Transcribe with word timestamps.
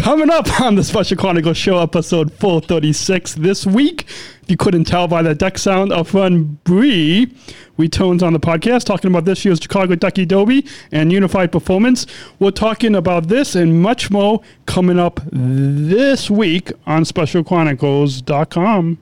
Coming 0.00 0.30
up 0.30 0.60
on 0.62 0.76
the 0.76 0.82
Special 0.82 1.16
Chronicles 1.18 1.58
Show, 1.58 1.78
episode 1.78 2.32
436 2.32 3.34
this 3.34 3.66
week. 3.66 4.06
If 4.42 4.50
you 4.50 4.56
couldn't 4.56 4.84
tell 4.84 5.06
by 5.06 5.20
the 5.20 5.34
deck 5.34 5.58
sound, 5.58 5.92
our 5.92 6.04
friend 6.04 6.64
Bree 6.64 7.30
we 7.76 7.86
tones 7.86 8.22
on 8.22 8.32
the 8.32 8.40
podcast 8.40 8.84
talking 8.84 9.10
about 9.10 9.26
this 9.26 9.44
year's 9.44 9.60
Chicago 9.60 9.94
Ducky 9.96 10.24
Derby 10.24 10.64
and 10.90 11.12
Unified 11.12 11.52
Performance. 11.52 12.06
We're 12.38 12.50
talking 12.50 12.94
about 12.94 13.28
this 13.28 13.54
and 13.54 13.82
much 13.82 14.10
more 14.10 14.40
coming 14.64 14.98
up 14.98 15.20
this 15.30 16.30
week 16.30 16.72
on 16.86 17.04
SpecialChronicles.com. 17.04 18.98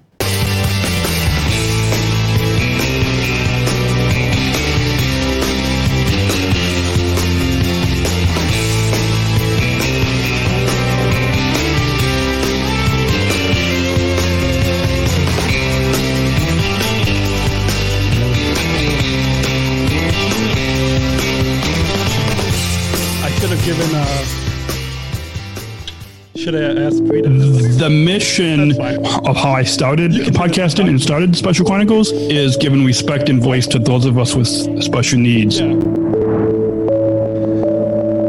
should 26.50 27.78
The 27.78 27.90
mission 27.90 28.70
of 28.80 29.36
how 29.36 29.52
I 29.52 29.64
started 29.64 30.12
podcasting 30.12 30.88
and 30.88 31.00
started 31.00 31.36
Special 31.36 31.66
Chronicles 31.66 32.10
is 32.12 32.56
giving 32.56 32.84
respect 32.84 33.28
and 33.28 33.42
voice 33.42 33.66
to 33.68 33.78
those 33.78 34.06
of 34.06 34.18
us 34.18 34.34
with 34.34 34.48
special 34.82 35.18
needs. 35.18 35.60
Yeah. 35.60 35.66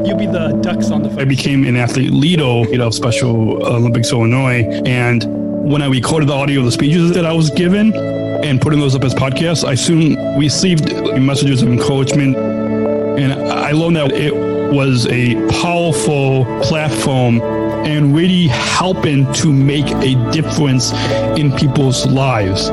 You'll 0.06 0.18
be 0.18 0.26
the 0.26 0.60
ducks 0.62 0.92
on 0.92 1.04
the. 1.04 1.22
I 1.22 1.26
became 1.26 1.66
an 1.66 1.76
athlete 1.78 2.12
leader 2.12 2.84
of 2.84 2.94
Special 2.94 3.66
Olympics 3.66 4.12
Illinois, 4.12 4.64
and 4.86 5.24
when 5.70 5.82
I 5.82 5.88
recorded 5.88 6.28
the 6.30 6.34
audio 6.34 6.60
of 6.60 6.66
the 6.66 6.72
speeches 6.72 7.14
that 7.14 7.26
I 7.26 7.32
was 7.32 7.50
given 7.52 7.94
and 7.94 8.60
putting 8.60 8.80
those 8.80 8.96
up 8.96 9.04
as 9.04 9.14
podcasts, 9.14 9.64
I 9.64 9.76
soon 9.76 10.16
received 10.38 10.92
messages 11.20 11.62
of 11.62 11.70
encouragement, 11.70 12.36
and 12.36 13.34
I 13.34 13.72
learned 13.72 13.96
that 13.96 14.12
it 14.12 14.36
was 14.74 15.08
a 15.08 15.36
powerful 15.62 16.46
platform 16.62 17.40
and 17.86 18.16
really 18.16 18.48
helping 18.48 19.32
to 19.34 19.52
make 19.52 19.88
a 19.88 20.16
difference 20.32 20.94
in 21.38 21.52
people's 21.56 22.06
lives. 22.06 22.70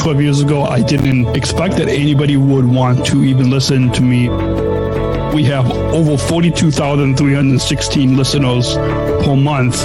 12 0.00 0.22
years 0.22 0.40
ago, 0.40 0.62
I 0.62 0.80
didn't 0.80 1.36
expect 1.36 1.76
that 1.76 1.88
anybody 1.88 2.36
would 2.36 2.64
want 2.64 3.04
to 3.06 3.24
even 3.24 3.50
listen 3.50 3.90
to 3.92 4.02
me. 4.02 4.28
We 5.34 5.44
have 5.44 5.70
over 5.70 6.16
42,316 6.16 8.16
listeners 8.16 8.74
per 8.74 9.36
month. 9.36 9.84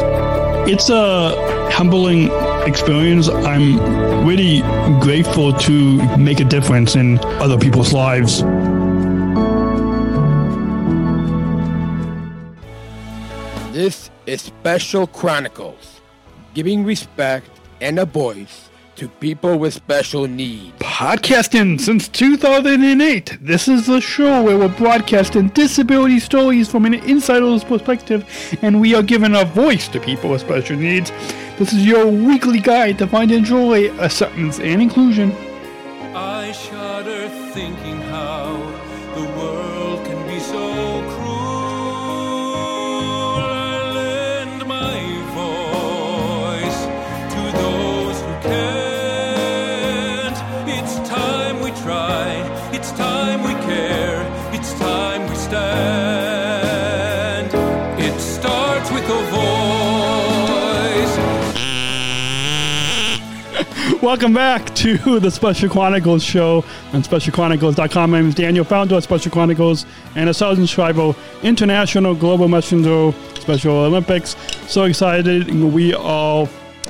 It's 0.69 0.89
a 0.89 1.71
humbling 1.71 2.29
experience. 2.67 3.27
I'm 3.27 4.25
really 4.25 4.61
grateful 5.01 5.51
to 5.51 6.17
make 6.17 6.39
a 6.39 6.45
difference 6.45 6.95
in 6.95 7.19
other 7.41 7.57
people's 7.57 7.91
lives. 7.91 8.43
This 13.73 14.11
is 14.27 14.39
Special 14.43 15.07
Chronicles, 15.07 15.99
giving 16.53 16.85
respect 16.85 17.49
and 17.81 17.97
a 17.97 18.05
voice 18.05 18.69
to 18.97 19.09
people 19.09 19.57
with 19.57 19.73
special 19.73 20.27
needs. 20.27 20.77
Podcasting 20.77 21.81
since 21.81 22.07
2008. 22.07 23.39
This 23.41 23.67
is 23.67 23.87
the 23.87 23.99
show 23.99 24.43
where 24.43 24.59
we're 24.59 24.67
broadcasting 24.67 25.47
disability 25.47 26.19
stories 26.19 26.69
from 26.69 26.85
an 26.85 26.93
insider's 26.93 27.63
perspective, 27.63 28.29
and 28.61 28.79
we 28.79 28.93
are 28.93 29.01
giving 29.01 29.33
a 29.33 29.43
voice 29.43 29.87
to 29.87 29.99
people 29.99 30.29
with 30.29 30.41
special 30.41 30.77
needs. 30.77 31.09
This 31.57 31.73
is 31.73 31.83
your 31.83 32.05
weekly 32.05 32.59
guide 32.59 32.99
to 32.99 33.07
find 33.07 33.31
and 33.31 33.39
enjoy 33.39 33.89
acceptance 33.99 34.59
and 34.59 34.83
inclusion. 34.83 35.31
I 36.15 36.51
shudder 36.51 37.27
thinking 37.53 37.99
Welcome 64.03 64.33
back 64.33 64.65
to 64.75 64.97
the 65.21 65.31
Special 65.31 65.69
Chronicles 65.69 66.21
show 66.21 66.57
on 66.91 67.03
SpecialChronicles.com. 67.03 68.11
My 68.11 68.19
name 68.19 68.27
is 68.27 68.35
Daniel, 68.35 68.65
founder 68.65 68.95
of 68.95 69.03
Special 69.05 69.31
Chronicles 69.31 69.85
and 70.15 70.29
a 70.29 70.33
Sargent 70.33 70.67
Shriver 70.67 71.15
International 71.41 72.13
Global 72.13 72.49
Messenger 72.49 73.13
Special 73.35 73.73
Olympics. 73.73 74.35
So 74.67 74.83
excited. 74.83 75.49
We 75.49 75.93
all, 75.93 76.49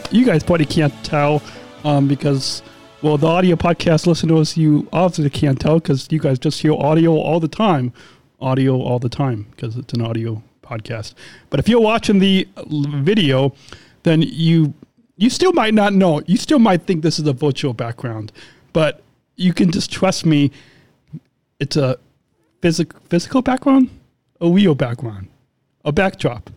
you 0.09 0.25
guys 0.25 0.41
probably 0.41 0.65
can't 0.65 0.91
tell 1.05 1.43
um, 1.83 2.07
because, 2.07 2.63
well, 3.03 3.19
the 3.19 3.27
audio 3.27 3.57
podcast 3.57 4.07
listeners, 4.07 4.57
you 4.57 4.89
obviously 4.91 5.29
can't 5.29 5.61
tell 5.61 5.75
because 5.75 6.07
you 6.09 6.17
guys 6.17 6.39
just 6.39 6.63
hear 6.63 6.73
audio 6.73 7.11
all 7.11 7.39
the 7.39 7.47
time. 7.47 7.93
Audio 8.41 8.81
all 8.81 8.97
the 8.97 9.07
time 9.07 9.45
because 9.51 9.77
it's 9.77 9.93
an 9.93 10.01
audio 10.01 10.41
podcast. 10.63 11.13
But 11.51 11.59
if 11.59 11.69
you're 11.69 11.79
watching 11.79 12.17
the 12.17 12.47
video, 12.65 13.53
then 14.01 14.23
you 14.23 14.73
you 15.17 15.29
still 15.29 15.53
might 15.53 15.73
not 15.73 15.93
know. 15.93 16.21
You 16.25 16.37
still 16.37 16.59
might 16.59 16.83
think 16.83 17.03
this 17.03 17.19
is 17.19 17.27
a 17.27 17.33
virtual 17.33 17.73
background, 17.73 18.31
but 18.71 19.01
you 19.35 19.53
can 19.53 19.71
just 19.71 19.91
trust 19.91 20.25
me. 20.25 20.51
It's 21.59 21.77
a 21.77 21.97
physical 22.61 22.99
physical 23.09 23.41
background, 23.41 23.89
a 24.41 24.49
real 24.49 24.75
background, 24.75 25.27
a 25.85 25.91
backdrop, 25.91 26.49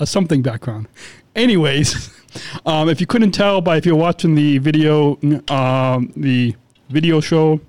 a 0.00 0.06
something 0.06 0.42
background. 0.42 0.88
Anyways, 1.36 2.10
um, 2.66 2.88
if 2.88 3.00
you 3.00 3.06
couldn't 3.06 3.32
tell 3.32 3.60
by 3.60 3.76
if 3.76 3.86
you're 3.86 3.96
watching 3.96 4.34
the 4.34 4.58
video, 4.58 5.18
um, 5.48 6.12
the 6.16 6.54
video 6.88 7.20
show, 7.20 7.60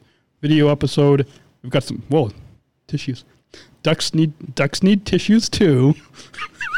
video 0.41 0.69
episode, 0.69 1.27
we've 1.61 1.71
got 1.71 1.83
some 1.83 2.01
whoa 2.07 2.31
tissues. 2.87 3.25
Ducks 3.83 4.13
need 4.13 4.55
ducks 4.55 4.81
need 4.81 5.05
tissues 5.05 5.49
too. 5.49 5.95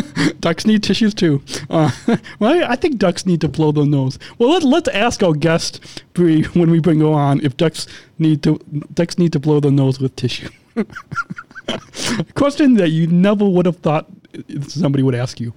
ducks 0.40 0.66
need 0.66 0.82
tissues 0.82 1.14
too. 1.14 1.42
Uh, 1.70 1.90
well, 2.38 2.64
I 2.68 2.76
think 2.76 2.98
ducks 2.98 3.26
need 3.26 3.40
to 3.40 3.48
blow 3.48 3.72
their 3.72 3.86
nose. 3.86 4.18
Well, 4.38 4.50
let, 4.50 4.62
let's 4.62 4.88
ask 4.88 5.22
our 5.22 5.32
guest 5.32 6.04
Bree 6.14 6.44
when 6.54 6.70
we 6.70 6.80
bring 6.80 7.00
her 7.00 7.06
on 7.06 7.40
if 7.44 7.56
ducks 7.56 7.86
need 8.18 8.42
to 8.42 8.58
ducks 8.94 9.18
need 9.18 9.32
to 9.32 9.40
blow 9.40 9.60
their 9.60 9.70
nose 9.70 10.00
with 10.00 10.16
tissue. 10.16 10.48
question 12.34 12.74
that 12.74 12.90
you 12.90 13.06
never 13.06 13.48
would 13.48 13.66
have 13.66 13.76
thought 13.78 14.06
somebody 14.68 15.02
would 15.02 15.14
ask 15.14 15.40
you, 15.40 15.52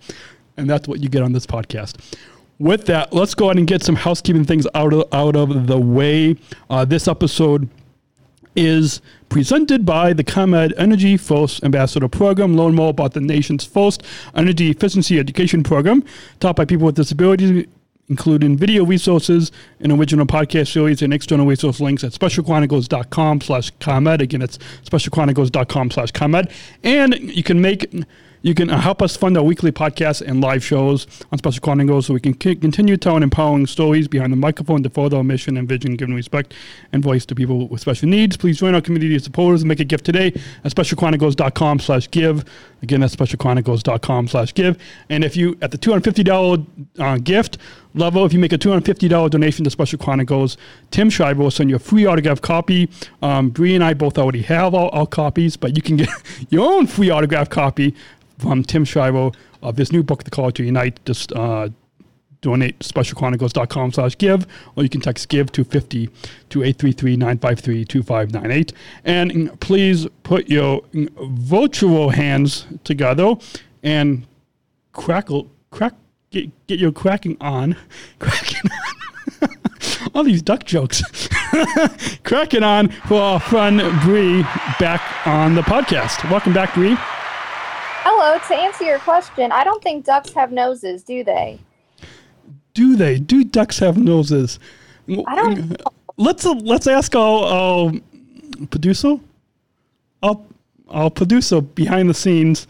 and 0.57 0.69
that's 0.69 0.87
what 0.87 1.01
you 1.01 1.09
get 1.09 1.23
on 1.23 1.33
this 1.33 1.45
podcast. 1.45 2.15
With 2.57 2.85
that, 2.85 3.11
let's 3.11 3.33
go 3.33 3.45
ahead 3.45 3.57
and 3.57 3.67
get 3.67 3.83
some 3.83 3.95
housekeeping 3.95 4.45
things 4.45 4.65
out 4.73 4.93
of 4.93 5.05
out 5.13 5.35
of 5.35 5.67
the 5.67 5.79
way. 5.79 6.35
Uh, 6.69 6.85
this 6.85 7.07
episode 7.07 7.69
is 8.55 9.01
presented 9.29 9.85
by 9.85 10.13
the 10.13 10.23
ComEd 10.23 10.73
EnergyForce 10.77 11.63
Ambassador 11.63 12.07
Program. 12.07 12.55
Learn 12.55 12.75
more 12.75 12.89
about 12.89 13.13
the 13.13 13.21
nation's 13.21 13.65
first 13.65 14.03
energy 14.35 14.69
efficiency 14.69 15.19
education 15.19 15.63
program 15.63 16.03
taught 16.39 16.55
by 16.55 16.65
people 16.65 16.85
with 16.85 16.95
disabilities, 16.95 17.65
including 18.09 18.55
video 18.57 18.85
resources, 18.85 19.51
an 19.79 19.91
original 19.91 20.25
podcast 20.25 20.71
series, 20.71 21.01
and 21.01 21.13
external 21.13 21.45
resource 21.45 21.79
links 21.79 22.03
at 22.03 22.11
specialchronicles.com 22.11 23.41
slash 23.41 23.71
ComEd. 23.79 24.21
Again, 24.21 24.41
it's 24.41 24.57
specialchronicles.com 24.83 25.91
slash 25.91 26.11
ComEd. 26.11 26.51
And 26.83 27.15
you 27.19 27.43
can 27.43 27.61
make 27.61 27.91
you 28.45 28.53
can 28.53 28.69
uh, 28.69 28.79
help 28.79 29.01
us 29.01 29.17
fund 29.17 29.35
our 29.39 29.43
weekly 29.43 29.71
podcasts 29.71 30.21
and 30.21 30.39
live 30.39 30.63
shows 30.63 31.07
on 31.31 31.39
Special 31.39 31.61
Chronicles 31.61 32.05
so 32.05 32.13
we 32.13 32.19
can 32.19 32.39
c- 32.39 32.55
continue 32.55 32.95
telling 32.95 33.23
empowering 33.23 33.65
stories 33.65 34.07
behind 34.07 34.31
the 34.31 34.37
microphone 34.37 34.83
to 34.83 34.89
further 34.91 35.17
our 35.17 35.23
mission 35.23 35.57
and 35.57 35.67
vision, 35.67 35.95
giving 35.95 36.13
respect 36.13 36.53
and 36.93 37.01
voice 37.01 37.25
to 37.25 37.33
people 37.33 37.67
with 37.67 37.81
special 37.81 38.07
needs. 38.07 38.37
Please 38.37 38.59
join 38.59 38.75
our 38.75 38.81
community 38.81 39.15
of 39.15 39.23
supporters 39.23 39.63
and 39.63 39.67
make 39.67 39.79
a 39.79 39.83
gift 39.83 40.05
today 40.05 40.27
at 40.63 40.71
specialchronicles.com 40.71 41.79
slash 41.79 42.11
give. 42.11 42.45
Again, 42.85 43.01
that's 43.01 43.15
specialchronicles.com 43.15 44.27
slash 44.27 44.53
give. 44.53 44.77
And 45.09 45.23
if 45.23 45.35
you, 45.35 45.57
at 45.63 45.71
the 45.71 45.77
$250 45.79 46.67
uh, 46.99 47.17
gift 47.17 47.57
level, 47.95 48.25
if 48.25 48.31
you 48.31 48.37
make 48.37 48.53
a 48.53 48.59
$250 48.59 49.31
donation 49.31 49.63
to 49.63 49.71
Special 49.71 49.97
Chronicles, 49.97 50.55
Tim 50.91 51.09
Shriver 51.09 51.41
will 51.41 51.49
send 51.49 51.71
you 51.71 51.77
a 51.77 51.79
free 51.79 52.05
autograph 52.05 52.41
copy. 52.41 52.87
Um, 53.23 53.49
Bree 53.49 53.73
and 53.73 53.83
I 53.83 53.95
both 53.95 54.19
already 54.19 54.43
have 54.43 54.75
all, 54.75 54.89
all 54.89 55.07
copies, 55.07 55.57
but 55.57 55.75
you 55.75 55.81
can 55.81 55.95
get 55.95 56.09
your 56.49 56.71
own 56.71 56.85
free 56.85 57.09
autograph 57.09 57.49
copy 57.49 57.95
from 58.37 58.63
Tim 58.63 58.85
Shriver 58.85 59.31
of 59.63 59.77
this 59.77 59.91
new 59.91 60.03
book, 60.03 60.23
The 60.23 60.29
Call 60.29 60.51
to 60.51 60.63
Unite, 60.63 61.03
just 61.05 61.33
uh, 61.33 61.69
donate 62.45 62.79
specialchronicles.com 62.79 63.91
slash 63.91 64.17
give, 64.19 64.45
or 64.75 64.83
you 64.83 64.89
can 64.89 65.01
text 65.01 65.27
give 65.29 65.51
to 65.51 65.63
50 65.63 66.11
to 66.49 66.59
833-953-2598. 66.59 68.71
And 69.03 69.59
please 69.59 70.05
put 70.21 70.47
your 70.47 70.83
virtual 70.93 72.11
hands 72.11 72.67
together 72.83 73.33
and 73.81 74.27
crackle, 74.93 75.49
crack, 75.71 75.95
get, 76.29 76.51
get 76.67 76.77
your 76.77 76.91
cracking 76.91 77.35
on, 77.41 77.75
cracking 78.19 78.69
on. 79.41 79.49
All 80.13 80.23
these 80.23 80.43
duck 80.43 80.65
jokes. 80.65 81.01
cracking 82.23 82.61
on 82.61 82.89
for 83.07 83.19
our 83.19 83.39
friend 83.39 83.81
Bree 84.01 84.43
back 84.79 85.01
on 85.25 85.55
the 85.55 85.63
podcast. 85.63 86.29
Welcome 86.29 86.53
back, 86.53 86.75
Bree. 86.75 86.95
Hello. 88.07 88.37
To 88.37 88.55
answer 88.55 88.83
your 88.83 88.99
question, 88.99 89.51
I 89.51 89.63
don't 89.63 89.81
think 89.81 90.05
ducks 90.05 90.31
have 90.33 90.51
noses, 90.51 91.01
do 91.01 91.23
they? 91.23 91.59
Do 92.75 92.95
they? 92.97 93.17
Do 93.17 93.43
ducks 93.43 93.79
have 93.79 93.97
noses? 93.97 94.59
I 95.09 95.35
don't. 95.35 95.81
Let's 96.17 96.45
uh, 96.45 96.53
let's 96.53 96.87
ask 96.87 97.15
our, 97.15 97.45
our 97.45 97.91
producer, 98.69 99.15
our, 100.21 100.39
our 100.89 101.09
producer 101.09 101.61
behind 101.61 102.09
the 102.09 102.13
scenes, 102.13 102.67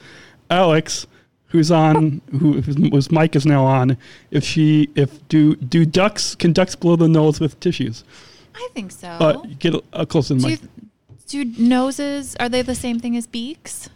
Alex, 0.50 1.08
who's 1.48 1.72
on, 1.72 2.22
who 2.40 2.62
whose 2.62 3.12
mic 3.12 3.36
is 3.36 3.46
now 3.48 3.66
on. 3.66 3.98
If 4.30 4.44
she, 4.44 4.90
if 4.96 5.28
do 5.28 5.56
do 5.56 5.86
ducks 5.86 6.36
can 6.36 6.54
ducks 6.54 6.76
blow 6.76 6.96
the 6.96 7.08
nose 7.08 7.40
with 7.40 7.60
tissues? 7.60 8.04
I 8.56 8.70
think 8.74 8.92
so. 8.92 9.08
Uh, 9.08 9.44
get 9.60 9.74
a, 9.92 10.06
close 10.06 10.28
to 10.28 10.36
the 10.36 10.48
mic. 10.48 10.60
do 11.28 11.46
noses 11.58 12.36
are 12.40 12.48
they 12.48 12.62
the 12.62 12.76
same 12.76 13.00
thing 13.00 13.18
as 13.18 13.26
beaks? 13.26 13.90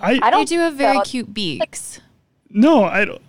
I, 0.00 0.20
I 0.22 0.30
don't 0.30 0.48
do 0.48 0.58
have 0.58 0.74
very 0.74 0.98
so. 0.98 1.02
cute 1.04 1.34
beaks. 1.34 2.00
no, 2.50 2.84
I 2.84 3.06
don't. 3.06 3.22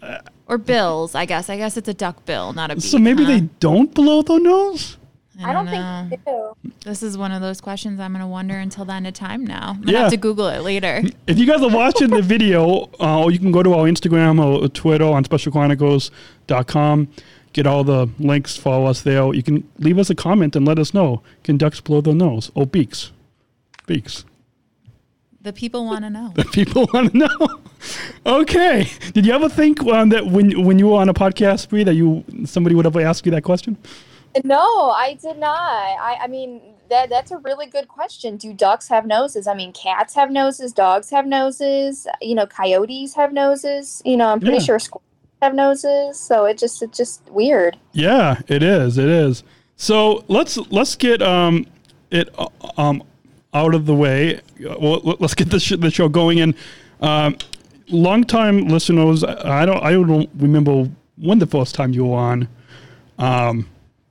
Or 0.49 0.57
bills, 0.57 1.13
I 1.15 1.25
guess. 1.25 1.49
I 1.49 1.55
guess 1.57 1.77
it's 1.77 1.87
a 1.87 1.93
duck 1.93 2.25
bill, 2.25 2.51
not 2.53 2.71
a 2.71 2.75
beak. 2.75 2.83
so 2.83 2.97
maybe 2.97 3.23
huh? 3.23 3.29
they 3.31 3.41
don't 3.59 3.93
blow 3.93 4.21
the 4.23 4.39
nose. 4.39 4.97
I 5.41 5.53
don't 5.53 5.67
know. 5.67 6.07
think 6.09 6.25
they 6.25 6.31
do. 6.31 6.53
This 6.83 7.01
is 7.01 7.17
one 7.17 7.31
of 7.31 7.39
those 7.41 7.61
questions 7.61 7.97
I'm 8.01 8.11
going 8.11 8.19
to 8.21 8.27
wonder 8.27 8.55
until 8.55 8.83
the 8.83 8.91
end 8.93 9.07
of 9.07 9.13
time 9.13 9.45
now. 9.45 9.69
I'm 9.69 9.75
going 9.75 9.85
to 9.87 9.91
Yeah. 9.93 9.99
have 10.01 10.11
to 10.11 10.17
Google 10.17 10.47
it 10.47 10.59
later. 10.63 11.01
If 11.27 11.37
you 11.37 11.45
guys 11.45 11.61
are 11.61 11.69
watching 11.69 12.09
the 12.09 12.21
video, 12.21 12.89
uh, 12.99 13.29
you 13.31 13.39
can 13.39 13.51
go 13.53 13.63
to 13.63 13.73
our 13.73 13.85
Instagram 13.85 14.43
or 14.43 14.67
Twitter 14.67 15.05
on 15.05 15.23
specialchronicles.com. 15.23 17.07
Get 17.53 17.65
all 17.65 17.83
the 17.83 18.09
links, 18.19 18.57
follow 18.57 18.85
us 18.85 19.01
there. 19.01 19.33
You 19.33 19.41
can 19.41 19.67
leave 19.77 19.97
us 19.97 20.09
a 20.09 20.15
comment 20.15 20.55
and 20.57 20.67
let 20.67 20.77
us 20.77 20.93
know. 20.93 21.23
Can 21.43 21.57
ducks 21.57 21.79
blow 21.79 22.01
their 22.01 22.13
nose? 22.13 22.51
Oh, 22.55 22.65
beaks. 22.65 23.11
Beaks. 23.87 24.25
The 25.41 25.53
people 25.53 25.85
want 25.85 26.03
to 26.03 26.09
know. 26.09 26.33
The 26.35 26.45
people 26.45 26.87
want 26.93 27.11
to 27.13 27.17
know. 27.17 27.61
okay. 28.25 28.89
Did 29.13 29.25
you 29.25 29.33
ever 29.33 29.47
think 29.49 29.81
um, 29.87 30.09
that 30.09 30.25
when 30.27 30.63
when 30.65 30.77
you 30.79 30.87
were 30.87 30.97
on 30.99 31.09
a 31.09 31.13
podcast, 31.13 31.69
Bree, 31.69 31.83
that 31.83 31.95
you 31.95 32.23
somebody 32.45 32.75
would 32.75 32.85
ever 32.85 33.01
ask 33.01 33.25
you 33.25 33.31
that 33.31 33.43
question? 33.43 33.77
No, 34.43 34.91
I 34.91 35.17
did 35.21 35.37
not. 35.39 35.57
I, 35.57 36.19
I 36.21 36.27
mean, 36.27 36.61
that 36.89 37.09
that's 37.09 37.31
a 37.31 37.37
really 37.37 37.65
good 37.67 37.87
question. 37.87 38.37
Do 38.37 38.53
ducks 38.53 38.87
have 38.89 39.05
noses? 39.07 39.47
I 39.47 39.53
mean, 39.53 39.71
cats 39.73 40.13
have 40.15 40.29
noses, 40.29 40.71
dogs 40.73 41.09
have 41.09 41.25
noses. 41.25 42.05
You 42.21 42.35
know, 42.35 42.45
coyotes 42.45 43.13
have 43.15 43.31
noses. 43.33 44.01
You 44.05 44.17
know, 44.17 44.27
I'm 44.29 44.39
pretty 44.39 44.57
Yeah. 44.57 44.63
sure 44.63 44.79
squirrels 44.79 45.03
have 45.41 45.55
noses. 45.55 46.19
So 46.19 46.45
it 46.45 46.57
just 46.57 46.81
it's 46.83 46.97
just 46.97 47.21
weird. 47.31 47.77
Yeah, 47.93 48.41
it 48.47 48.61
is. 48.61 48.97
It 48.97 49.07
is. 49.09 49.43
So 49.77 50.25
let's 50.27 50.57
let's 50.69 50.95
get 50.95 51.21
um 51.21 51.65
it 52.11 52.29
uh, 52.37 52.47
um 52.77 53.01
out 53.53 53.73
of 53.73 53.85
the 53.85 53.95
way. 53.95 54.41
Well, 54.59 55.01
let- 55.03 55.21
let's 55.21 55.33
get 55.33 55.49
this 55.49 55.63
sh- 55.63 55.73
the 55.77 55.89
show 55.91 56.09
going. 56.09 56.39
And 56.41 56.53
um, 57.01 57.37
longtime 57.89 58.67
listeners, 58.67 59.23
I 59.23 59.65
don't 59.65 59.81
I 59.83 59.91
don't 59.91 60.29
remember 60.37 60.89
when 61.17 61.39
the 61.39 61.47
first 61.47 61.75
time 61.75 61.93
you 61.93 62.05
were 62.05 62.17
on. 62.17 62.47
Um, 63.17 63.67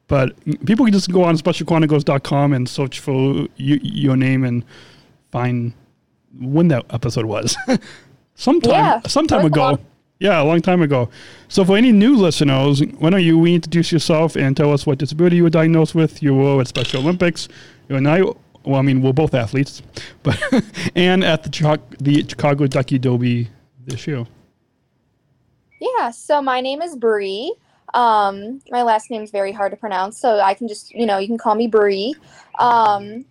but 0.06 0.32
people 0.64 0.84
can 0.86 0.92
just 0.92 1.10
go 1.12 1.24
on 1.24 1.36
specialchronicles.com 1.36 2.52
and 2.54 2.68
search 2.68 3.00
for 3.00 3.46
your 3.56 4.16
name 4.16 4.44
and 4.44 4.64
find 5.30 5.72
when 6.40 6.68
that 6.68 6.84
episode 6.90 7.26
was. 7.26 7.56
sometime 8.34 8.70
Yeah, 8.72 9.00
sometime 9.06 9.44
ago. 9.44 9.60
long- 9.60 9.78
Yeah, 10.20 10.42
a 10.42 10.44
long 10.44 10.60
time 10.62 10.82
ago. 10.82 11.08
So 11.48 11.64
for 11.64 11.76
any 11.76 11.92
new 11.92 12.16
listeners, 12.16 12.82
why 12.98 13.10
don't 13.10 13.22
you 13.22 13.40
reintroduce 13.40 13.92
yourself 13.92 14.34
and 14.36 14.56
tell 14.56 14.72
us 14.72 14.86
what 14.86 14.98
disability 14.98 15.36
you 15.36 15.44
were 15.44 15.50
diagnosed 15.50 15.94
with? 15.94 16.22
You 16.22 16.34
were 16.34 16.60
at 16.60 16.68
Special 16.68 17.02
Olympics. 17.02 17.48
You 17.88 17.96
and 17.96 18.08
I, 18.08 18.22
well, 18.68 18.78
I 18.78 18.82
mean, 18.82 19.00
we're 19.00 19.14
both 19.14 19.32
athletes, 19.32 19.82
but 20.22 20.38
and 20.94 21.24
at 21.24 21.42
the 21.42 21.50
Chicago, 21.50 21.82
the 22.00 22.22
Chicago 22.28 22.66
Ducky 22.66 22.98
Derby 22.98 23.48
this 23.86 24.06
year. 24.06 24.26
Yeah. 25.80 26.10
So 26.10 26.42
my 26.42 26.60
name 26.60 26.82
is 26.82 26.94
Bree. 26.94 27.54
Um, 27.94 28.60
my 28.70 28.82
last 28.82 29.10
name's 29.10 29.30
very 29.30 29.52
hard 29.52 29.70
to 29.70 29.76
pronounce, 29.78 30.18
so 30.20 30.38
I 30.40 30.52
can 30.52 30.68
just 30.68 30.92
you 30.92 31.06
know 31.06 31.16
you 31.16 31.26
can 31.26 31.38
call 31.38 31.54
me 31.54 31.66
Bree. 31.66 32.14
Um, 32.58 33.24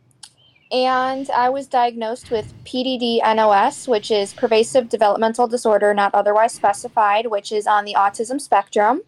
and 0.71 1.29
I 1.29 1.49
was 1.49 1.67
diagnosed 1.67 2.31
with 2.31 2.51
PDD-NOS, 2.65 3.87
which 3.87 4.11
is 4.11 4.33
pervasive 4.33 4.89
developmental 4.89 5.47
disorder 5.47 5.93
not 5.93 6.13
otherwise 6.13 6.51
specified, 6.51 7.27
which 7.27 7.51
is 7.51 7.67
on 7.67 7.85
the 7.85 7.93
autism 7.93 8.41
spectrum. 8.41 9.01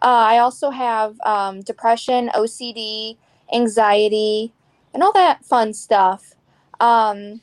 Uh, 0.00 0.06
I 0.06 0.38
also 0.38 0.70
have 0.70 1.20
um, 1.22 1.60
depression, 1.62 2.30
OCD, 2.34 3.16
anxiety, 3.52 4.52
and 4.96 5.02
all 5.02 5.12
that 5.12 5.44
fun 5.44 5.74
stuff. 5.74 6.32
Um, 6.80 7.42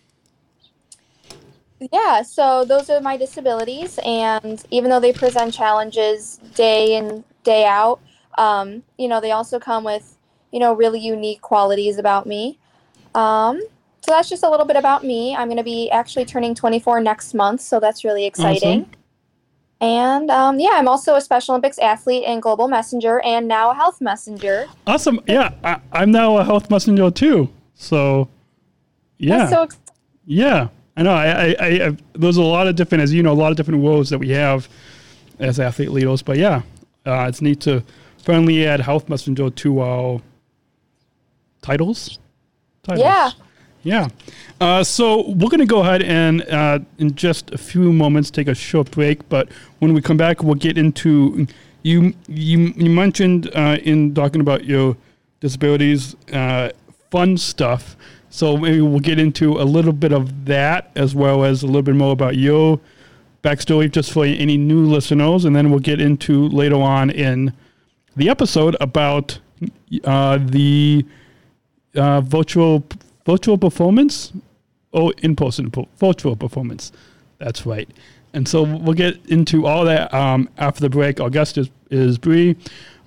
yeah, 1.91 2.23
so 2.23 2.65
those 2.65 2.89
are 2.89 2.99
my 2.99 3.15
disabilities, 3.15 3.99
and 4.03 4.63
even 4.71 4.89
though 4.89 4.99
they 4.99 5.13
present 5.13 5.53
challenges 5.53 6.39
day 6.55 6.95
in 6.95 7.23
day 7.43 7.65
out, 7.65 7.99
um, 8.39 8.81
you 8.97 9.07
know 9.07 9.21
they 9.21 9.31
also 9.31 9.59
come 9.59 9.83
with 9.83 10.17
you 10.51 10.59
know 10.59 10.73
really 10.73 10.99
unique 10.99 11.41
qualities 11.41 11.99
about 11.99 12.25
me. 12.25 12.57
Um, 13.13 13.61
so 14.01 14.11
that's 14.11 14.29
just 14.29 14.43
a 14.43 14.49
little 14.49 14.65
bit 14.65 14.75
about 14.75 15.03
me. 15.03 15.35
I'm 15.35 15.47
going 15.47 15.57
to 15.57 15.63
be 15.63 15.91
actually 15.91 16.25
turning 16.25 16.55
24 16.55 17.01
next 17.01 17.35
month, 17.35 17.61
so 17.61 17.79
that's 17.79 18.03
really 18.03 18.25
exciting. 18.25 18.81
Awesome. 18.81 19.02
And 19.83 20.31
um, 20.31 20.61
yeah, 20.61 20.71
I'm 20.75 20.87
also 20.87 21.15
a 21.15 21.21
Special 21.21 21.53
Olympics 21.53 21.77
athlete 21.77 22.23
and 22.25 22.41
global 22.41 22.69
messenger, 22.69 23.19
and 23.19 23.49
now 23.49 23.71
a 23.71 23.73
health 23.73 23.99
messenger. 23.99 24.65
Awesome. 24.87 25.19
Yeah, 25.27 25.53
I, 25.61 25.81
I'm 25.91 26.09
now 26.09 26.37
a 26.37 26.43
health 26.45 26.69
messenger 26.69 27.11
too. 27.11 27.49
So, 27.75 28.29
yeah. 29.17 29.49
So 29.49 29.63
ex- 29.63 29.77
Yeah, 30.25 30.69
I 30.95 31.03
know. 31.03 31.11
I, 31.11 31.27
I, 31.27 31.55
I, 31.59 31.87
I 31.87 31.97
there's 32.13 32.37
a 32.37 32.41
lot 32.41 32.67
of 32.67 32.77
different, 32.77 33.01
as 33.01 33.13
you 33.13 33.23
know, 33.23 33.33
a 33.33 33.35
lot 33.35 33.51
of 33.51 33.57
different 33.57 33.83
roles 33.83 34.09
that 34.09 34.19
we 34.19 34.29
have 34.29 34.69
as 35.39 35.59
athlete 35.59 35.91
leaders. 35.91 36.21
But 36.21 36.37
yeah, 36.37 36.61
uh, 37.05 37.25
it's 37.27 37.41
neat 37.41 37.59
to 37.61 37.83
finally 38.19 38.65
add 38.65 38.79
health 38.79 39.09
messenger 39.09 39.49
to 39.49 39.79
our 39.81 40.21
titles. 41.61 42.19
titles. 42.83 43.03
Yeah. 43.03 43.31
Yeah. 43.83 44.07
Uh, 44.61 44.83
so 44.83 45.29
we're 45.29 45.49
going 45.49 45.59
to 45.59 45.65
go 45.65 45.81
ahead 45.81 46.01
and 46.01 46.41
uh, 46.49 46.79
in 46.97 47.15
just 47.15 47.51
a 47.51 47.57
few 47.57 47.91
moments 47.91 48.31
take 48.31 48.47
a 48.47 48.55
short 48.55 48.89
break. 48.91 49.27
But 49.29 49.49
when 49.79 49.93
we 49.93 50.01
come 50.01 50.17
back, 50.17 50.41
we'll 50.41 50.55
get 50.55 50.77
into 50.77 51.47
you. 51.83 52.13
You, 52.27 52.73
you 52.77 52.89
mentioned 52.89 53.51
uh, 53.53 53.77
in 53.83 54.13
talking 54.13 54.41
about 54.41 54.63
your 54.63 54.95
disabilities, 55.41 56.15
uh, 56.31 56.69
fun 57.11 57.37
stuff. 57.37 57.97
So 58.29 58.57
maybe 58.57 58.81
we'll 58.81 58.99
get 58.99 59.19
into 59.19 59.59
a 59.61 59.63
little 59.63 59.93
bit 59.93 60.11
of 60.11 60.45
that 60.45 60.89
as 60.95 61.13
well 61.13 61.43
as 61.43 61.61
a 61.61 61.67
little 61.67 61.83
bit 61.83 61.95
more 61.95 62.13
about 62.13 62.35
your 62.35 62.79
backstory, 63.43 63.91
just 63.91 64.11
for 64.11 64.25
any 64.25 64.57
new 64.57 64.85
listeners, 64.85 65.45
and 65.45 65.55
then 65.55 65.69
we'll 65.69 65.79
get 65.79 65.99
into 65.99 66.47
later 66.47 66.77
on 66.77 67.09
in 67.09 67.53
the 68.15 68.29
episode 68.29 68.75
about 68.79 69.39
uh, 70.05 70.39
the 70.41 71.05
uh, 71.95 72.21
virtual 72.21 72.83
virtual 73.25 73.57
performance 73.57 74.33
oh 74.93 75.11
in 75.19 75.35
person 75.35 75.71
per- 75.71 75.85
virtual 75.97 76.35
performance. 76.35 76.91
That's 77.39 77.65
right. 77.65 77.89
And 78.33 78.47
so 78.47 78.63
we'll 78.63 78.95
get 78.95 79.23
into 79.27 79.67
all 79.67 79.85
that 79.85 80.11
um, 80.13 80.49
after 80.57 80.81
the 80.81 80.89
break. 80.89 81.17
Guest 81.31 81.57
is, 81.89 82.17
Bree 82.17 82.55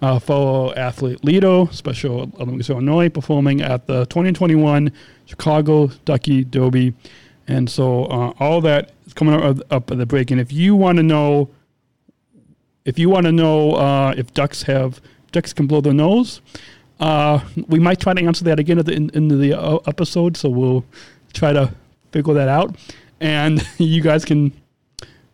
uh, 0.01 0.19
fellow 0.19 0.73
athlete 0.75 1.25
leader 1.25 1.65
special 1.71 2.31
olympics 2.39 2.69
illinois 2.69 3.09
performing 3.09 3.63
at 3.63 3.87
the 3.87 4.05
2021 4.07 4.93
chicago 5.25 5.87
ducky 6.05 6.45
derby. 6.45 6.95
And 7.49 7.71
so 7.71 8.05
uh, 8.07 8.33
all 8.39 8.61
that 8.63 8.93
is 9.07 9.15
coming 9.15 9.35
up, 9.35 9.59
up 9.71 9.91
at 9.91 9.99
the 9.99 10.07
break. 10.07 10.31
And 10.31 10.41
if 10.41 10.53
you 10.53 10.75
want 10.75 10.97
to 10.97 11.03
know 11.03 11.51
if 12.85 12.99
you 12.99 13.09
want 13.09 13.27
to 13.27 13.33
know 13.33 13.73
uh, 13.73 14.15
if 14.17 14.33
ducks 14.35 14.63
have 14.63 15.01
ducks 15.33 15.53
can 15.53 15.67
blow 15.67 15.81
their 15.81 15.95
nose, 15.95 16.41
uh, 17.01 17.41
we 17.69 17.79
might 17.79 18.01
try 18.01 18.15
to 18.15 18.25
answer 18.25 18.45
that 18.45 18.59
again 18.59 18.79
at 18.79 18.87
the 18.87 18.95
end 18.95 19.33
of 19.33 19.39
the 19.39 19.59
uh, 19.59 19.79
episode. 19.87 20.37
So 20.37 20.49
we'll 20.49 20.85
try 21.33 21.53
to 21.53 21.73
figure 22.13 22.35
that 22.35 22.49
out, 22.49 22.77
and 23.21 23.67
you 23.79 24.03
guys 24.03 24.25
can 24.25 24.53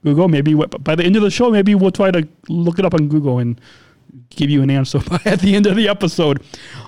Google. 0.04 0.28
Maybe 0.28 0.54
by 0.54 0.94
the 0.94 1.04
end 1.04 1.16
of 1.16 1.22
the 1.22 1.30
show, 1.30 1.50
maybe 1.50 1.74
we'll 1.74 1.90
try 1.90 2.10
to 2.10 2.26
look 2.48 2.78
it 2.78 2.84
up 2.84 2.94
on 2.94 3.08
Google 3.08 3.38
and 3.38 3.60
give 4.30 4.50
you 4.50 4.62
an 4.62 4.70
answer 4.70 5.00
at 5.24 5.40
the 5.40 5.54
end 5.54 5.66
of 5.66 5.76
the 5.76 5.88
episode. 5.88 6.42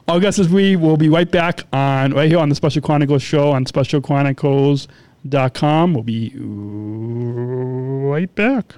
Our 0.09 0.21
guest 0.21 0.39
is 0.39 0.49
we 0.49 0.77
will 0.77 0.97
be 0.97 1.09
right 1.09 1.31
back 1.31 1.63
on 1.73 2.13
right 2.13 2.29
here 2.29 2.39
on 2.39 2.49
the 2.49 2.55
Special 2.55 2.83
Chronicles 2.83 3.23
show 3.23 3.53
on 3.53 3.65
specialchronicles.com. 3.65 5.95
We'll 5.95 6.03
be 6.03 6.33
right 6.37 8.35
back. 8.35 8.75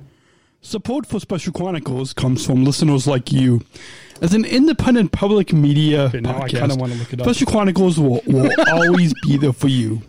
Support 0.61 1.07
for 1.07 1.21
Special 1.21 1.53
Chronicles 1.53 2.13
comes 2.13 2.45
from 2.45 2.65
listeners 2.65 3.07
like 3.07 3.33
you. 3.33 3.63
As 4.23 4.35
an 4.35 4.45
independent 4.45 5.13
public 5.13 5.53
media 5.53 6.05
Okay, 6.05 6.21
now 6.21 6.37
I 6.37 6.49
podcast, 6.49 6.59
kinda 6.61 6.75
wanna 6.77 6.95
look 6.95 7.13
it 7.13 7.21
up. 7.21 7.27
Special 7.27 7.47
Chronicles 7.51 7.99
will, 7.99 8.23
will 8.27 8.51
always 8.73 9.13
be 9.23 9.37
there 9.37 9.53
for 9.53 9.69
you. 9.69 10.03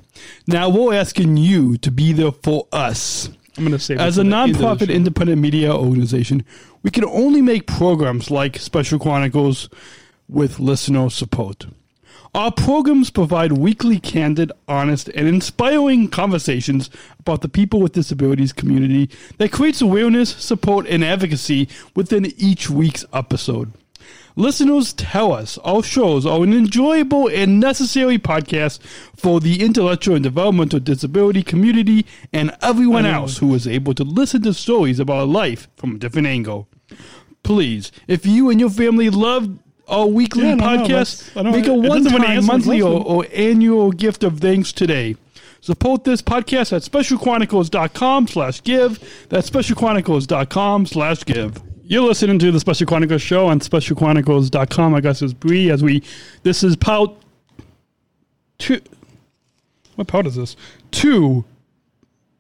Now 0.48 0.70
we're 0.70 0.94
asking 0.94 1.38
you 1.38 1.78
to 1.80 1.92
be 1.92 2.14
there 2.14 2.32
for 2.32 2.68
us. 2.72 3.30
I'm 3.58 3.64
going 3.64 3.72
to 3.72 3.80
say 3.80 3.96
As 3.96 4.20
a 4.20 4.24
nonprofit 4.24 4.94
independent 4.94 5.42
media 5.42 5.74
organization, 5.76 6.46
we 6.84 6.92
can 6.92 7.04
only 7.06 7.42
make 7.42 7.66
programs 7.66 8.30
like 8.30 8.58
Special 8.60 9.00
Chronicles 9.00 9.68
with 10.30 10.60
listener 10.60 11.10
support. 11.10 11.66
Our 12.36 12.52
programs 12.52 13.10
provide 13.10 13.54
weekly, 13.54 14.00
candid, 14.00 14.52
honest, 14.68 15.08
and 15.10 15.28
inspiring 15.28 16.08
conversations 16.08 16.92
about 17.20 17.42
the 17.42 17.50
people 17.50 17.80
with 17.82 17.94
disabilities 17.94 18.54
community 18.54 19.10
that 19.38 19.52
creates 19.52 19.82
awareness, 19.82 20.36
support, 20.36 20.86
and 20.86 21.04
advocacy 21.04 21.68
within 21.96 22.28
each 22.38 22.70
week's 22.70 23.06
episode. 23.12 23.72
Listeners 24.38 24.94
tell 24.94 25.34
us 25.34 25.58
our 25.66 25.82
shows 25.82 26.24
are 26.24 26.44
an 26.44 26.54
enjoyable 26.54 27.28
and 27.28 27.60
necessary 27.60 28.20
podcast 28.20 28.80
for 29.16 29.40
the 29.40 29.64
intellectual 29.66 30.14
and 30.14 30.24
developmental 30.24 30.80
disability 30.80 31.42
community 31.42 32.06
and 32.32 32.56
everyone 32.62 33.08
else 33.08 33.40
who 33.40 33.56
is 33.56 33.68
able 33.68 33.96
to 33.96 34.04
listen 34.04 34.44
to 34.44 34.54
stories 34.54 35.00
about 35.00 35.28
life 35.28 35.68
from 35.76 35.96
a 35.96 35.98
different 35.98 36.28
angle. 36.28 36.68
Please, 37.42 37.92
if 38.08 38.28
you 38.28 38.52
and 38.52 38.60
your 38.60 38.70
family 38.70 39.10
love 39.10 39.58
our 39.88 40.06
weekly 40.06 40.44
Yeah, 40.44 40.54
no, 40.54 40.76
no, 40.76 40.84
podcast, 40.84 41.34
that's- 41.34 41.54
make 41.56 41.66
a 41.66 41.72
really 41.72 41.90
one-time, 41.90 42.46
monthly, 42.46 42.80
or, 42.80 43.04
or 43.04 43.26
annual 43.34 43.92
gift 43.92 44.24
of 44.24 44.40
thanks 44.40 44.72
today. 44.72 45.16
Support 45.62 46.04
this 46.04 46.22
podcast 46.22 46.72
at 46.74 46.84
specialchronicles.com 46.84 48.28
slash 48.28 48.62
give. 48.64 49.00
That's 49.30 49.50
specialchronicles.com 49.50 50.86
slash 50.86 51.26
give. 51.26 51.64
You're 51.90 52.04
listening 52.04 52.38
to 52.40 52.52
the 52.52 52.60
Special 52.60 52.86
Chronicles 52.86 53.22
show 53.22 53.48
on 53.48 53.62
specialchronicles.com. 53.62 54.94
I 54.94 55.00
guess 55.00 55.22
it's 55.22 55.32
Bree 55.32 55.72
as 55.72 55.82
we, 55.82 56.04
this 56.44 56.62
is 56.62 56.76
part 56.76 57.12
two. 58.58 58.82
What 59.96 60.10
part 60.10 60.28
is 60.28 60.36
this? 60.36 60.58
Two. 60.92 61.46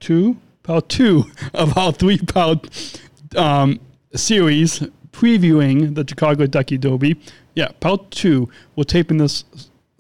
Two? 0.02 0.36
Part 0.64 0.90
two 0.90 1.24
of 1.54 1.78
our 1.78 1.94
three 1.94 2.18
part 2.18 3.00
um, 3.38 3.80
series 4.14 4.82
previewing 5.14 5.96
the 5.96 6.06
Chicago 6.06 6.46
Ducky 6.46 6.78
Derby. 6.78 7.16
Yeah, 7.56 7.70
part 7.80 8.12
two. 8.12 8.50
We're 8.76 8.84
taping 8.84 9.16
this 9.16 9.46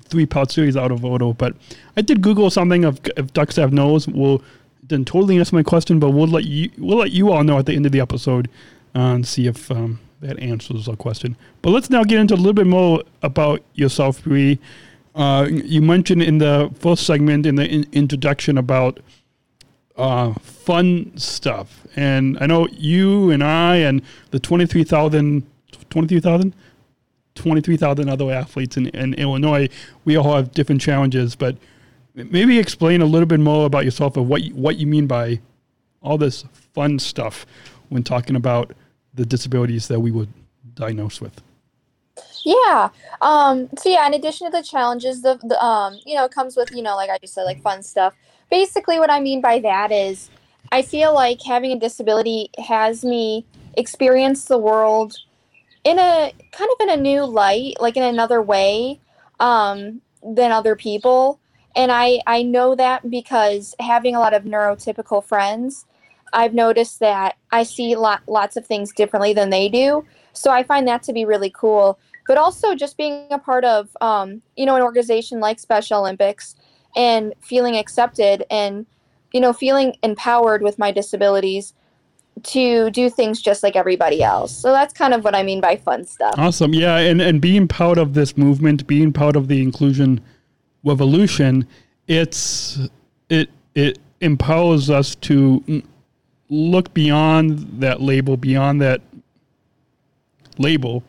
three 0.03 0.25
part 0.25 0.51
series 0.51 0.75
out 0.75 0.91
of 0.91 1.05
order, 1.05 1.33
but 1.33 1.55
I 1.95 2.01
did 2.01 2.21
Google 2.21 2.49
something 2.49 2.83
of 2.83 2.99
if 3.15 3.31
Duck 3.31 3.53
Staff 3.53 3.71
knows. 3.71 4.09
We'll 4.09 4.43
didn't 4.85 5.07
totally 5.07 5.37
answer 5.37 5.55
my 5.55 5.63
question, 5.63 5.99
but 5.99 6.11
we'll 6.11 6.27
let 6.27 6.43
you 6.43 6.69
we'll 6.77 6.97
let 6.97 7.11
you 7.11 7.31
all 7.31 7.45
know 7.45 7.57
at 7.57 7.65
the 7.65 7.73
end 7.73 7.85
of 7.85 7.93
the 7.93 8.01
episode 8.01 8.49
and 8.97 9.27
see 9.27 9.45
if 9.47 9.69
um, 9.69 9.99
that 10.21 10.39
answers 10.39 10.87
our 10.87 10.95
question. 10.95 11.37
But 11.61 11.69
let's 11.69 11.89
now 11.89 12.03
get 12.03 12.19
into 12.19 12.33
a 12.33 12.37
little 12.37 12.53
bit 12.53 12.65
more 12.65 13.03
about 13.21 13.61
yourself, 13.75 14.23
Bree. 14.23 14.59
Uh, 15.13 15.47
you 15.49 15.81
mentioned 15.81 16.23
in 16.23 16.39
the 16.39 16.71
first 16.79 17.05
segment 17.05 17.45
in 17.45 17.55
the 17.55 17.67
in- 17.67 17.87
introduction 17.91 18.57
about 18.57 18.99
uh, 19.97 20.33
fun 20.33 21.15
stuff. 21.15 21.85
And 21.95 22.37
I 22.41 22.47
know 22.47 22.67
you 22.71 23.29
and 23.29 23.43
I 23.43 23.77
and 23.77 24.01
the 24.31 24.39
23,000, 24.39 25.43
23,000? 25.89 26.55
23,000 27.35 28.09
other 28.09 28.31
athletes 28.31 28.77
in, 28.77 28.87
in 28.87 29.13
Illinois, 29.13 29.69
we 30.05 30.15
all 30.15 30.35
have 30.35 30.51
different 30.53 30.81
challenges, 30.81 31.35
but 31.35 31.55
maybe 32.15 32.57
explain 32.57 32.99
a 32.99 33.05
little 33.05 33.27
bit 33.27 33.39
more 33.39 33.67
about 33.67 33.85
yourself 33.85 34.17
and 34.17 34.27
what 34.27 34.41
you, 34.41 34.55
what 34.55 34.77
you 34.77 34.87
mean 34.87 35.05
by 35.05 35.39
all 36.01 36.17
this 36.17 36.45
fun 36.73 36.97
stuff 36.97 37.45
when 37.89 38.01
talking 38.01 38.35
about 38.35 38.73
the 39.17 39.25
disabilities 39.25 39.87
that 39.89 39.99
we 39.99 40.11
were 40.11 40.27
diagnosed 40.75 41.21
with. 41.21 41.41
Yeah. 42.45 42.89
Um, 43.19 43.67
so 43.77 43.89
yeah, 43.89 44.07
in 44.07 44.13
addition 44.13 44.49
to 44.49 44.57
the 44.57 44.63
challenges, 44.63 45.21
the, 45.21 45.37
the 45.43 45.61
um, 45.61 45.99
you 46.05 46.15
know, 46.15 46.23
it 46.23 46.31
comes 46.31 46.55
with, 46.55 46.71
you 46.71 46.81
know, 46.81 46.95
like 46.95 47.09
I 47.09 47.17
just 47.17 47.33
said, 47.33 47.43
like 47.43 47.61
fun 47.61 47.83
stuff. 47.83 48.13
Basically 48.49 48.99
what 48.99 49.11
I 49.11 49.19
mean 49.19 49.41
by 49.41 49.59
that 49.59 49.91
is 49.91 50.29
I 50.71 50.81
feel 50.81 51.13
like 51.13 51.41
having 51.43 51.71
a 51.71 51.79
disability 51.79 52.49
has 52.57 53.03
me 53.03 53.45
experience 53.75 54.45
the 54.45 54.57
world 54.57 55.17
in 55.83 55.99
a 55.99 56.31
kind 56.51 56.69
of 56.71 56.87
in 56.87 56.89
a 56.89 57.01
new 57.01 57.25
light, 57.25 57.75
like 57.81 57.97
in 57.97 58.03
another 58.03 58.41
way, 58.41 59.01
um, 59.39 60.01
than 60.23 60.51
other 60.51 60.75
people. 60.75 61.39
And 61.75 61.91
I, 61.91 62.21
I 62.27 62.43
know 62.43 62.75
that 62.75 63.09
because 63.09 63.75
having 63.79 64.15
a 64.15 64.19
lot 64.19 64.33
of 64.33 64.43
neurotypical 64.43 65.23
friends, 65.23 65.85
I've 66.33 66.53
noticed 66.53 66.99
that 66.99 67.37
I 67.51 67.63
see 67.63 67.95
lot, 67.95 68.21
lots 68.27 68.57
of 68.57 68.65
things 68.65 68.91
differently 68.93 69.33
than 69.33 69.49
they 69.49 69.69
do. 69.69 70.05
So 70.33 70.51
I 70.51 70.63
find 70.63 70.87
that 70.87 71.03
to 71.03 71.13
be 71.13 71.25
really 71.25 71.49
cool 71.49 71.99
but 72.27 72.37
also 72.37 72.75
just 72.75 72.97
being 72.97 73.25
a 73.31 73.39
part 73.39 73.65
of 73.65 73.95
um, 74.01 74.41
you 74.55 74.65
know 74.65 74.75
an 74.75 74.81
organization 74.81 75.39
like 75.39 75.59
special 75.59 75.99
olympics 76.01 76.55
and 76.95 77.33
feeling 77.41 77.75
accepted 77.77 78.43
and 78.51 78.85
you 79.33 79.39
know 79.39 79.53
feeling 79.53 79.95
empowered 80.03 80.61
with 80.61 80.77
my 80.77 80.91
disabilities 80.91 81.73
to 82.43 82.91
do 82.91 83.09
things 83.09 83.41
just 83.41 83.63
like 83.63 83.75
everybody 83.75 84.21
else 84.21 84.55
so 84.55 84.71
that's 84.71 84.93
kind 84.93 85.13
of 85.13 85.23
what 85.23 85.33
i 85.33 85.41
mean 85.41 85.59
by 85.59 85.75
fun 85.75 86.05
stuff 86.05 86.35
Awesome. 86.37 86.73
Yeah, 86.73 86.97
and, 86.97 87.19
and 87.19 87.41
being 87.41 87.67
part 87.67 87.97
of 87.97 88.13
this 88.13 88.37
movement, 88.37 88.85
being 88.85 89.11
part 89.11 89.35
of 89.35 89.47
the 89.47 89.61
inclusion 89.63 90.21
revolution, 90.83 91.67
it's 92.07 92.79
it 93.29 93.49
it 93.73 93.97
empowers 94.21 94.89
us 94.89 95.15
to 95.15 95.83
look 96.49 96.93
beyond 96.93 97.81
that 97.81 98.01
label, 98.01 98.37
beyond 98.37 98.81
that 98.81 99.01
label 100.57 101.03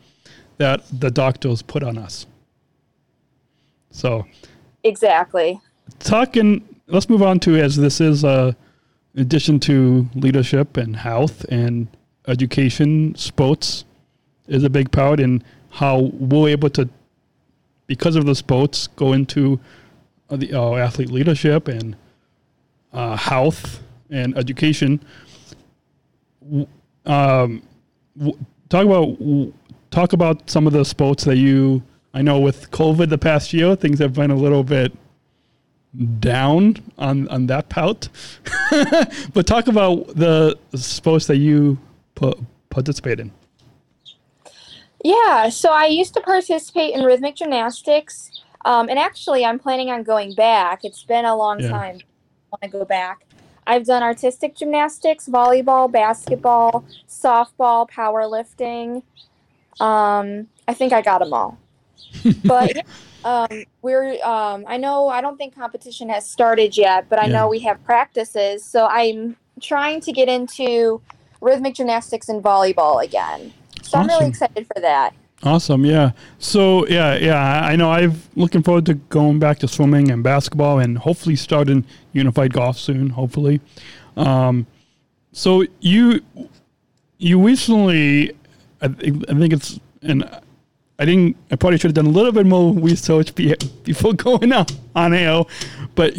that 0.57 0.83
the 0.91 1.09
doctors 1.09 1.61
put 1.61 1.83
on 1.83 1.97
us. 1.97 2.25
So, 3.91 4.25
exactly 4.83 5.59
talking 5.99 6.63
let's 6.87 7.09
move 7.09 7.21
on 7.23 7.39
to 7.39 7.55
as 7.57 7.75
this 7.75 7.99
is 7.99 8.23
uh 8.23 8.53
in 9.15 9.21
addition 9.21 9.59
to 9.59 10.07
leadership 10.15 10.77
and 10.77 10.95
health 10.95 11.43
and 11.49 11.87
education 12.27 13.15
sports 13.15 13.85
is 14.47 14.63
a 14.63 14.69
big 14.69 14.91
part 14.91 15.19
in 15.19 15.43
how 15.71 16.11
we're 16.13 16.49
able 16.49 16.69
to 16.69 16.87
because 17.87 18.15
of 18.15 18.25
the 18.25 18.35
sports 18.35 18.87
go 18.95 19.13
into 19.13 19.59
uh, 20.29 20.35
the 20.35 20.53
uh, 20.53 20.75
athlete 20.75 21.09
leadership 21.09 21.67
and 21.67 21.95
uh, 22.93 23.15
health 23.15 23.81
and 24.11 24.37
education 24.37 25.03
um, 27.05 27.61
talk 28.69 28.85
about 28.85 29.17
talk 29.91 30.13
about 30.13 30.49
some 30.49 30.67
of 30.67 30.73
the 30.73 30.83
sports 30.85 31.23
that 31.25 31.37
you 31.37 31.81
I 32.13 32.21
know 32.21 32.39
with 32.39 32.71
COVID 32.71 33.09
the 33.09 33.17
past 33.17 33.53
year 33.53 33.75
things 33.75 33.99
have 33.99 34.13
been 34.13 34.31
a 34.31 34.35
little 34.35 34.63
bit 34.63 34.91
down 36.19 36.75
on 36.97 37.27
on 37.29 37.47
that 37.47 37.69
pout. 37.69 38.09
but 39.33 39.47
talk 39.47 39.67
about 39.67 40.07
the 40.15 40.57
sports 40.75 41.25
that 41.27 41.37
you 41.37 41.77
pu- 42.15 42.45
participate 42.69 43.19
in. 43.19 43.31
yeah 45.03 45.49
so 45.49 45.69
i 45.71 45.85
used 45.85 46.13
to 46.13 46.21
participate 46.21 46.93
in 46.93 47.03
rhythmic 47.03 47.35
gymnastics 47.35 48.43
um, 48.65 48.89
and 48.89 48.99
actually 48.99 49.43
i'm 49.45 49.57
planning 49.57 49.89
on 49.89 50.03
going 50.03 50.33
back 50.35 50.83
it's 50.83 51.03
been 51.03 51.25
a 51.25 51.35
long 51.35 51.59
Yeah. 51.59 51.69
time 51.69 51.97
i 52.01 52.47
want 52.51 52.61
to 52.63 52.67
go 52.67 52.85
back 52.85 53.25
i've 53.69 53.85
done 53.85 54.03
artistic 54.03 54.55
gymnastics 54.55 55.27
volleyball 55.29 55.89
basketball 55.89 56.83
softball 57.07 57.89
powerlifting. 57.89 59.03
Um, 59.79 60.47
i 60.67 60.73
think 60.73 60.91
i 60.91 61.01
got 61.01 61.19
them 61.19 61.33
all. 61.33 61.57
But 62.43 62.85
um, 63.23 63.63
we're 63.81 64.21
um, 64.23 64.65
i 64.67 64.75
know 64.77 65.07
i 65.07 65.21
don't 65.21 65.37
think 65.37 65.55
competition 65.55 66.09
has 66.09 66.27
started 66.29 66.75
yet 66.75 67.07
but 67.09 67.19
i 67.19 67.27
Yeah. 67.27 67.33
know 67.33 67.47
we 67.47 67.59
have 67.59 67.83
practices 67.85 68.63
so 68.63 68.87
i'm 68.87 69.35
trying 69.61 69.99
to 70.01 70.11
get 70.11 70.27
into 70.29 71.01
rhythmic 71.41 71.75
gymnastics 71.75 72.27
and 72.29 72.43
volleyball 72.43 73.03
again. 73.03 73.53
So 73.83 73.97
i'm 73.99 74.07
really 74.07 74.27
excited 74.27 74.67
for 74.73 74.81
that 74.81 75.13
Awesome, 75.41 75.85
yeah. 75.85 76.11
So 76.37 76.85
yeah, 76.87 77.15
yeah, 77.15 77.61
I 77.63 77.75
know. 77.77 77.91
I'm 77.91 78.21
looking 78.35 78.61
forward 78.61 78.85
to 78.87 78.95
going 78.95 79.39
back 79.39 79.59
to 79.59 79.67
swimming 79.67 80.11
and 80.11 80.21
basketball, 80.21 80.79
and 80.79 80.97
hopefully 80.97 81.37
starting 81.37 81.85
unified 82.11 82.53
golf 82.53 82.77
soon. 82.77 83.09
Hopefully. 83.09 83.61
Um, 84.17 84.67
so 85.31 85.65
you 85.79 86.21
you 87.17 87.41
recently, 87.41 88.33
I 88.81 88.89
think, 88.89 89.23
I 89.29 89.33
think 89.33 89.53
it's 89.53 89.79
and 90.01 90.23
I 90.97 91.05
didn't. 91.05 91.37
I 91.51 91.55
probably 91.55 91.77
should 91.77 91.95
have 91.95 92.05
done 92.05 92.07
a 92.07 92.17
little 92.17 92.33
bit 92.33 92.45
more 92.45 92.73
research 92.73 93.33
be, 93.33 93.55
before 93.83 94.13
going 94.13 94.51
out 94.51 94.73
on 94.93 95.13
air, 95.13 95.43
but 95.95 96.15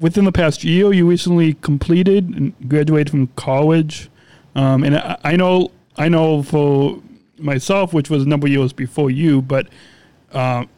within 0.00 0.24
the 0.24 0.32
past 0.32 0.64
year, 0.64 0.92
you 0.94 1.06
recently 1.06 1.54
completed 1.54 2.28
and 2.34 2.54
graduated 2.66 3.10
from 3.10 3.26
college, 3.28 4.08
um, 4.54 4.84
and 4.84 4.96
I, 4.96 5.18
I 5.22 5.36
know 5.36 5.70
I 5.98 6.08
know 6.08 6.42
for 6.42 7.02
myself, 7.38 7.92
which 7.92 8.10
was 8.10 8.24
a 8.24 8.28
number 8.28 8.46
of 8.46 8.52
years 8.52 8.72
before 8.72 9.10
you, 9.10 9.42
but 9.42 9.68
um, 10.32 10.68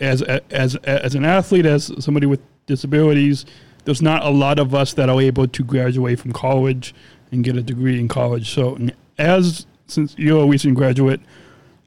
as 0.00 0.22
as 0.22 0.76
as 0.76 1.14
an 1.14 1.24
athlete, 1.24 1.66
as 1.66 1.92
somebody 1.98 2.26
with 2.26 2.40
disabilities, 2.66 3.46
there's 3.84 4.02
not 4.02 4.24
a 4.24 4.30
lot 4.30 4.58
of 4.58 4.74
us 4.74 4.94
that 4.94 5.08
are 5.08 5.20
able 5.20 5.46
to 5.46 5.64
graduate 5.64 6.18
from 6.18 6.32
college 6.32 6.94
and 7.30 7.44
get 7.44 7.56
a 7.56 7.62
degree 7.62 7.98
in 7.98 8.08
college. 8.08 8.52
So, 8.52 8.78
as 9.18 9.66
since 9.86 10.14
you're 10.18 10.42
a 10.42 10.46
recent 10.46 10.74
graduate, 10.74 11.20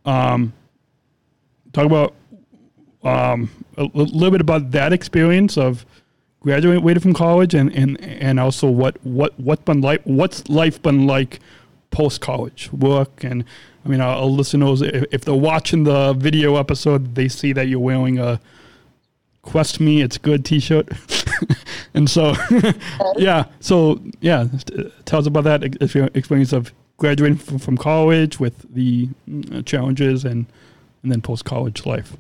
um, 0.06 0.54
talk 1.74 1.86
about 1.86 2.14
um, 3.04 3.50
a, 3.78 3.84
a 3.84 3.88
little 3.98 4.32
bit 4.32 4.42
about 4.42 4.72
that 4.72 4.94
experience 4.94 5.58
of 5.58 5.86
graduating 6.42 7.00
from 7.00 7.14
college, 7.14 7.54
and, 7.54 7.74
and, 7.74 8.00
and 8.02 8.40
also 8.40 8.70
what 8.70 8.98
what 9.06 9.38
what 9.40 9.64
been 9.66 9.82
like 9.82 10.02
what's 10.04 10.48
life 10.50 10.82
been 10.82 11.08
like 11.08 11.40
post 11.92 12.22
college 12.22 12.72
work 12.72 13.24
and 13.24 13.44
I 13.86 13.90
mean, 13.90 14.02
our, 14.02 14.18
our 14.18 14.26
listeners, 14.26 14.82
if, 14.82 15.06
if 15.12 15.26
they're 15.26 15.34
watching 15.34 15.84
the 15.84 16.14
video 16.14 16.58
episode, 16.58 17.16
they 17.16 17.28
see 17.28 17.54
that 17.54 17.68
you're 17.68 17.80
wearing 17.80 18.20
a 18.20 18.40
Quest 19.42 19.80
Me 19.80 20.02
It's 20.02 20.18
Good 20.18 20.46
t-shirt. 20.46 20.90
and 21.94 22.10
so, 22.10 22.36
yeah, 23.18 23.46
so 23.60 24.02
yeah, 24.20 24.48
tell 25.06 25.20
us 25.20 25.26
about 25.26 25.46
that 25.46 25.64
experience 25.64 26.54
of 26.54 26.74
graduating 26.98 27.38
from, 27.38 27.58
from 27.58 27.78
college 27.78 28.40
with 28.40 28.74
the 28.74 29.08
mm, 29.28 29.66
challenges 29.66 30.26
and, 30.26 30.46
and 31.02 31.12
then 31.12 31.22
post-college 31.22 31.86
life. 31.86 32.18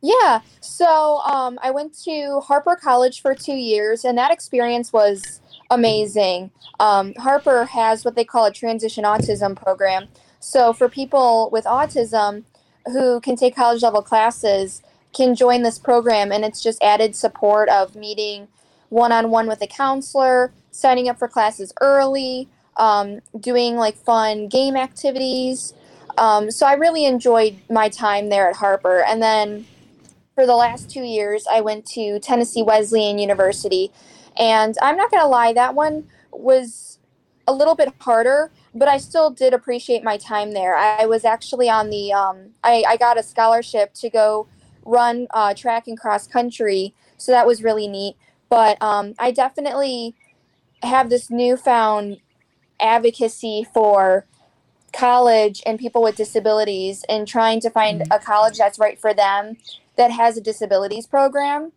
Yeah, 0.00 0.40
so 0.60 1.20
um, 1.20 1.58
I 1.62 1.70
went 1.70 1.94
to 2.04 2.40
Harper 2.40 2.76
College 2.76 3.22
for 3.22 3.34
two 3.34 3.54
years, 3.54 4.04
and 4.04 4.18
that 4.18 4.30
experience 4.30 4.92
was 4.92 5.40
amazing. 5.74 6.50
Um, 6.80 7.14
Harper 7.14 7.64
has 7.66 8.04
what 8.04 8.14
they 8.14 8.24
call 8.24 8.46
a 8.46 8.52
transition 8.52 9.04
autism 9.04 9.56
program. 9.56 10.08
So 10.40 10.72
for 10.72 10.88
people 10.88 11.48
with 11.52 11.64
autism 11.64 12.44
who 12.86 13.20
can 13.20 13.36
take 13.36 13.56
college 13.56 13.82
level 13.82 14.02
classes, 14.02 14.82
can 15.14 15.34
join 15.34 15.62
this 15.62 15.78
program, 15.78 16.32
and 16.32 16.44
it's 16.44 16.62
just 16.62 16.82
added 16.82 17.14
support 17.14 17.68
of 17.68 17.94
meeting 17.94 18.48
one 18.88 19.12
on 19.12 19.30
one 19.30 19.46
with 19.46 19.62
a 19.62 19.66
counselor, 19.66 20.52
signing 20.70 21.08
up 21.08 21.18
for 21.18 21.28
classes 21.28 21.72
early, 21.80 22.48
um, 22.76 23.20
doing 23.40 23.76
like 23.76 23.96
fun 23.96 24.48
game 24.48 24.76
activities. 24.76 25.72
Um, 26.18 26.50
so 26.50 26.66
I 26.66 26.74
really 26.74 27.04
enjoyed 27.04 27.56
my 27.70 27.88
time 27.88 28.28
there 28.28 28.48
at 28.48 28.56
Harper. 28.56 29.02
And 29.02 29.22
then 29.22 29.66
for 30.34 30.46
the 30.46 30.54
last 30.54 30.90
two 30.90 31.02
years, 31.02 31.46
I 31.50 31.60
went 31.60 31.86
to 31.86 32.18
Tennessee 32.20 32.62
Wesleyan 32.62 33.18
University 33.18 33.90
and 34.36 34.76
I'm 34.82 34.96
not 34.96 35.10
going 35.10 35.22
to 35.22 35.28
lie, 35.28 35.52
that 35.52 35.74
one 35.74 36.08
was 36.32 36.98
a 37.46 37.52
little 37.52 37.74
bit 37.74 37.92
harder, 38.00 38.50
but 38.74 38.88
I 38.88 38.98
still 38.98 39.30
did 39.30 39.52
appreciate 39.52 40.02
my 40.02 40.16
time 40.16 40.52
there. 40.52 40.74
I 40.74 41.06
was 41.06 41.24
actually 41.24 41.68
on 41.68 41.90
the, 41.90 42.12
um, 42.12 42.50
I, 42.62 42.84
I 42.88 42.96
got 42.96 43.18
a 43.18 43.22
scholarship 43.22 43.92
to 43.94 44.10
go 44.10 44.46
run 44.84 45.26
uh, 45.32 45.54
track 45.54 45.86
and 45.86 45.98
cross 45.98 46.26
country. 46.26 46.94
So 47.16 47.32
that 47.32 47.46
was 47.46 47.62
really 47.62 47.86
neat. 47.86 48.16
But 48.48 48.80
um, 48.82 49.14
I 49.18 49.30
definitely 49.30 50.14
have 50.82 51.10
this 51.10 51.30
newfound 51.30 52.18
advocacy 52.80 53.66
for 53.72 54.26
college 54.92 55.62
and 55.66 55.78
people 55.78 56.02
with 56.02 56.16
disabilities 56.16 57.04
and 57.08 57.26
trying 57.26 57.60
to 57.60 57.70
find 57.70 58.00
mm-hmm. 58.00 58.12
a 58.12 58.18
college 58.18 58.58
that's 58.58 58.78
right 58.78 58.98
for 58.98 59.12
them 59.12 59.56
that 59.96 60.10
has 60.10 60.36
a 60.36 60.40
disabilities 60.40 61.06
program. 61.06 61.72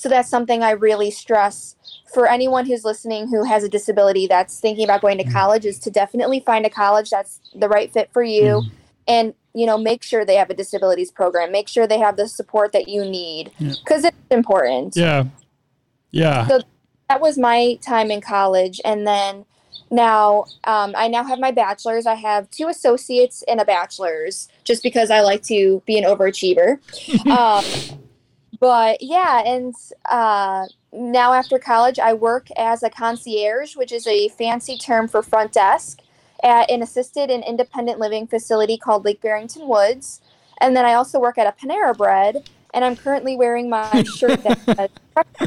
So 0.00 0.08
that's 0.08 0.30
something 0.30 0.62
I 0.62 0.70
really 0.70 1.10
stress 1.10 1.76
for 2.14 2.26
anyone 2.26 2.64
who's 2.64 2.86
listening 2.86 3.28
who 3.28 3.44
has 3.44 3.62
a 3.64 3.68
disability 3.68 4.26
that's 4.26 4.58
thinking 4.58 4.84
about 4.84 5.02
going 5.02 5.18
to 5.18 5.24
mm. 5.24 5.30
college 5.30 5.66
is 5.66 5.78
to 5.80 5.90
definitely 5.90 6.40
find 6.40 6.64
a 6.64 6.70
college 6.70 7.10
that's 7.10 7.38
the 7.54 7.68
right 7.68 7.92
fit 7.92 8.08
for 8.10 8.22
you 8.22 8.62
mm. 8.62 8.70
and 9.06 9.34
you 9.52 9.66
know 9.66 9.76
make 9.76 10.02
sure 10.02 10.24
they 10.24 10.36
have 10.36 10.48
a 10.48 10.54
disabilities 10.54 11.10
program 11.10 11.52
make 11.52 11.68
sure 11.68 11.86
they 11.86 11.98
have 11.98 12.16
the 12.16 12.26
support 12.26 12.72
that 12.72 12.88
you 12.88 13.04
need 13.04 13.52
because 13.58 14.04
yeah. 14.04 14.08
it's 14.08 14.16
important 14.30 14.96
yeah 14.96 15.24
yeah 16.12 16.46
so 16.48 16.60
that 17.10 17.20
was 17.20 17.36
my 17.36 17.78
time 17.82 18.10
in 18.10 18.22
college 18.22 18.80
and 18.86 19.06
then 19.06 19.44
now 19.90 20.46
um, 20.64 20.94
i 20.96 21.08
now 21.08 21.22
have 21.22 21.38
my 21.38 21.50
bachelor's 21.50 22.06
i 22.06 22.14
have 22.14 22.50
two 22.50 22.68
associates 22.68 23.44
and 23.46 23.60
a 23.60 23.66
bachelor's 23.66 24.48
just 24.64 24.82
because 24.82 25.10
i 25.10 25.20
like 25.20 25.42
to 25.42 25.82
be 25.84 25.98
an 25.98 26.04
overachiever 26.04 26.78
um, 27.26 28.00
but 28.60 29.02
yeah, 29.02 29.42
and 29.44 29.74
uh, 30.08 30.66
now 30.92 31.32
after 31.32 31.58
college, 31.58 31.98
I 31.98 32.12
work 32.12 32.48
as 32.58 32.82
a 32.82 32.90
concierge, 32.90 33.74
which 33.74 33.90
is 33.90 34.06
a 34.06 34.28
fancy 34.28 34.76
term 34.76 35.08
for 35.08 35.22
front 35.22 35.52
desk 35.52 36.00
at 36.42 36.70
an 36.70 36.82
assisted 36.82 37.30
and 37.30 37.42
independent 37.42 37.98
living 37.98 38.26
facility 38.26 38.76
called 38.76 39.04
Lake 39.04 39.22
Barrington 39.22 39.66
Woods. 39.66 40.20
And 40.60 40.76
then 40.76 40.84
I 40.84 40.92
also 40.92 41.18
work 41.18 41.38
at 41.38 41.46
a 41.46 41.52
Panera 41.52 41.96
Bread, 41.96 42.50
and 42.74 42.84
I'm 42.84 42.96
currently 42.96 43.34
wearing 43.34 43.70
my 43.70 44.02
shirt 44.16 44.42
that 44.42 44.90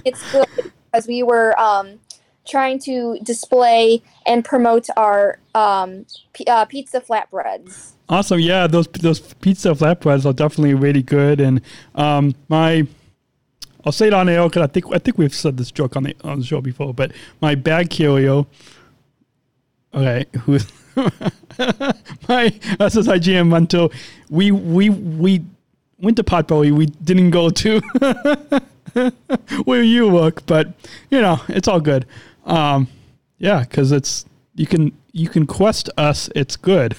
it's 0.04 0.32
good 0.32 0.48
because 0.92 1.08
we 1.08 1.22
were 1.22 1.58
um, 1.60 2.00
trying 2.48 2.80
to 2.80 3.20
display 3.22 4.02
and 4.26 4.44
promote 4.44 4.88
our 4.98 5.38
um, 5.54 6.08
p- 6.34 6.46
uh, 6.48 6.66
pizza 6.66 7.00
flatbreads. 7.00 7.92
Awesome, 8.10 8.40
yeah, 8.40 8.66
those 8.66 8.88
those 8.88 9.20
pizza 9.20 9.70
flatbreads 9.70 10.26
are 10.26 10.34
definitely 10.34 10.74
really 10.74 11.04
good, 11.04 11.40
and 11.40 11.62
um, 11.96 12.36
my 12.50 12.88
I'll 13.86 13.92
say 13.92 14.08
it 14.08 14.14
on 14.14 14.30
air 14.30 14.48
because 14.48 14.64
I 14.64 14.68
think 14.68 14.86
I 14.94 14.98
think 14.98 15.18
we've 15.18 15.34
said 15.34 15.58
this 15.58 15.72
joke 15.72 15.96
on 15.96 16.04
the 16.04 16.16
on 16.24 16.40
the 16.40 16.46
show 16.46 16.62
before. 16.62 16.94
But 16.94 17.12
my 17.42 17.56
bag 17.56 17.90
carrier, 17.90 18.46
okay, 19.94 20.26
who 20.42 20.54
my 20.96 22.50
SSI 22.80 23.20
GM 23.20 23.50
Monto, 23.50 23.94
we 24.30 24.52
we 24.52 24.90
we 24.90 25.44
went 26.00 26.18
to 26.18 26.24
Potbelly. 26.24 26.72
We 26.72 26.86
didn't 26.86 27.32
go 27.32 27.50
to 27.50 27.82
where 29.64 29.84
you 29.84 30.08
work, 30.10 30.46
but 30.46 30.74
you 31.10 31.20
know 31.22 31.42
it's 31.50 31.68
all 31.68 31.82
good. 31.82 32.06
Um, 32.46 32.88
yeah, 33.38 33.62
because 33.62 33.92
it's 33.92 34.26
you 34.56 34.68
can 34.68 34.92
you 35.12 35.30
can 35.30 35.46
quest 35.46 35.90
us. 35.98 36.30
It's 36.36 36.56
good. 36.56 36.96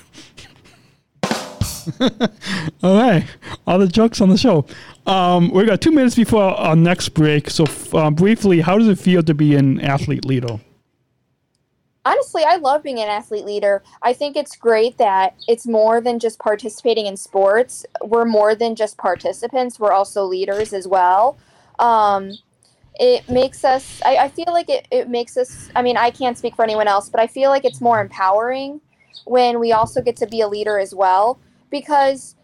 all 2.82 2.96
right, 2.96 3.24
all 3.66 3.78
the 3.78 3.88
jokes 3.88 4.20
on 4.20 4.28
the 4.28 4.38
show. 4.38 4.66
Um, 5.06 5.50
we 5.50 5.64
got 5.64 5.80
two 5.80 5.92
minutes 5.92 6.14
before 6.14 6.42
our 6.42 6.76
next 6.76 7.10
break. 7.10 7.50
So, 7.50 7.64
um, 7.92 8.14
briefly, 8.14 8.60
how 8.60 8.78
does 8.78 8.88
it 8.88 8.98
feel 8.98 9.22
to 9.22 9.34
be 9.34 9.54
an 9.54 9.80
athlete 9.80 10.24
leader? 10.24 10.60
Honestly, 12.06 12.42
I 12.46 12.56
love 12.56 12.82
being 12.82 13.00
an 13.00 13.08
athlete 13.08 13.46
leader. 13.46 13.82
I 14.02 14.12
think 14.12 14.36
it's 14.36 14.56
great 14.56 14.98
that 14.98 15.34
it's 15.48 15.66
more 15.66 16.00
than 16.02 16.18
just 16.18 16.38
participating 16.38 17.06
in 17.06 17.16
sports. 17.16 17.86
We're 18.02 18.26
more 18.26 18.54
than 18.54 18.74
just 18.74 18.98
participants, 18.98 19.80
we're 19.80 19.92
also 19.92 20.24
leaders 20.24 20.72
as 20.74 20.86
well. 20.86 21.38
Um, 21.78 22.32
it 22.96 23.28
makes 23.28 23.64
us, 23.64 24.00
I, 24.04 24.16
I 24.16 24.28
feel 24.28 24.46
like 24.48 24.68
it, 24.68 24.86
it 24.90 25.08
makes 25.08 25.36
us, 25.36 25.70
I 25.74 25.82
mean, 25.82 25.96
I 25.96 26.10
can't 26.10 26.38
speak 26.38 26.54
for 26.54 26.62
anyone 26.62 26.86
else, 26.86 27.08
but 27.08 27.20
I 27.20 27.26
feel 27.26 27.50
like 27.50 27.64
it's 27.64 27.80
more 27.80 28.00
empowering 28.00 28.80
when 29.24 29.58
we 29.58 29.72
also 29.72 30.02
get 30.02 30.16
to 30.16 30.26
be 30.26 30.42
a 30.42 30.48
leader 30.48 30.78
as 30.78 30.94
well 30.94 31.38
because 31.74 32.36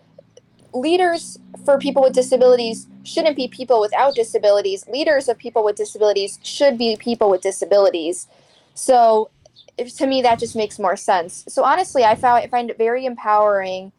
leaders 0.75 1.39
for 1.65 1.79
people 1.79 2.03
with 2.03 2.13
disabilities 2.13 2.89
shouldn't 3.05 3.37
be 3.37 3.47
people 3.47 3.81
without 3.81 4.13
disabilities. 4.17 4.87
Leaders 4.89 5.29
of 5.29 5.39
people 5.39 5.63
with 5.65 5.77
disabilities 5.77 6.41
should 6.43 6.77
be 6.77 6.97
people 6.97 7.31
with 7.31 7.41
disabilities. 7.41 8.27
So 8.75 9.31
to 9.79 10.07
me, 10.07 10.21
that 10.23 10.41
just 10.41 10.57
makes 10.57 10.81
more 10.81 10.97
sense. 10.97 11.45
So 11.49 11.63
honestly, 11.63 12.03
I 12.03 12.17
found 12.17 12.43
I 12.43 12.49
find 12.49 12.71
it 12.71 12.77
very 12.77 13.07
empowering 13.07 13.93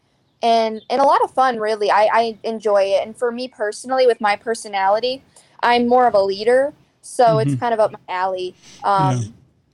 and 0.43 0.81
and 0.89 1.01
a 1.01 1.05
lot 1.05 1.23
of 1.23 1.31
fun. 1.31 1.59
Really, 1.59 1.89
I, 1.89 2.09
I 2.11 2.37
enjoy 2.43 2.83
it. 2.83 3.07
And 3.07 3.15
for 3.15 3.31
me 3.31 3.47
personally, 3.47 4.05
with 4.05 4.19
my 4.19 4.35
personality, 4.35 5.23
I'm 5.61 5.87
more 5.87 6.07
of 6.07 6.13
a 6.13 6.21
leader, 6.21 6.73
so 7.01 7.23
mm-hmm. 7.23 7.49
it's 7.49 7.59
kind 7.59 7.73
of 7.73 7.79
up 7.79 7.93
my 7.93 7.99
alley. 8.09 8.53
Um, 8.83 9.17
yeah. 9.17 9.23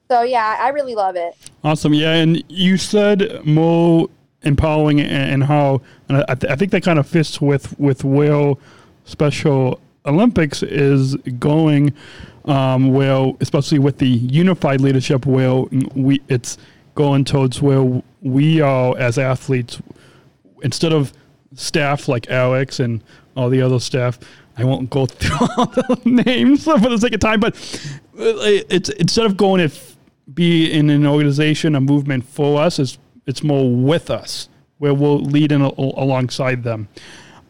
So 0.10 0.22
yeah, 0.22 0.58
I 0.62 0.70
really 0.70 0.94
love 0.94 1.16
it. 1.16 1.36
Awesome. 1.64 1.96
Yeah, 1.96 2.14
and 2.14 2.44
you 2.48 2.78
said 2.78 3.44
empowering 4.44 5.02
and 5.02 5.44
how 5.44 5.82
and 6.08 6.24
I, 6.30 6.36
th- 6.36 6.52
I, 6.52 6.56
think 6.56 6.72
that 6.72 6.84
kind 6.84 7.00
of 7.00 7.08
fits 7.08 7.42
with 7.42 7.78
with 7.80 8.04
where 8.04 8.54
Special 9.06 9.80
Olympics 10.06 10.64
is 10.64 11.16
going. 11.40 11.94
Um, 12.46 12.94
where 12.94 13.34
especially 13.42 13.80
with 13.80 13.98
the 13.98 14.08
unified 14.08 14.80
leadership, 14.80 15.26
where 15.26 15.64
we 15.96 16.22
it's 16.30 16.58
going 16.96 17.26
towards 17.26 17.62
where 17.62 18.02
we 18.22 18.62
are 18.62 18.98
as 18.98 19.18
athletes 19.18 19.82
instead 20.64 20.94
of 20.94 21.12
staff 21.56 22.08
like 22.08 22.30
Alex 22.30 22.80
and 22.80 23.04
all 23.36 23.50
the 23.50 23.62
other 23.62 23.80
staff. 23.80 24.20
I 24.58 24.64
won't 24.64 24.90
go 24.90 25.06
through 25.08 25.48
all 25.58 25.68
the 25.68 26.00
names 26.06 26.64
for 26.66 26.80
the 26.80 26.98
sake 26.98 27.14
of 27.14 27.20
time, 27.20 27.40
but 27.40 27.56
uh, 28.18 28.64
it's 28.70 28.90
instead 28.90 29.26
of 29.26 29.38
going 29.38 29.70
to 29.70 29.76
be 30.34 30.72
in 30.72 30.90
an 30.90 31.06
organization, 31.06 31.76
a 31.76 31.82
movement 31.82 32.26
for 32.26 32.62
us, 32.62 32.80
is 32.80 32.98
it's 33.28 33.44
more 33.44 33.70
with 33.70 34.10
us, 34.10 34.50
where 34.80 34.94
we'll 34.94 35.20
lead 35.20 35.52
in 35.52 35.62
a, 35.62 35.68
alongside 35.78 36.64
them. 36.64 36.88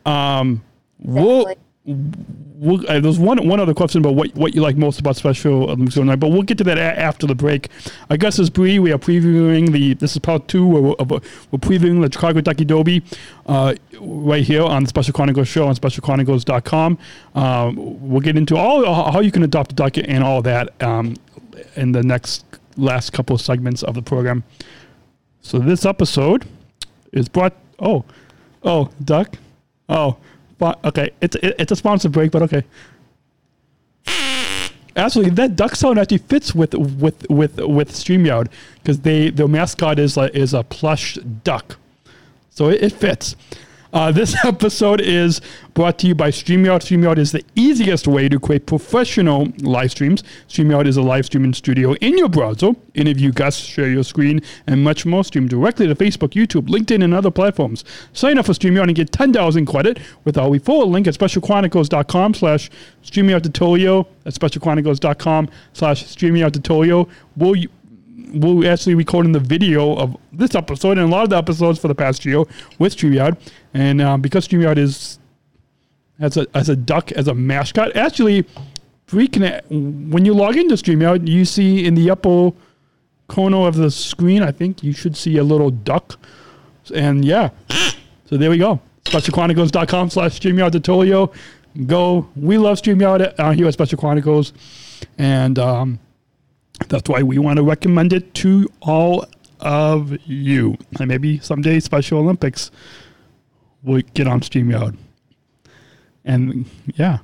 Um, 0.06 0.64
we'll, 1.00 1.54
we'll, 1.86 2.90
uh, 2.90 3.00
there's 3.00 3.20
one 3.20 3.48
one 3.48 3.60
other 3.60 3.74
question 3.74 4.00
about 4.00 4.16
what, 4.16 4.34
what 4.36 4.56
you 4.56 4.62
like 4.62 4.76
most 4.76 5.00
about 5.00 5.16
Special 5.16 5.70
Olympics 5.70 5.96
but 5.96 6.30
we'll 6.30 6.42
get 6.42 6.58
to 6.58 6.64
that 6.64 6.78
a- 6.78 7.00
after 7.00 7.28
the 7.28 7.36
break. 7.36 7.70
I 8.10 8.18
guess 8.18 8.40
as 8.40 8.50
Bree, 8.50 8.80
we 8.80 8.92
are 8.92 8.98
previewing 8.98 9.72
the. 9.72 9.94
This 9.94 10.14
is 10.14 10.20
part 10.20 10.48
two. 10.48 10.66
Where 10.66 10.82
we're, 10.82 10.96
we're 11.00 11.60
previewing 11.60 12.02
the 12.02 12.12
Chicago 12.12 12.42
Ducky 12.42 12.66
Derby 12.66 13.04
uh, 13.46 13.76
right 14.00 14.44
here 14.44 14.64
on 14.64 14.84
the 14.84 14.90
Special 14.90 15.14
Chronicles 15.14 15.48
show 15.48 15.68
on 15.68 15.76
SpecialChronicles.com. 15.76 16.98
Um, 17.36 18.10
we'll 18.10 18.22
get 18.22 18.36
into 18.38 18.58
all 18.58 19.12
how 19.12 19.20
you 19.20 19.32
can 19.32 19.44
adopt 19.44 19.72
a 19.74 19.76
duck 19.76 19.98
and 19.98 20.24
all 20.24 20.42
that 20.42 20.82
um, 20.82 21.16
in 21.76 21.92
the 21.92 22.04
next 22.04 22.46
last 22.78 23.12
couple 23.12 23.36
of 23.36 23.42
segments 23.42 23.84
of 23.84 23.96
the 23.96 24.02
program. 24.02 24.44
So 25.42 25.60
this 25.60 25.86
episode 25.86 26.46
is 27.12 27.30
brought. 27.30 27.54
Oh, 27.80 28.04
oh, 28.64 28.90
duck. 29.04 29.38
Oh, 29.90 30.18
okay. 30.62 31.12
It's 31.22 31.36
it, 31.38 31.56
it's 31.60 31.72
a 31.72 31.76
sponsor 31.76 32.10
break, 32.10 32.32
but 32.32 32.42
okay. 32.44 32.64
Actually, 34.96 35.30
that 35.30 35.56
duck 35.56 35.76
sound 35.76 36.00
actually 36.00 36.18
fits 36.18 36.56
with 36.56 36.74
with 36.74 37.30
with 37.30 37.60
with 37.60 37.92
Streamyard 37.92 38.50
because 38.78 39.02
they 39.02 39.30
their 39.30 39.48
mascot 39.48 40.00
is 40.00 40.18
a, 40.18 40.36
is 40.36 40.56
a 40.56 40.64
plush 40.64 41.16
duck, 41.44 41.78
so 42.50 42.70
it, 42.70 42.82
it 42.82 42.94
fits. 42.94 43.36
Uh, 43.94 44.12
this 44.12 44.36
episode 44.46 45.02
is 45.02 45.42
brought 45.74 46.00
to 46.00 46.08
you 46.08 46.16
by 46.16 46.30
StreamYard. 46.30 46.82
StreamYard 46.82 47.18
is 47.18 47.32
the 47.32 47.44
easiest 47.56 48.08
way 48.08 48.28
to 48.28 48.40
create 48.40 48.66
professional 48.66 49.48
live 49.60 49.92
streams. 49.92 50.24
StreamYard 50.48 50.88
is 50.88 50.98
a 50.98 51.02
live 51.02 51.26
streaming 51.26 51.54
studio 51.54 51.94
in 51.96 52.18
your 52.18 52.30
browser. 52.30 52.72
Interview 52.94 53.32
guests, 53.32 53.62
share 53.62 53.90
your 53.90 54.04
screen, 54.04 54.42
and 54.66 54.84
much 54.84 55.06
more. 55.06 55.24
Stream 55.24 55.48
directly 55.48 55.88
to 55.88 55.96
Facebook, 55.96 56.30
YouTube, 56.30 56.68
LinkedIn, 56.68 57.04
and 57.04 57.14
other 57.14 57.32
platforms. 57.32 57.84
Sign 58.14 58.38
up 58.38 58.46
for 58.46 58.54
StreamYard 58.54 58.84
and 58.84 58.96
get 58.96 59.12
10,000 59.12 59.66
credit 59.66 60.00
with 60.24 60.38
our 60.38 60.50
referral 60.50 60.88
link 60.88 61.08
at 61.08 61.14
specialchronicles.com 61.14 62.34
slash 62.34 62.70
StreamYard 63.04 63.44
tutorial. 63.44 64.10
At 64.26 64.34
specialchronicles.com 64.34 65.50
slash 65.74 66.04
StreamYard 66.04 66.54
tutorial. 66.54 67.10
Will 67.38 67.56
you, 67.56 67.70
we're 68.34 68.72
actually 68.72 68.96
recording 68.96 69.32
the 69.32 69.40
video 69.40 69.96
of 69.96 70.18
this 70.34 70.56
episode 70.56 70.98
and 70.98 71.08
a 71.08 71.16
lot 71.16 71.24
of 71.24 71.30
the 71.30 71.38
episodes 71.38 71.80
for 71.80 71.88
the 71.88 71.96
past 71.96 72.26
year 72.26 72.44
with 72.80 72.96
StreamYard. 72.96 73.38
And 73.74 74.02
um, 74.02 74.22
because 74.22 74.48
StreamYard 74.48 74.78
is 74.78 75.20
as 76.20 76.36
a 76.36 76.48
as 76.56 76.68
a 76.68 76.76
duck 76.76 77.12
as 77.12 77.28
a 77.28 77.34
mascot, 77.34 77.96
actually, 77.96 78.46
can 79.10 79.62
when 79.70 80.26
you 80.26 80.34
log 80.34 80.58
into 80.58 80.76
StreamYard, 80.76 81.28
you 81.28 81.46
see 81.46 81.86
in 81.86 81.94
the 81.94 82.10
upper 82.10 82.52
corner 83.28 83.68
of 83.68 83.76
the 83.76 83.92
screen, 83.92 84.42
I 84.42 84.52
think 84.52 84.84
you 84.84 84.94
should 84.94 85.16
see 85.16 85.38
a 85.38 85.44
little 85.44 85.70
duck. 85.70 86.20
And 86.94 87.24
yeah, 87.24 87.50
so 88.26 88.38
there 88.38 88.50
we 88.50 88.58
go. 88.58 88.80
SpecialChronicles.com 89.06 90.10
slash 90.10 90.40
StreamYard 90.40 90.72
tutorial. 90.72 91.34
Go. 91.86 92.28
We 92.36 92.58
love 92.58 92.82
StreamYard 92.82 93.36
uh, 93.38 93.52
here 93.52 93.68
at 93.68 93.74
Special 93.74 93.98
Chronicles. 93.98 94.54
And 95.18 95.60
um, 95.60 96.00
that's 96.88 97.10
why 97.10 97.24
we 97.24 97.38
want 97.40 97.58
to 97.58 97.64
recommend 97.64 98.14
it 98.14 98.34
to 98.36 98.68
all 98.82 99.26
of 99.60 100.18
you. 100.26 100.78
And 101.00 101.08
maybe 101.08 101.40
someday 101.40 101.80
Special 101.80 102.20
Olympics 102.20 102.72
will 103.84 104.02
get 104.14 104.28
on 104.28 104.42
StreamYard. 104.42 104.98
And 106.26 106.66
yeah, 106.96 107.20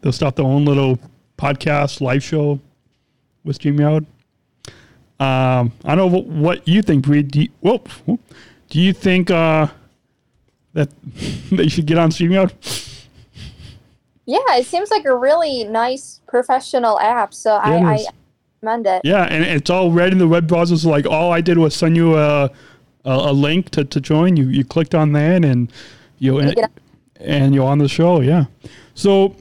they'll 0.00 0.12
start 0.12 0.36
their 0.36 0.46
own 0.46 0.64
little 0.64 0.98
podcast, 1.38 2.00
live 2.00 2.22
show 2.22 2.60
with 3.44 3.58
StreamYard. 3.58 4.06
Um, 5.18 5.72
I 5.84 5.94
don't 5.94 6.12
know 6.12 6.20
what, 6.20 6.66
you 6.66 6.82
think, 6.82 7.04
Bree. 7.04 7.22
Do 7.22 7.42
you, 7.42 7.48
whoop, 7.60 7.88
whoop. 8.06 8.20
do 8.70 8.80
you 8.80 8.92
think 8.92 9.30
uh, 9.30 9.68
that 10.72 10.90
they 11.50 11.68
should 11.68 11.86
get 11.86 11.98
on 11.98 12.10
StreamYard? 12.10 12.52
Yeah, 14.24 14.56
it 14.56 14.66
seems 14.66 14.90
like 14.90 15.04
a 15.04 15.14
really 15.16 15.64
nice 15.64 16.20
professional 16.26 16.98
app. 17.00 17.34
So 17.34 17.56
it 17.56 17.60
I, 17.60 17.94
I. 17.94 18.04
recommend 18.62 18.86
it. 18.86 19.02
Yeah, 19.04 19.24
and 19.24 19.44
it's 19.44 19.70
all 19.70 19.90
red 19.90 20.12
in 20.12 20.18
the 20.18 20.28
web 20.28 20.46
browser. 20.46 20.76
So 20.76 20.90
like, 20.90 21.06
all 21.06 21.32
I 21.32 21.40
did 21.40 21.58
was 21.58 21.74
send 21.74 21.96
you 21.96 22.16
a 22.16 22.50
a, 23.04 23.10
a 23.10 23.32
link 23.32 23.70
to, 23.70 23.84
to 23.84 24.00
join. 24.00 24.36
You 24.36 24.48
you 24.48 24.64
clicked 24.64 24.94
on 24.94 25.12
that, 25.12 25.44
and 25.44 25.72
you 26.18 26.38
and, 26.38 26.68
and 27.20 27.54
you're 27.54 27.66
on 27.66 27.78
the 27.78 27.88
show. 27.88 28.20
Yeah. 28.20 28.46
So, 28.94 29.36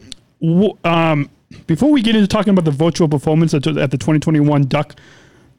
um, 0.84 1.29
before 1.67 1.91
we 1.91 2.01
get 2.01 2.15
into 2.15 2.27
talking 2.27 2.51
about 2.51 2.65
the 2.65 2.71
virtual 2.71 3.07
performance 3.07 3.53
at, 3.53 3.67
at 3.67 3.91
the 3.91 3.97
2021 3.97 4.63
Duck 4.63 4.95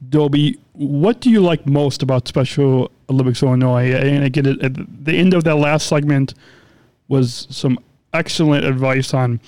Derby, 0.09 0.57
what 0.73 1.21
do 1.21 1.29
you 1.29 1.41
like 1.41 1.67
most 1.67 2.01
about 2.01 2.27
Special 2.27 2.91
Olympics 3.09 3.43
Illinois? 3.43 3.93
And 3.93 4.23
again, 4.23 4.47
at 4.61 5.05
the 5.05 5.13
end 5.13 5.33
of 5.33 5.43
that 5.43 5.55
last 5.55 5.87
segment 5.87 6.33
was 7.07 7.47
some 7.49 7.77
excellent 8.13 8.65
advice 8.65 9.13
on 9.13 9.39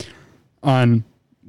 on 0.64 1.04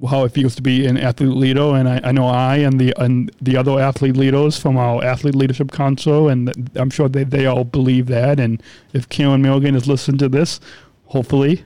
how 0.09 0.25
it 0.25 0.33
feels 0.33 0.55
to 0.57 0.63
be 0.63 0.87
an 0.87 0.99
athlete 0.99 1.31
leader, 1.31 1.75
and 1.75 1.89
I, 1.89 2.01
I 2.05 2.13
know 2.13 2.27
I 2.27 2.57
and 2.57 2.79
the 2.79 2.93
and 3.01 3.31
the 3.41 3.57
other 3.57 3.81
athlete 3.81 4.17
leaders 4.17 4.59
from 4.59 4.77
our 4.77 5.03
athlete 5.03 5.35
leadership 5.35 5.73
council, 5.73 6.29
and 6.29 6.71
I'm 6.75 6.91
sure 6.91 7.09
they, 7.09 7.25
they 7.25 7.47
all 7.47 7.65
believe 7.65 8.07
that. 8.07 8.39
And 8.39 8.63
if 8.93 9.09
Karen 9.09 9.41
Milligan 9.41 9.75
has 9.75 9.87
listened 9.87 10.19
to 10.19 10.29
this, 10.29 10.61
hopefully 11.07 11.65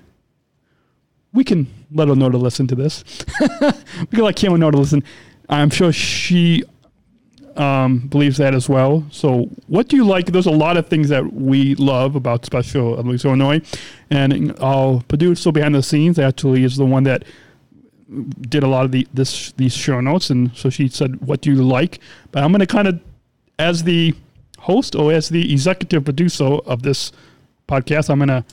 we 1.33 1.45
can 1.45 1.67
let 1.93 2.09
her 2.09 2.15
know 2.15 2.31
to 2.31 2.39
listen 2.39 2.67
to 2.69 2.75
this. 2.75 3.05
we 3.41 4.07
can 4.17 4.25
let 4.25 4.37
Karen 4.37 4.61
know 4.61 4.71
to 4.71 4.79
listen. 4.79 5.03
I'm 5.49 5.71
sure 5.71 5.93
she 5.93 6.63
um, 7.57 7.99
believes 8.09 8.37
that 8.39 8.55
as 8.55 8.69
well. 8.69 9.07
So, 9.11 9.51
what 9.67 9.89
do 9.89 9.97
you 9.97 10.05
like? 10.05 10.27
There's 10.27 10.47
a 10.47 10.53
lot 10.53 10.77
of 10.77 10.89
things 10.89 11.09
that 11.09 11.33
we 11.33 11.75
love 11.75 12.15
about 12.15 12.47
Special 12.47 12.95
Olympics 12.95 13.25
Illinois, 13.25 13.61
and 14.09 14.57
our 14.61 15.03
producer 15.09 15.51
behind 15.51 15.75
the 15.75 15.83
scenes 15.83 16.19
actually 16.19 16.65
is 16.65 16.77
the 16.77 16.87
one 16.87 17.03
that 17.05 17.25
did 18.41 18.63
a 18.63 18.67
lot 18.69 18.85
of 18.85 18.93
the 18.93 19.07
this 19.15 19.53
these 19.53 19.75
show 19.75 20.01
notes, 20.01 20.31
and 20.31 20.55
so 20.57 20.71
she 20.71 20.89
said, 20.89 21.21
"What 21.27 21.41
do 21.41 21.53
you 21.53 21.63
like?" 21.63 22.01
But 22.33 22.43
I'm 22.43 22.51
going 22.53 22.61
to 22.61 22.67
kind 22.67 22.89
of, 22.89 23.01
as 23.59 23.85
the 23.85 24.15
host 24.59 24.95
or 24.95 25.13
as 25.13 25.29
the 25.29 25.53
executive 25.53 26.05
producer 26.05 26.45
of 26.45 26.83
this 26.83 27.13
podcast, 27.69 28.11
I'm 28.11 28.19
going 28.19 28.29
to 28.29 28.45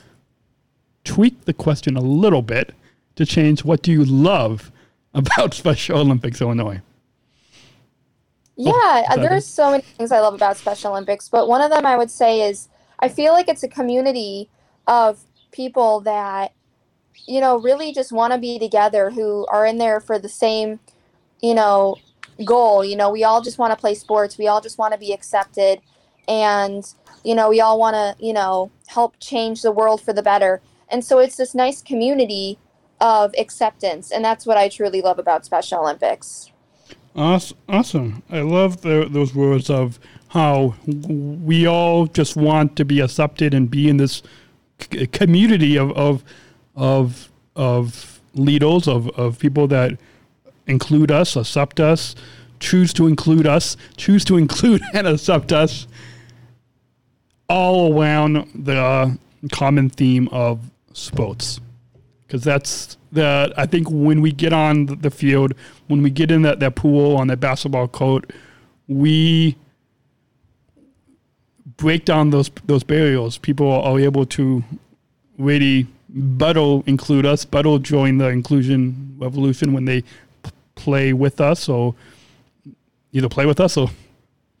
tweak 1.04 1.44
the 1.44 1.52
question 1.54 1.96
a 1.96 2.00
little 2.00 2.42
bit 2.42 2.74
to 3.16 3.26
change. 3.26 3.64
What 3.64 3.82
do 3.82 3.92
you 3.92 4.04
love 4.04 4.70
about 5.14 5.54
Special 5.54 5.98
Olympics 5.98 6.40
Illinois? 6.40 6.80
Yeah, 8.56 8.72
Oh, 9.10 9.16
there's 9.16 9.46
so 9.46 9.70
many 9.70 9.82
things 9.82 10.10
I 10.10 10.18
love 10.20 10.34
about 10.34 10.56
Special 10.56 10.90
Olympics, 10.90 11.28
but 11.28 11.46
one 11.46 11.60
of 11.60 11.70
them 11.70 11.86
I 11.86 11.96
would 11.96 12.10
say 12.10 12.48
is 12.48 12.68
I 12.98 13.08
feel 13.08 13.32
like 13.32 13.48
it's 13.48 13.62
a 13.62 13.68
community 13.68 14.48
of 14.88 15.20
people 15.52 16.00
that, 16.00 16.52
you 17.26 17.40
know, 17.40 17.58
really 17.58 17.92
just 17.92 18.12
want 18.12 18.32
to 18.32 18.38
be 18.38 18.58
together, 18.58 19.10
who 19.10 19.46
are 19.46 19.66
in 19.66 19.78
there 19.78 20.00
for 20.00 20.18
the 20.18 20.28
same, 20.28 20.80
you 21.40 21.54
know, 21.54 21.96
goal. 22.44 22.84
You 22.84 22.96
know, 22.96 23.10
we 23.10 23.24
all 23.24 23.42
just 23.42 23.58
want 23.58 23.72
to 23.72 23.76
play 23.76 23.94
sports, 23.94 24.38
we 24.38 24.46
all 24.46 24.60
just 24.60 24.78
want 24.78 24.92
to 24.92 24.98
be 24.98 25.12
accepted, 25.12 25.80
and, 26.26 26.84
you 27.24 27.34
know, 27.34 27.48
we 27.48 27.60
all 27.60 27.78
want 27.78 27.94
to, 27.94 28.24
you 28.24 28.32
know, 28.32 28.70
help 28.86 29.18
change 29.20 29.62
the 29.62 29.72
world 29.72 30.00
for 30.00 30.12
the 30.12 30.22
better. 30.22 30.60
And 30.88 31.04
so 31.04 31.18
it's 31.18 31.36
this 31.36 31.54
nice 31.54 31.82
community 31.82 32.58
of 33.00 33.34
acceptance, 33.38 34.10
and 34.10 34.24
that's 34.24 34.46
what 34.46 34.56
I 34.56 34.68
truly 34.68 35.00
love 35.02 35.18
about 35.18 35.44
Special 35.44 35.80
Olympics. 35.80 36.50
Awesome. 37.14 38.22
I 38.30 38.40
love 38.40 38.82
the, 38.82 39.08
those 39.10 39.34
words 39.34 39.70
of 39.70 39.98
how 40.28 40.74
we 40.86 41.66
all 41.66 42.06
just 42.06 42.36
want 42.36 42.76
to 42.76 42.84
be 42.84 43.00
accepted 43.00 43.54
and 43.54 43.70
be 43.70 43.88
in 43.88 43.96
this 43.96 44.22
community 45.12 45.76
of 45.76 45.90
of 45.92 46.22
of, 46.78 47.28
of 47.56 48.20
leaders 48.34 48.86
of, 48.88 49.08
of 49.10 49.38
people 49.38 49.66
that 49.68 49.98
include 50.66 51.10
us, 51.10 51.36
accept 51.36 51.80
us, 51.80 52.14
choose 52.60 52.92
to 52.94 53.06
include 53.06 53.46
us, 53.46 53.76
choose 53.96 54.24
to 54.24 54.36
include 54.36 54.80
and 54.94 55.06
accept 55.06 55.52
us, 55.52 55.86
all 57.48 57.98
around 57.98 58.48
the 58.54 59.18
common 59.52 59.88
theme 59.90 60.28
of 60.28 60.70
sports 60.92 61.60
because 62.26 62.44
that's 62.44 62.98
the 63.10 63.50
I 63.56 63.64
think 63.64 63.88
when 63.90 64.20
we 64.20 64.32
get 64.32 64.52
on 64.52 64.84
the- 64.84 64.96
the 64.96 65.10
field, 65.10 65.54
when 65.86 66.02
we 66.02 66.10
get 66.10 66.30
in 66.30 66.42
that, 66.42 66.60
that 66.60 66.74
pool 66.74 67.16
on 67.16 67.28
that 67.28 67.40
basketball 67.40 67.88
court, 67.88 68.30
we 68.86 69.56
break 71.78 72.04
down 72.04 72.28
those 72.30 72.50
those 72.66 72.82
barriers. 72.82 73.38
People 73.38 73.72
are 73.72 73.98
able 73.98 74.26
to 74.26 74.62
really 75.38 75.86
better 76.08 76.80
include 76.86 77.26
us, 77.26 77.44
better 77.44 77.78
join 77.78 78.18
the 78.18 78.28
inclusion 78.28 79.14
revolution 79.18 79.72
when 79.72 79.84
they 79.84 80.02
p- 80.02 80.50
play 80.74 81.12
with 81.12 81.40
us, 81.40 81.68
or 81.68 81.94
either 83.12 83.28
play 83.28 83.46
with 83.46 83.60
us 83.60 83.76
or 83.76 83.90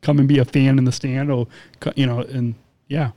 come 0.00 0.18
and 0.18 0.28
be 0.28 0.38
a 0.38 0.44
fan 0.44 0.78
in 0.78 0.84
the 0.84 0.92
stand, 0.92 1.30
or 1.30 1.46
you 1.94 2.06
know, 2.06 2.20
and 2.20 2.54
yeah. 2.88 3.10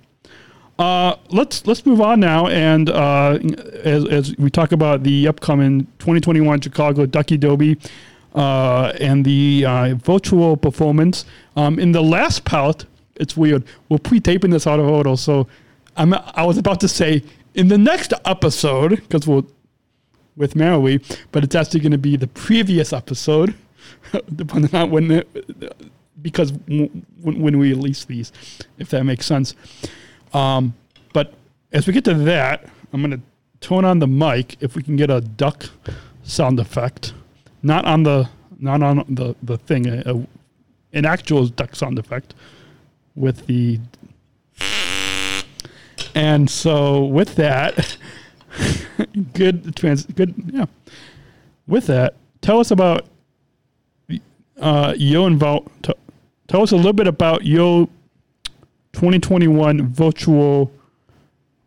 Uh, 0.80 1.16
let's 1.30 1.68
let's 1.68 1.86
move 1.86 2.02
on 2.02 2.20
now, 2.20 2.48
and 2.48 2.90
uh, 2.90 3.38
as, 3.84 4.08
as 4.08 4.38
we 4.38 4.50
talk 4.50 4.72
about 4.72 5.04
the 5.04 5.28
upcoming 5.28 5.86
2021 6.00 6.62
Chicago 6.62 7.06
Ducky 7.06 7.38
Derby 7.38 7.78
uh, 8.34 8.94
and 9.00 9.24
the 9.24 9.66
uh, 9.68 9.96
virtual 9.96 10.58
performance. 10.58 11.26
Um, 11.56 11.78
in 11.78 11.92
the 11.92 12.02
last 12.02 12.46
part, 12.46 12.86
it's 13.16 13.38
weird. 13.38 13.64
We're 13.90 14.00
pre-taping 14.00 14.50
this 14.50 14.66
out 14.66 14.80
of 14.80 14.88
order, 14.88 15.16
so 15.18 15.48
I'm 15.98 16.14
I 16.14 16.44
was 16.46 16.58
about 16.58 16.80
to 16.80 16.88
say 16.88 17.24
in 17.54 17.68
the 17.68 17.78
next 17.78 18.14
episode 18.26 18.96
because 18.96 19.28
we're 19.28 19.44
with 20.36 20.56
Mary, 20.56 21.02
but 21.32 21.44
it's 21.44 21.56
actually 21.56 21.82
going 21.82 21.92
to 21.92 21.98
be 21.98 22.16
the 22.16 22.28
previous 22.28 22.94
episode, 22.94 23.54
depending 24.36 24.74
on 24.74 24.90
when 24.90 25.12
it, 25.12 25.74
because 26.22 26.54
when, 26.68 27.06
when 27.22 27.58
we 27.58 27.74
release 27.74 28.06
these, 28.06 28.32
if 28.78 28.90
that 28.90 29.04
makes 29.04 29.26
sense. 29.26 29.56
Um, 30.34 30.74
but 31.14 31.34
as 31.72 31.88
we 31.88 31.94
get 31.94 32.06
to 32.06 32.14
that, 32.14 32.66
I'm 32.94 33.02
going 33.02 33.12
to 33.12 33.22
tone 33.60 33.86
on 33.86 34.00
the 34.00 34.08
mic 34.08 34.58
if 34.62 34.76
we 34.76 34.84
can 34.84 34.96
get 34.96 35.10
a 35.10 35.22
duck 35.22 35.66
sound 36.24 36.60
effect, 36.60 37.14
not 37.62 37.86
on 37.86 38.04
the 38.04 38.30
not 38.60 38.82
on 38.84 39.06
the 39.10 39.36
the 39.42 39.58
thing. 39.58 39.90
Uh, 39.90 40.04
uh, 40.06 40.20
an 40.94 41.06
actual 41.06 41.48
duck 41.48 41.76
sound 41.76 41.98
effect 42.00 42.34
with 43.16 43.46
the. 43.48 43.80
And 46.16 46.50
so 46.50 47.06
with 47.06 47.36
that, 47.36 47.98
good 49.34 49.76
trans, 49.76 50.06
good 50.06 50.34
yeah. 50.52 50.66
With 51.68 51.88
that, 51.88 52.16
tell 52.42 52.60
us 52.60 52.72
about 52.72 53.08
uh, 54.60 54.94
your. 54.98 55.30
T- 55.82 55.94
tell 56.48 56.62
us 56.62 56.72
a 56.72 56.76
little 56.76 56.94
bit 56.94 57.08
about 57.08 57.46
your 57.46 57.88
2021 58.94 59.88
virtual 59.88 60.72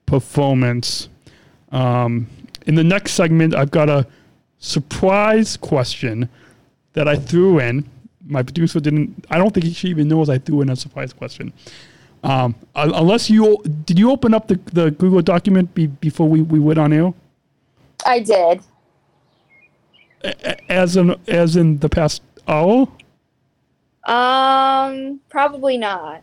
performance. 0.06 1.08
Um, 1.72 2.28
in 2.66 2.74
the 2.74 2.84
next 2.84 3.12
segment, 3.12 3.54
I've 3.54 3.70
got 3.70 3.88
a 3.88 4.06
surprise 4.58 5.56
question 5.56 6.28
that 6.92 7.08
I 7.08 7.16
threw 7.16 7.58
in. 7.58 7.88
My 8.26 8.42
producer 8.42 8.80
didn't. 8.80 9.26
I 9.30 9.38
don't 9.38 9.52
think 9.52 9.74
she 9.74 9.88
even 9.88 10.08
knows 10.08 10.28
I 10.28 10.38
threw 10.38 10.62
in 10.62 10.70
a 10.70 10.76
surprise 10.76 11.12
question. 11.12 11.52
Um, 12.24 12.54
unless 12.74 13.28
you 13.28 13.62
did 13.84 13.98
you 13.98 14.10
open 14.10 14.32
up 14.32 14.48
the, 14.48 14.58
the 14.72 14.90
Google 14.92 15.20
document 15.20 15.74
be, 15.74 15.86
before 15.86 16.26
we, 16.26 16.40
we 16.40 16.58
went 16.58 16.78
on 16.78 16.92
air? 16.92 17.12
I 18.06 18.20
did. 18.20 18.62
As 20.70 20.96
in 20.96 21.14
as 21.28 21.56
in 21.56 21.78
the 21.78 21.88
past 21.90 22.22
hour? 22.48 22.88
Um, 24.04 25.20
probably 25.28 25.76
not. 25.76 26.22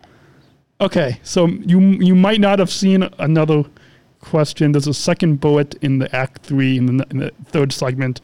Okay, 0.80 1.20
so 1.22 1.46
you 1.46 1.80
you 1.80 2.16
might 2.16 2.42
not 2.42 2.58
have 2.58 2.72
seen 2.72 3.08
another 3.20 3.64
question. 4.22 4.72
There's 4.72 4.88
a 4.88 4.96
second 4.96 5.40
bullet 5.40 5.76
in 5.84 6.00
the 6.00 6.14
Act 6.16 6.42
Three 6.42 6.78
in 6.78 6.98
the, 6.98 7.08
in 7.12 7.18
the 7.20 7.32
third 7.46 7.72
segment, 7.72 8.22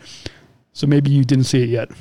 so 0.73 0.87
maybe 0.87 1.11
you 1.11 1.23
didn't 1.23 1.45
see 1.45 1.61
it 1.61 1.69
yet. 1.69 1.91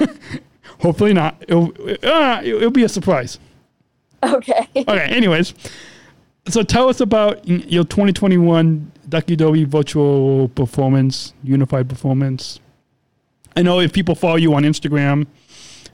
Hopefully 0.80 1.14
not. 1.14 1.36
It'll, 1.46 1.72
uh, 2.02 2.40
it'll 2.44 2.70
be 2.72 2.82
a 2.82 2.88
surprise. 2.88 3.38
Okay. 4.34 4.68
okay. 4.76 5.04
Anyways, 5.04 5.54
so 6.48 6.62
tell 6.62 6.88
us 6.88 7.00
about 7.00 7.46
your 7.46 7.84
2021 7.84 8.92
Ducky 9.08 9.36
Derby 9.36 9.64
virtual 9.64 10.48
performance, 10.48 11.32
unified 11.42 11.88
performance. 11.88 12.60
I 13.56 13.62
know 13.62 13.80
if 13.80 13.92
people 13.92 14.14
follow 14.14 14.36
you 14.36 14.54
on 14.54 14.64
Instagram, 14.64 15.26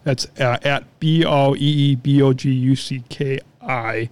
that's 0.05 0.27
uh, 0.41 0.59
at 0.63 0.85
B 0.99 1.25
O 1.25 1.55
E 1.55 1.59
E 1.59 1.95
B 1.95 2.23
O 2.23 2.33
G 2.33 2.51
U 2.51 2.77
C 2.77 3.05
K 3.09 3.39
I. 3.61 4.11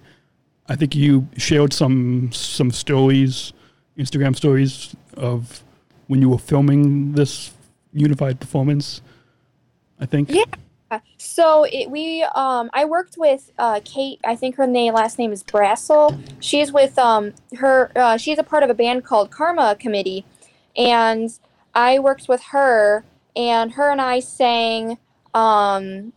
I 0.67 0.75
think 0.75 0.95
you 0.95 1.27
shared 1.37 1.73
some 1.73 2.31
some 2.31 2.71
stories, 2.71 3.51
Instagram 3.97 4.35
stories 4.35 4.95
of 5.15 5.63
when 6.07 6.21
you 6.21 6.29
were 6.29 6.37
filming 6.37 7.13
this 7.13 7.51
unified 7.93 8.39
performance. 8.39 9.01
I 9.99 10.05
think. 10.05 10.29
Yeah. 10.31 10.45
So 11.17 11.63
it, 11.63 11.89
we, 11.89 12.23
um, 12.35 12.69
I 12.73 12.85
worked 12.85 13.15
with 13.17 13.51
uh, 13.57 13.79
Kate. 13.85 14.19
I 14.25 14.35
think 14.35 14.55
her 14.55 14.67
name, 14.67 14.93
last 14.93 15.17
name 15.17 15.31
is 15.31 15.43
Brassel. 15.43 16.19
She's 16.39 16.71
with 16.71 16.97
um, 16.99 17.33
her. 17.57 17.91
Uh, 17.95 18.17
she's 18.17 18.37
a 18.37 18.43
part 18.43 18.63
of 18.63 18.69
a 18.69 18.73
band 18.73 19.05
called 19.05 19.31
Karma 19.31 19.75
Committee, 19.79 20.25
and 20.75 21.29
I 21.73 21.99
worked 21.99 22.27
with 22.27 22.41
her. 22.51 23.03
And 23.35 23.71
her 23.73 23.89
and 23.89 24.01
I 24.01 24.19
sang. 24.19 24.97
Um, 25.33 26.11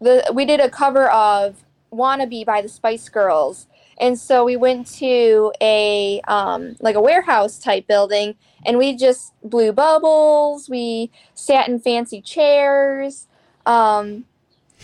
the 0.00 0.30
we 0.32 0.46
did 0.46 0.60
a 0.60 0.70
cover 0.70 1.10
of 1.10 1.62
"Wannabe" 1.92 2.46
by 2.46 2.62
the 2.62 2.68
Spice 2.68 3.10
Girls, 3.10 3.66
and 3.98 4.18
so 4.18 4.44
we 4.44 4.56
went 4.56 4.86
to 4.94 5.52
a 5.60 6.22
um, 6.26 6.76
like 6.80 6.96
a 6.96 7.00
warehouse 7.00 7.58
type 7.58 7.86
building, 7.86 8.36
and 8.64 8.78
we 8.78 8.96
just 8.96 9.34
blew 9.44 9.72
bubbles. 9.72 10.70
We 10.70 11.10
sat 11.34 11.68
in 11.68 11.78
fancy 11.78 12.22
chairs. 12.22 13.26
Um, 13.66 14.24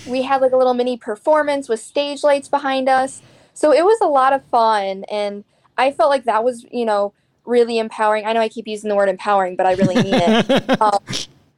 we 0.06 0.22
had 0.22 0.40
like 0.42 0.52
a 0.52 0.56
little 0.56 0.74
mini 0.74 0.96
performance 0.96 1.68
with 1.68 1.80
stage 1.80 2.22
lights 2.22 2.48
behind 2.48 2.88
us. 2.88 3.22
So 3.54 3.72
it 3.72 3.84
was 3.84 3.98
a 4.02 4.06
lot 4.06 4.32
of 4.32 4.44
fun. 4.46 5.04
And 5.10 5.44
I 5.78 5.90
felt 5.90 6.10
like 6.10 6.24
that 6.24 6.44
was, 6.44 6.66
you 6.70 6.84
know, 6.84 7.14
really 7.44 7.78
empowering. 7.78 8.26
I 8.26 8.32
know 8.32 8.40
I 8.40 8.48
keep 8.48 8.66
using 8.66 8.90
the 8.90 8.96
word 8.96 9.08
empowering, 9.08 9.56
but 9.56 9.66
I 9.66 9.72
really 9.74 9.94
mean 9.94 10.14
it. 10.14 10.80
um, 10.80 10.98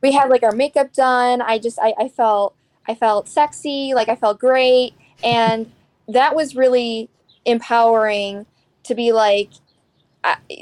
we 0.00 0.12
had 0.12 0.30
like 0.30 0.42
our 0.42 0.52
makeup 0.52 0.92
done. 0.92 1.42
I 1.42 1.58
just, 1.58 1.78
I, 1.80 1.94
I 1.98 2.08
felt, 2.08 2.54
I 2.86 2.94
felt 2.94 3.28
sexy. 3.28 3.94
Like 3.94 4.08
I 4.08 4.16
felt 4.16 4.38
great. 4.38 4.94
And 5.24 5.72
that 6.06 6.36
was 6.36 6.54
really 6.54 7.10
empowering 7.44 8.46
to 8.84 8.94
be 8.94 9.12
like, 9.12 9.50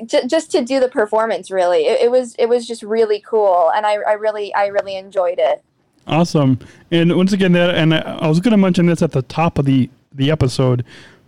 just 0.06 0.50
to 0.52 0.62
do 0.62 0.78
the 0.78 0.88
performance 0.88 1.50
really 1.50 1.86
it, 1.86 2.02
it, 2.02 2.10
was 2.10 2.36
it 2.38 2.46
was 2.46 2.68
just 2.68 2.82
really 2.82 3.20
cool 3.26 3.72
and 3.74 3.86
I, 3.86 3.94
I 3.94 4.12
really 4.12 4.54
i 4.54 4.66
really 4.66 4.96
enjoyed 4.96 5.38
it 5.38 5.64
Awesome. 6.06 6.58
And 6.90 7.16
once 7.16 7.32
again, 7.32 7.52
that 7.52 7.74
and 7.74 7.94
I 7.94 8.28
was 8.28 8.40
going 8.40 8.52
to 8.52 8.58
mention 8.58 8.86
this 8.86 9.02
at 9.02 9.12
the 9.12 9.22
top 9.22 9.58
of 9.58 9.64
the 9.64 9.90
the 10.12 10.30
episode, 10.30 10.84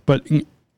but 0.06 0.26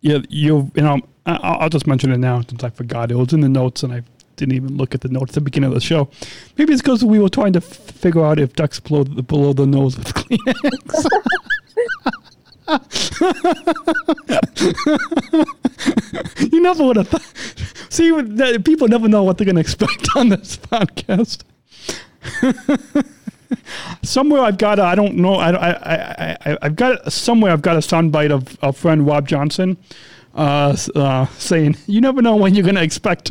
yeah, 0.01 0.19
you 0.29 0.71
you 0.75 0.83
know 0.83 1.01
I'll 1.27 1.69
just 1.69 1.87
mention 1.87 2.11
it 2.13 2.19
now 2.19 2.41
since 2.41 2.65
I 2.65 2.71
forgot. 2.71 3.13
It 3.13 3.17
was 3.17 3.33
in 3.33 3.41
the 3.41 3.49
notes, 3.49 3.83
and 3.83 3.93
I 3.93 4.03
didn't 4.37 4.55
even 4.55 4.77
look 4.77 4.95
at 4.95 5.03
the 5.03 5.09
notes 5.09 5.33
at 5.33 5.35
the 5.35 5.41
beginning 5.43 5.69
of 5.69 5.75
the 5.75 5.81
show. 5.81 6.09
Maybe 6.57 6.73
it's 6.73 6.83
because 6.83 7.05
we 7.05 7.19
were 7.19 7.29
trying 7.29 7.53
to 7.53 7.59
f- 7.59 7.65
figure 7.65 8.25
out 8.25 8.39
if 8.39 8.55
ducks 8.55 8.81
below 8.81 9.05
the, 9.05 9.23
below 9.23 9.53
the 9.53 9.67
nose 9.67 9.99
with 9.99 10.15
Kleenex. 10.15 11.07
you 16.53 16.63
never 16.63 16.85
would 16.85 16.97
have 16.97 17.09
thought. 17.09 17.35
See, 17.91 18.11
people 18.61 18.89
never 18.89 19.09
know 19.09 19.25
what 19.25 19.37
they're 19.37 19.45
going 19.45 19.57
to 19.57 19.61
expect 19.61 20.09
on 20.17 20.31
this 20.31 20.57
podcast 20.57 21.43
somewhere 24.03 24.43
I've 24.43 24.59
got 24.59 24.79
I 24.79 24.95
don't 24.95 25.17
know 25.17 25.35
I, 25.35 25.51
I, 25.51 26.37
I, 26.47 26.59
I've 26.63 26.77
got 26.77 27.13
somewhere 27.13 27.53
I've 27.53 27.63
got 27.63 27.77
a 27.77 27.81
soundbite 27.81 28.31
of 28.31 28.57
a 28.63 28.73
friend 28.73 29.07
Rob 29.07 29.29
Johnson 29.29 29.77
uh, 30.35 30.77
uh, 30.95 31.27
saying 31.39 31.77
you 31.87 32.01
never 32.01 32.23
know 32.23 32.37
when 32.37 32.55
you're 32.55 32.65
going 32.65 32.77
to 32.77 32.83
expect 32.83 33.31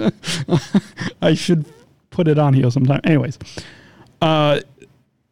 I 1.22 1.34
should 1.34 1.66
put 2.10 2.28
it 2.28 2.38
on 2.38 2.54
here 2.54 2.70
sometime. 2.72 3.02
Anyways 3.04 3.38
uh, 4.22 4.60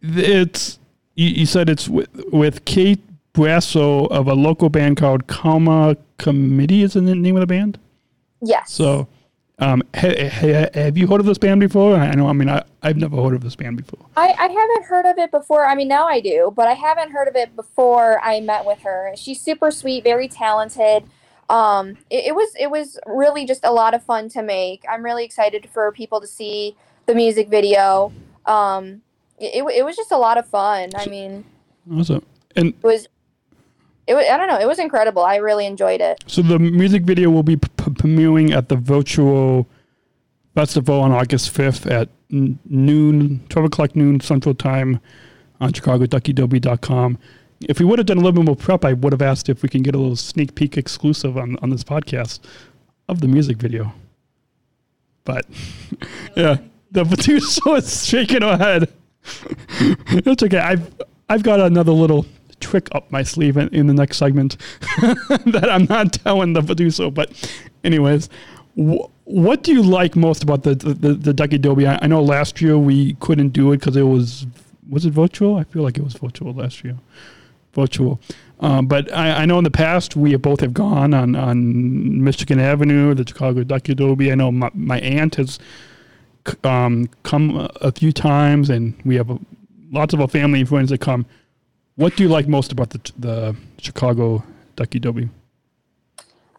it's 0.02 0.80
you, 1.16 1.28
you, 1.30 1.46
said 1.46 1.70
it's 1.70 1.90
with, 1.90 2.10
with 2.32 2.64
Kate 2.66 3.02
Brasso 3.34 4.08
of 4.10 4.28
a 4.28 4.34
local 4.34 4.70
band 4.70 4.98
called 4.98 5.28
Karma 5.28 5.98
Committee 6.18 6.84
is 6.84 6.94
the 6.94 7.02
name 7.02 7.36
of 7.36 7.42
the 7.42 7.48
band? 7.48 7.80
Yes. 8.42 8.72
So 8.72 9.08
um, 9.60 9.82
ha, 9.96 10.14
ha, 10.30 10.68
have 10.74 10.98
you 10.98 11.08
heard 11.08 11.20
of 11.20 11.26
this 11.26 11.40
band 11.40 11.60
before? 11.60 11.96
I 11.96 12.14
know. 12.14 12.28
I 12.28 12.34
mean, 12.34 12.50
I, 12.50 12.64
I've 12.84 12.98
never 12.98 13.16
heard 13.16 13.34
of 13.34 13.42
this 13.42 13.56
band 13.56 13.78
before. 13.78 14.06
I, 14.16 14.28
I 14.28 14.48
haven't 14.48 14.86
heard 14.86 15.06
of 15.06 15.18
it 15.18 15.32
before. 15.32 15.66
I 15.66 15.74
mean, 15.74 15.88
now 15.88 16.08
I 16.08 16.20
do, 16.20 16.54
but 16.56 16.68
I 16.68 16.74
haven't 16.74 17.12
heard 17.12 17.28
of 17.28 17.36
it 17.36 17.56
before 17.56 18.22
I 18.24 18.40
met 18.40 18.66
with 18.66 18.80
her. 18.82 19.14
She's 19.16 19.42
super 19.42 19.72
sweet, 19.72 20.04
very 20.04 20.28
talented. 20.28 21.06
Um, 21.50 21.98
it, 22.10 22.26
it 22.26 22.36
was 22.36 22.50
it 22.60 22.70
was 22.70 23.00
really 23.08 23.46
just 23.46 23.64
a 23.64 23.72
lot 23.72 23.94
of 23.94 24.04
fun 24.04 24.30
to 24.30 24.44
make. 24.44 24.84
I'm 24.88 25.04
really 25.04 25.24
excited 25.26 25.68
for 25.74 25.92
people 25.92 26.22
to 26.22 26.28
see 26.28 26.76
the 27.08 27.16
music 27.16 27.50
video. 27.50 28.12
Um, 28.46 29.02
it, 29.40 29.64
it, 29.64 29.78
it 29.78 29.86
was 29.86 29.96
just 29.96 30.12
a 30.12 30.18
lot 30.18 30.38
of 30.38 30.46
fun. 30.48 30.92
I 30.96 31.08
mean, 31.08 31.46
awesome. 31.92 32.24
And 32.56 32.68
it 32.68 32.84
was 32.84 33.08
it 34.08 34.16
was, 34.16 34.26
I 34.30 34.38
don't 34.38 34.48
know. 34.48 34.58
It 34.58 34.68
was 34.68 34.80
incredible. 34.80 35.24
I 35.24 35.36
really 35.36 35.66
enjoyed 35.66 36.02
it. 36.02 36.24
So 36.28 36.42
the 36.42 36.58
music 36.58 37.04
video 37.04 37.30
will 37.30 37.44
be 37.44 37.58
premiering 37.58 38.52
at 38.52 38.70
the 38.70 38.78
virtual 38.78 39.68
festival 40.56 41.02
on 41.02 41.12
August 41.12 41.54
5th 41.54 41.90
at 41.92 42.10
noon, 42.30 43.46
12 43.50 43.66
o'clock 43.66 43.96
noon 43.96 44.20
Central 44.20 44.56
Time 44.56 45.00
on 45.60 45.72
ChicagoDuckyDerby.com. 45.72 47.18
If 47.62 47.80
we 47.80 47.86
would 47.86 48.00
have 48.00 48.06
done 48.06 48.18
a 48.18 48.22
little 48.22 48.32
bit 48.32 48.46
more 48.46 48.56
prep, 48.56 48.86
I 48.86 48.94
would 48.94 49.12
have 49.14 49.22
asked 49.22 49.50
if 49.50 49.62
we 49.62 49.70
can 49.70 49.84
get 49.84 49.94
a 49.94 49.98
little 49.98 50.16
sneak 50.16 50.56
peek 50.56 50.78
exclusive 50.78 51.38
on, 51.38 51.58
on 51.62 51.70
this 51.70 51.84
podcast 51.84 52.40
of 53.10 53.20
the 53.20 53.28
music 53.28 53.58
video. 53.58 53.94
But 55.26 55.46
yeah, 56.36 56.58
the 56.92 57.04
producer 57.14 57.76
is 57.76 58.06
shaking 58.06 58.42
her 58.42 58.58
head. 58.58 58.94
it's 60.10 60.44
okay. 60.44 60.60
I've 60.60 60.94
I've 61.30 61.44
got 61.44 61.60
another 61.60 61.92
little 61.92 62.26
trick 62.60 62.88
up 62.94 63.12
my 63.12 63.24
sleeve 63.24 63.58
in, 63.58 63.70
in 63.70 63.88
the 63.88 63.94
next 63.94 64.18
segment 64.18 64.58
that 65.46 65.68
I'm 65.70 65.86
not 65.86 66.14
telling 66.14 66.54
the 66.54 66.62
producer. 66.62 67.12
But, 67.12 67.32
anyways, 67.84 68.30
wh- 68.76 69.06
what 69.28 69.64
do 69.64 69.74
you 69.74 69.84
like 69.84 70.16
most 70.16 70.44
about 70.44 70.64
the 70.64 70.76
the, 70.76 71.14
the 71.14 71.34
Ducky 71.34 71.58
Derby? 71.58 71.88
I, 71.88 72.00
I 72.02 72.08
know 72.08 72.22
last 72.22 72.62
year 72.62 72.78
we 72.78 73.16
couldn't 73.16 73.50
do 73.50 73.72
it 73.72 73.80
because 73.80 73.96
it 73.96 74.04
was 74.04 74.48
was 74.90 75.06
it 75.06 75.12
virtual? 75.12 75.58
I 75.58 75.64
feel 75.66 75.84
like 75.84 75.98
it 75.98 76.04
was 76.04 76.14
virtual 76.14 76.54
last 76.54 76.84
year, 76.84 76.98
virtual. 77.74 78.20
Um, 78.60 78.88
but 78.88 79.14
I, 79.14 79.44
I, 79.44 79.46
know 79.46 79.60
in 79.60 79.64
the 79.64 79.72
past 79.72 80.16
we 80.16 80.36
both 80.38 80.62
have 80.62 80.74
gone 80.74 81.14
on, 81.14 81.36
on 81.36 82.24
Michigan 82.24 82.60
Avenue, 82.60 83.14
the 83.14 83.28
Chicago 83.28 83.64
Ducky 83.64 83.94
Derby. 83.94 84.32
I 84.32 84.36
know 84.36 84.52
my, 84.52 84.72
my 84.74 85.00
aunt 85.00 85.36
has 85.36 85.60
um, 86.64 87.08
come 87.22 87.70
a 87.82 87.92
few 87.92 88.12
times, 88.12 88.70
and 88.70 89.00
we 89.06 89.16
have 89.16 89.30
a, 89.30 89.38
lots 89.92 90.14
of 90.14 90.22
our 90.22 90.28
family 90.28 90.62
and 90.62 90.70
friends 90.70 90.90
that 90.90 91.02
come. 91.02 91.26
What 91.98 92.16
do 92.16 92.24
you 92.24 92.30
like 92.30 92.48
most 92.48 92.72
about 92.72 92.92
the 92.92 93.02
the 93.18 93.56
Chicago 93.80 94.44
Ducky 94.76 95.00
Derby? 95.00 95.30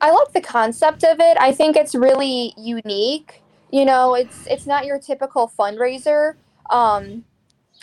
I 0.01 0.11
like 0.13 0.33
the 0.33 0.41
concept 0.41 1.03
of 1.05 1.21
it. 1.21 1.37
I 1.41 1.53
think 1.53 1.77
it's 1.77 1.95
really 1.95 2.55
unique. 2.59 3.43
You 3.71 3.85
know, 3.85 4.15
it's 4.15 4.47
it's 4.47 4.67
not 4.67 4.85
your 4.85 4.99
typical 4.99 5.51
fundraiser. 5.59 6.35
Um, 6.71 7.25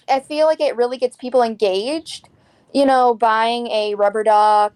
I 0.08 0.20
feel 0.20 0.46
like 0.48 0.62
it 0.62 0.76
really 0.76 0.98
gets 0.98 1.18
people 1.18 1.42
engaged. 1.42 2.30
you 2.76 2.86
know, 2.86 3.14
buying 3.14 3.68
a 3.68 3.96
rubber 3.96 4.22
duck 4.22 4.74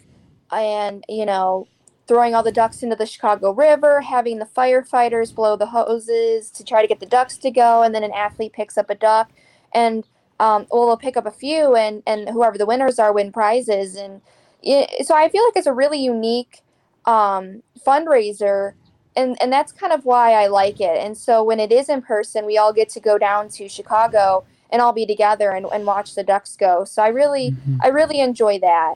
and, 0.53 1.03
you 1.09 1.25
know, 1.25 1.67
throwing 2.07 2.33
all 2.33 2.41
the 2.41 2.51
ducks 2.51 2.81
into 2.81 2.95
the 2.95 3.05
Chicago 3.05 3.51
River, 3.51 3.99
having 3.99 4.39
the 4.39 4.45
firefighters 4.45 5.35
blow 5.35 5.57
the 5.57 5.65
hoses 5.65 6.49
to 6.51 6.63
try 6.63 6.81
to 6.81 6.87
get 6.87 7.01
the 7.01 7.05
ducks 7.05 7.37
to 7.39 7.51
go, 7.51 7.83
and 7.83 7.93
then 7.93 8.03
an 8.05 8.13
athlete 8.13 8.53
picks 8.53 8.77
up 8.77 8.89
a 8.89 8.95
duck 8.95 9.29
and 9.73 10.05
um, 10.39 10.67
well, 10.71 10.87
they'll 10.87 10.97
pick 10.97 11.17
up 11.17 11.25
a 11.25 11.31
few, 11.31 11.75
and 11.75 12.01
and 12.07 12.29
whoever 12.29 12.57
the 12.57 12.65
winners 12.65 12.99
are 12.99 13.13
win 13.13 13.31
prizes, 13.31 13.95
and 13.95 14.21
it, 14.61 15.05
so 15.05 15.15
I 15.15 15.29
feel 15.29 15.43
like 15.43 15.55
it's 15.55 15.67
a 15.67 15.73
really 15.73 15.99
unique 15.99 16.61
um, 17.05 17.63
fundraiser, 17.85 18.73
and 19.15 19.37
and 19.41 19.51
that's 19.51 19.71
kind 19.71 19.91
of 19.91 20.05
why 20.05 20.33
I 20.33 20.47
like 20.47 20.79
it. 20.79 20.97
And 20.97 21.17
so 21.17 21.43
when 21.43 21.59
it 21.59 21.71
is 21.71 21.89
in 21.89 22.01
person, 22.01 22.45
we 22.45 22.57
all 22.57 22.73
get 22.73 22.89
to 22.89 22.99
go 22.99 23.17
down 23.17 23.49
to 23.49 23.67
Chicago 23.67 24.45
and 24.71 24.81
all 24.81 24.93
be 24.93 25.05
together 25.05 25.51
and, 25.51 25.65
and 25.73 25.85
watch 25.85 26.15
the 26.15 26.23
ducks 26.23 26.55
go. 26.55 26.85
So 26.85 27.01
I 27.01 27.07
really 27.09 27.55
I 27.81 27.87
really 27.89 28.19
enjoy 28.19 28.59
that. 28.59 28.95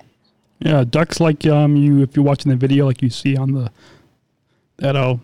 Yeah, 0.60 0.84
ducks 0.84 1.20
like 1.20 1.46
um 1.46 1.76
you 1.76 2.02
if 2.02 2.16
you're 2.16 2.26
watching 2.26 2.52
the 2.52 2.56
video 2.56 2.86
like 2.86 3.02
you 3.02 3.10
see 3.10 3.36
on 3.36 3.54
the 3.54 3.72
that 4.78 4.96
uh 4.96 5.18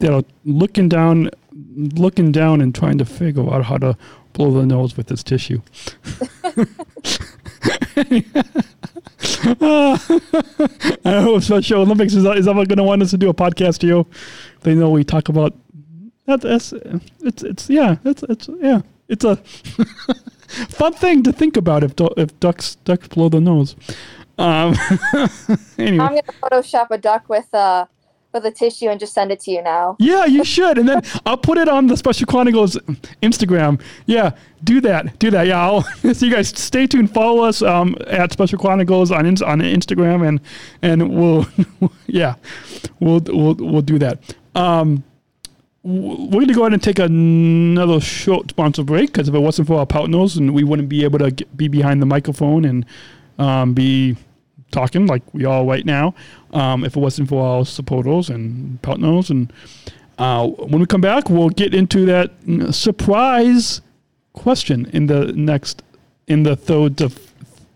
you 0.00 0.08
know 0.08 0.22
looking 0.44 0.88
down 0.88 1.30
looking 1.74 2.30
down 2.30 2.60
and 2.60 2.74
trying 2.74 2.98
to 2.98 3.04
figure 3.04 3.52
out 3.52 3.64
how 3.64 3.78
to 3.78 3.96
blow 4.32 4.50
the 4.52 4.66
nose 4.66 4.96
with 4.96 5.08
this 5.08 5.22
tissue. 5.22 5.62
Uh, 9.60 9.98
I 11.04 11.20
hope 11.20 11.42
Special 11.42 11.82
Olympics 11.82 12.14
is, 12.14 12.24
is 12.24 12.48
ever 12.48 12.66
going 12.66 12.78
to 12.78 12.82
want 12.82 13.02
us 13.02 13.10
to 13.10 13.18
do 13.18 13.28
a 13.28 13.34
podcast 13.34 13.78
to 13.78 13.86
you. 13.86 14.06
They 14.62 14.74
know 14.74 14.90
we 14.90 15.04
talk 15.04 15.28
about 15.28 15.54
that, 16.26 16.42
that's 16.42 16.72
it's 17.20 17.42
it's 17.42 17.70
yeah 17.70 17.96
it's 18.04 18.22
it's 18.24 18.50
yeah 18.60 18.82
it's 19.08 19.24
a 19.24 19.36
fun 20.68 20.92
thing 20.92 21.22
to 21.22 21.32
think 21.32 21.56
about 21.56 21.82
if 21.82 21.94
if 22.16 22.38
ducks 22.38 22.74
ducks 22.84 23.08
blow 23.08 23.28
the 23.28 23.40
nose. 23.40 23.76
Um, 24.36 24.74
anyway, 25.78 26.04
I'm 26.04 26.14
gonna 26.14 26.22
Photoshop 26.42 26.90
a 26.90 26.98
duck 26.98 27.28
with 27.28 27.52
uh 27.54 27.86
with 28.32 28.44
a 28.44 28.50
tissue 28.50 28.88
and 28.88 29.00
just 29.00 29.14
send 29.14 29.32
it 29.32 29.40
to 29.40 29.50
you 29.50 29.62
now. 29.62 29.96
yeah, 29.98 30.26
you 30.26 30.44
should, 30.44 30.78
and 30.78 30.88
then 30.88 31.02
I'll 31.26 31.36
put 31.36 31.58
it 31.58 31.68
on 31.68 31.86
the 31.86 31.96
Special 31.96 32.26
Chronicles 32.26 32.76
Instagram. 33.22 33.80
Yeah, 34.06 34.32
do 34.64 34.80
that, 34.82 35.18
do 35.18 35.30
that. 35.30 35.46
Yeah, 35.46 35.64
I'll, 35.64 35.82
so 36.14 36.26
you 36.26 36.32
guys 36.32 36.48
stay 36.48 36.86
tuned. 36.86 37.12
Follow 37.12 37.44
us 37.44 37.62
um, 37.62 37.96
at 38.06 38.32
Special 38.32 38.58
Chronicles 38.58 39.10
on 39.10 39.26
on 39.26 39.60
Instagram, 39.60 40.26
and 40.26 40.40
and 40.82 41.10
we'll 41.14 41.46
yeah, 42.06 42.34
we'll 43.00 43.20
we'll 43.20 43.54
we'll 43.54 43.82
do 43.82 43.98
that. 43.98 44.18
Um, 44.54 45.04
we're 45.84 46.28
going 46.30 46.48
to 46.48 46.54
go 46.54 46.62
ahead 46.62 46.74
and 46.74 46.82
take 46.82 46.98
another 46.98 48.00
short 48.00 48.50
sponsor 48.50 48.82
break 48.82 49.12
because 49.12 49.28
if 49.28 49.34
it 49.34 49.38
wasn't 49.38 49.68
for 49.68 49.78
our 49.78 49.86
partners, 49.86 50.36
and 50.36 50.52
we 50.52 50.64
wouldn't 50.64 50.88
be 50.88 51.04
able 51.04 51.18
to 51.18 51.30
get, 51.30 51.56
be 51.56 51.68
behind 51.68 52.02
the 52.02 52.06
microphone 52.06 52.64
and 52.64 52.84
um, 53.38 53.72
be 53.72 54.16
talking 54.70 55.06
like 55.06 55.22
we 55.32 55.44
are 55.44 55.64
right 55.64 55.84
now. 55.84 56.14
Um, 56.52 56.84
if 56.84 56.96
it 56.96 57.00
wasn't 57.00 57.28
for 57.28 57.44
our 57.44 57.64
supporters 57.64 58.28
and 58.28 58.80
partners, 58.82 59.30
and 59.30 59.52
uh, 60.18 60.46
when 60.46 60.80
we 60.80 60.86
come 60.86 61.00
back, 61.00 61.28
we'll 61.30 61.50
get 61.50 61.74
into 61.74 62.04
that 62.06 62.40
mm, 62.42 62.72
surprise 62.72 63.80
question 64.32 64.88
in 64.92 65.06
the 65.06 65.32
next, 65.32 65.82
in 66.26 66.42
the 66.42 66.56
third 66.56 66.96
to 66.98 67.06
f- 67.06 67.34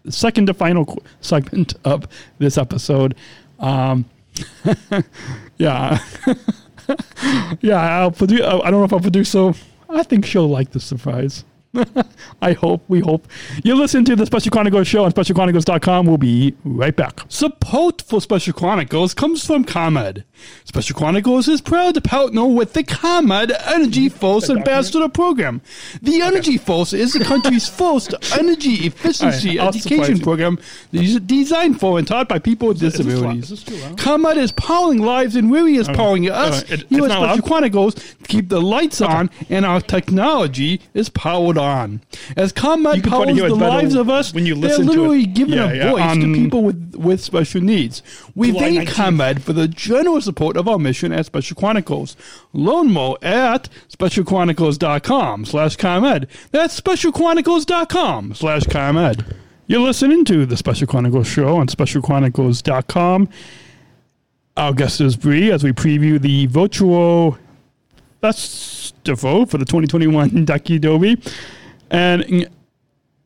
second 0.09 0.47
to 0.47 0.55
final 0.55 1.03
segment 1.21 1.75
of 1.85 2.07
this 2.39 2.59
episode. 2.59 3.15
Um, 3.59 4.05
yeah. 5.59 5.99
yeah, 7.61 8.01
I'll 8.01 8.11
produ- 8.11 8.43
I 8.43 8.71
don't 8.71 8.81
know 8.81 8.85
if 8.85 8.93
I'll 8.93 9.01
produce 9.01 9.31
so. 9.31 9.55
I 9.89 10.03
think 10.03 10.25
she'll 10.25 10.49
like 10.49 10.71
the 10.71 10.81
surprise. 10.81 11.45
I 12.43 12.53
hope, 12.53 12.83
we 12.89 13.01
hope. 13.01 13.27
You 13.65 13.75
listen 13.75 14.05
to 14.05 14.15
the 14.17 14.27
Special 14.27 14.51
Chronicles 14.51 14.87
show 14.87 15.05
on 15.05 15.13
specialchronicles.com. 15.13 16.07
We'll 16.07 16.19
be 16.19 16.55
right 16.65 16.95
back. 16.95 17.21
Support 17.29 18.03
for 18.03 18.21
Special 18.21 18.53
Chronicles 18.53 19.15
comes 19.15 19.47
from 19.47 19.65
ComEd. 19.65 20.25
Special 20.65 20.97
Chronicles 20.97 21.49
is 21.49 21.61
proud 21.61 21.95
to 21.95 22.01
partner 22.01 22.45
with 22.47 22.75
the 22.75 22.83
ComEd 22.83 23.51
EnergyForce 23.51 24.55
Ambassador 24.55 25.09
Program. 25.09 25.63
The 26.03 26.21
EnergyForce 26.21 26.93
is 26.95 27.15
the 27.15 27.25
country's 27.25 27.69
first 27.83 28.15
energy 28.37 28.87
efficiency 28.87 29.59
right, 29.59 29.69
education 29.69 30.19
program 30.19 30.59
des- 30.91 31.21
designed 31.21 31.81
for 31.81 31.99
and 31.99 32.07
taught 32.07 32.29
by 32.29 32.39
people 32.39 32.69
with 32.69 32.81
disabilities. 32.81 33.51
Is 33.51 33.65
this 33.65 33.65
too 33.65 33.77
loud? 33.83 33.97
ComEd 33.99 34.37
is 34.37 34.53
powering 34.53 34.99
lives 34.99 35.37
and 35.37 35.51
really 35.51 35.77
is 35.77 35.89
powering 35.89 36.29
us. 36.29 36.63
Uh, 36.63 36.75
it- 36.75 36.81
here 36.89 37.05
at 37.05 37.11
Special 37.13 37.21
loud? 37.23 37.45
Chronicles 37.45 37.95
to 37.95 38.03
keep 38.29 38.49
the 38.49 38.61
lights 38.61 39.01
on 39.01 39.31
and 39.49 39.65
our 39.65 39.81
technology 39.81 40.81
is 40.93 41.09
powered 41.09 41.57
on. 41.57 41.62
As 42.37 42.51
You 42.51 42.55
can 42.55 42.83
probably 42.83 43.03
powers 43.03 43.53
the 43.53 43.55
lives 43.55 43.95
of 43.95 44.09
us, 44.11 44.33
when 44.35 44.47
you 44.47 44.55
they're 44.55 44.71
listen 44.71 44.87
to 44.87 44.93
it. 44.93 44.97
literally 44.97 45.27
giving 45.27 45.55
Yeah, 45.55 45.71
a 45.71 45.75
yeah, 45.77 45.91
voice 45.91 46.03
to 46.17 46.23
um, 46.25 46.35
people 46.35 46.63
with, 46.63 46.95
with 46.97 47.21
special 47.21 47.61
needs. 47.61 48.03
We 48.35 48.49
July 48.53 48.61
thank 48.61 48.89
19th. 48.89 48.93
ComEd 48.95 49.43
for 49.43 49.53
the 49.53 49.69
generous 49.69 50.25
support 50.25 50.57
of 50.57 50.69
our 50.69 50.79
mission 50.79 51.13
at 51.13 51.27
Special 51.27 51.55
Chronicles. 51.57 52.17
Learn 52.53 52.91
more 52.91 53.19
at 53.23 53.69
specialchronicles.com 53.89 55.45
slash 55.45 55.77
ComEd. 55.77 56.27
That's 56.51 56.81
specialchronicles.com 56.81 58.35
slash 58.35 58.65
ComEd. 58.65 59.25
You're 59.67 59.81
listening 59.81 60.25
to 60.27 60.45
the 60.45 60.57
Special 60.57 60.87
Chronicles 60.87 61.27
show 61.29 61.57
on 61.57 61.67
specialchronicles.com. 61.69 63.29
Our 64.57 64.75
guest 64.75 65.01
is 65.01 65.17
Bree 65.17 65.51
as 65.51 65.65
we 65.65 65.73
preview 65.73 66.21
the 66.21 66.45
virtual 66.47 67.39
festival 68.23 69.45
for 69.47 69.59
the 69.59 69.65
2021 69.65 70.45
Ducky 70.45 70.79
Derby. 70.79 71.21
And 71.91 72.49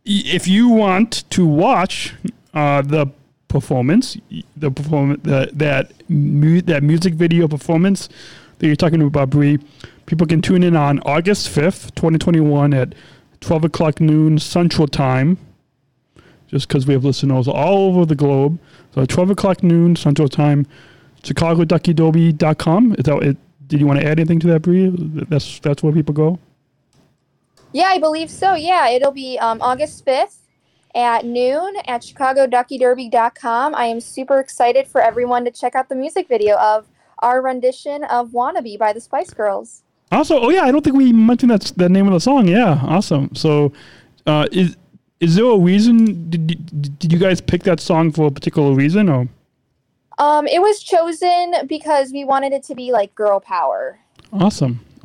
if 0.05 0.49
you 0.49 0.69
want 0.69 1.29
to 1.31 1.47
watch 1.47 2.15
uh, 2.55 2.83
the 2.83 3.07
performance, 3.49 4.17
the 4.57 4.71
performance 4.71 5.21
that 5.25 5.57
that, 5.59 5.93
mu- 6.09 6.63
that 6.63 6.83
music 6.83 7.15
video 7.15 7.47
performance 7.47 8.09
that 8.59 8.67
you're 8.67 8.75
talking 8.75 9.03
about, 9.03 9.31
Bree, 9.31 9.59
people 10.07 10.27
can 10.27 10.41
tune 10.41 10.63
in 10.63 10.75
on 10.75 11.01
August 11.01 11.55
5th, 11.55 11.95
2021 11.95 12.73
at 12.73 12.95
12 13.41 13.65
o'clock 13.65 14.01
noon 14.01 14.39
Central 14.39 14.89
Time. 14.89 15.39
Just 16.49 16.69
because 16.69 16.87
we 16.87 16.95
have 16.95 17.05
listeners 17.05 17.49
all 17.49 17.89
over 17.89 18.07
the 18.07 18.15
globe. 18.15 18.59
So 18.95 19.05
12 19.05 19.31
o'clock 19.31 19.63
noon 19.63 19.97
Central 19.97 20.29
Time, 20.29 20.67
that 23.07 23.23
it? 23.23 23.37
Did 23.67 23.81
you 23.81 23.87
want 23.87 24.01
to 24.01 24.07
add 24.07 24.19
anything 24.19 24.41
to 24.41 24.47
that, 24.49 24.61
Bree? 24.61 24.93
That's 25.29 25.59
that's 25.61 25.83
where 25.83 25.93
people 25.93 26.15
go. 26.15 26.39
Yeah, 27.73 27.87
I 27.87 27.99
believe 27.99 28.31
so. 28.31 28.55
Yeah, 28.55 28.89
it'll 28.89 29.13
be 29.13 29.39
um, 29.39 29.61
August 29.61 30.07
5th 30.07 30.37
at 30.95 31.27
noon 31.27 31.77
at 31.87 32.01
ChicagoDuckyDerby.com. 32.03 33.75
I 33.75 33.85
am 33.85 34.01
super 34.01 34.41
excited 34.41 34.87
for 34.87 35.01
everyone 35.01 35.45
to 35.45 35.51
check 35.51 35.75
out 35.75 35.89
the 35.89 35.95
music 35.95 36.27
video 36.29 36.57
of 36.57 36.87
our 37.19 37.43
rendition 37.43 38.05
of 38.05 38.31
Wannabe 38.31 38.79
by 38.79 38.93
the 38.93 39.01
Spice 39.01 39.31
Girls. 39.31 39.83
Also, 40.13 40.41
oh 40.41 40.51
yeah, 40.51 40.63
I 40.63 40.71
don't 40.71 40.83
think 40.83 40.97
we 40.97 41.13
mentioned 41.13 41.51
that 41.51 41.73
the 41.77 41.89
name 41.89 42.07
of 42.07 42.13
the 42.13 42.21
song. 42.21 42.47
Yeah, 42.47 42.81
awesome. 42.85 43.35
So, 43.35 43.73
uh, 44.27 44.47
is 44.53 44.77
is 45.21 45.35
there 45.35 45.47
a 45.47 45.59
reason? 45.59 46.31
Did 46.31 46.99
did 46.99 47.13
you 47.13 47.19
guys 47.19 47.41
pick 47.41 47.65
that 47.65 47.81
song 47.81 48.13
for 48.13 48.29
a 48.29 48.31
particular 48.31 48.73
reason, 48.73 49.09
or 49.09 49.29
Um, 50.19 50.47
it 50.47 50.61
was 50.61 50.83
chosen 50.83 51.55
because 51.67 52.13
we 52.13 52.25
wanted 52.25 52.53
it 52.53 52.63
to 52.65 52.75
be 52.75 52.93
like 52.93 53.15
girl 53.15 53.41
power. 53.41 53.99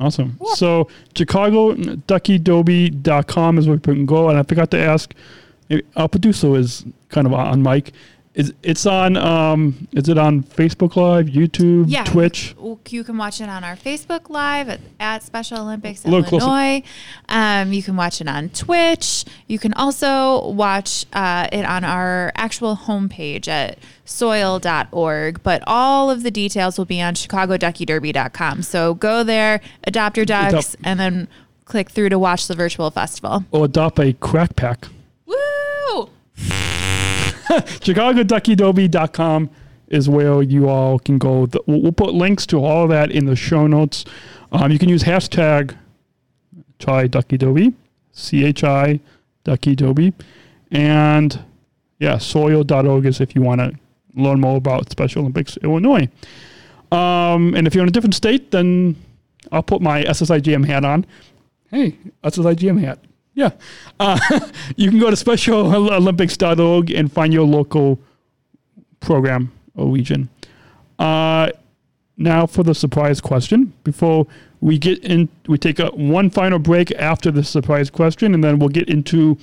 awesome. 0.00 0.38
So, 0.54 0.88
ChicagoDuckyDerby.com 1.14 3.58
is 3.58 3.68
where 3.68 3.76
people 3.76 3.94
can 3.94 4.06
go. 4.06 4.30
And 4.30 4.38
I 4.38 4.42
forgot 4.42 4.70
to 4.70 4.78
ask, 4.78 5.12
producer 6.08 6.56
is 6.56 6.86
kind 7.08 7.26
of 7.26 7.34
on 7.34 7.62
mic. 7.62 7.92
Is 8.34 8.54
it's 8.62 8.86
on? 8.86 9.18
Um, 9.18 9.88
is 9.92 10.08
it 10.08 10.16
on 10.16 10.42
Facebook 10.42 10.96
Live, 10.96 11.26
YouTube, 11.26 11.84
Yeah. 11.88 12.04
Twitch? 12.04 12.54
You, 12.58 12.80
you 12.88 13.04
can 13.04 13.18
watch 13.18 13.42
it 13.42 13.48
on 13.50 13.62
our 13.62 13.76
Facebook 13.76 14.30
Live 14.30 14.70
at, 14.70 14.80
at 14.98 15.22
Special 15.22 15.58
Olympics. 15.58 16.06
Illinois. 16.06 16.82
Um, 17.28 17.74
you 17.74 17.82
can 17.82 17.94
watch 17.94 18.22
it 18.22 18.28
on 18.28 18.48
Twitch. 18.48 19.26
You 19.48 19.58
can 19.58 19.74
also 19.74 20.48
watch 20.48 21.04
uh, 21.12 21.48
it 21.52 21.66
on 21.66 21.84
our 21.84 22.32
actual 22.34 22.74
homepage 22.76 23.48
at 23.48 23.78
soil.org. 24.06 25.42
But 25.42 25.62
all 25.66 26.10
of 26.10 26.22
the 26.22 26.30
details 26.30 26.78
will 26.78 26.86
be 26.86 27.02
on 27.02 27.12
chicagoduckyderby.com. 27.12 28.62
So 28.62 28.94
go 28.94 29.22
there, 29.22 29.60
adopt 29.84 30.16
your 30.16 30.24
ducks, 30.24 30.74
and 30.82 30.98
then 30.98 31.28
click 31.66 31.90
through 31.90 32.08
to 32.08 32.18
watch 32.18 32.46
the 32.46 32.54
virtual 32.54 32.90
festival. 32.90 33.44
Or 33.50 33.66
adopt 33.66 33.98
a 33.98 34.14
crack 34.14 34.56
pack? 34.56 34.86
Woo! 35.26 36.08
ChicagoDuckyDerby.com 37.82 39.50
is 39.88 40.08
where 40.08 40.40
you 40.42 40.68
all 40.68 40.98
can 40.98 41.18
go. 41.18 41.46
We'll 41.66 41.92
put 41.92 42.14
links 42.14 42.46
to 42.46 42.64
all 42.64 42.84
of 42.84 42.88
that 42.90 43.10
in 43.10 43.26
the 43.26 43.36
show 43.36 43.66
notes. 43.66 44.04
Um, 44.50 44.70
you 44.72 44.78
can 44.78 44.88
use 44.88 45.02
hashtag 45.02 45.76
Chi 46.78 47.06
Ducky 47.08 47.36
Derby, 47.36 47.74
C 48.12 48.44
H 48.44 48.64
I 48.64 49.00
Ducky 49.44 49.76
Derby, 49.76 50.14
and 50.70 51.44
yeah, 51.98 52.18
soil.org 52.18 53.06
is 53.06 53.20
if 53.20 53.34
you 53.34 53.42
want 53.42 53.60
to 53.60 53.72
learn 54.14 54.40
more 54.40 54.56
about 54.56 54.90
Special 54.90 55.20
Olympics 55.20 55.56
Illinois. 55.58 56.08
Um, 56.90 57.54
and 57.54 57.66
if 57.66 57.74
you're 57.74 57.84
in 57.84 57.88
a 57.88 57.92
different 57.92 58.14
state, 58.14 58.50
then 58.50 58.96
I'll 59.50 59.62
put 59.62 59.80
my 59.80 60.02
SSIGM 60.04 60.66
hat 60.66 60.84
on. 60.84 61.06
Hey, 61.70 61.98
SSIGM 62.24 62.80
hat. 62.80 62.98
Yeah. 63.34 63.50
Uh, 63.98 64.18
you 64.76 64.90
can 64.90 64.98
go 64.98 65.10
to 65.10 65.16
specialolympics.org 65.16 66.90
and 66.90 67.12
find 67.12 67.32
your 67.32 67.46
local 67.46 67.98
program 69.00 69.52
or 69.74 69.88
region. 69.88 70.28
Uh, 70.98 71.50
now 72.16 72.46
for 72.46 72.62
the 72.62 72.74
surprise 72.74 73.20
question. 73.20 73.72
Before 73.84 74.26
we 74.60 74.78
get 74.78 75.02
in, 75.04 75.28
we 75.48 75.58
take 75.58 75.78
a 75.78 75.86
one 75.88 76.30
final 76.30 76.58
break 76.58 76.92
after 76.92 77.30
the 77.30 77.42
surprise 77.42 77.90
question, 77.90 78.34
and 78.34 78.44
then 78.44 78.58
we'll 78.58 78.68
get 78.68 78.88
into 78.88 79.38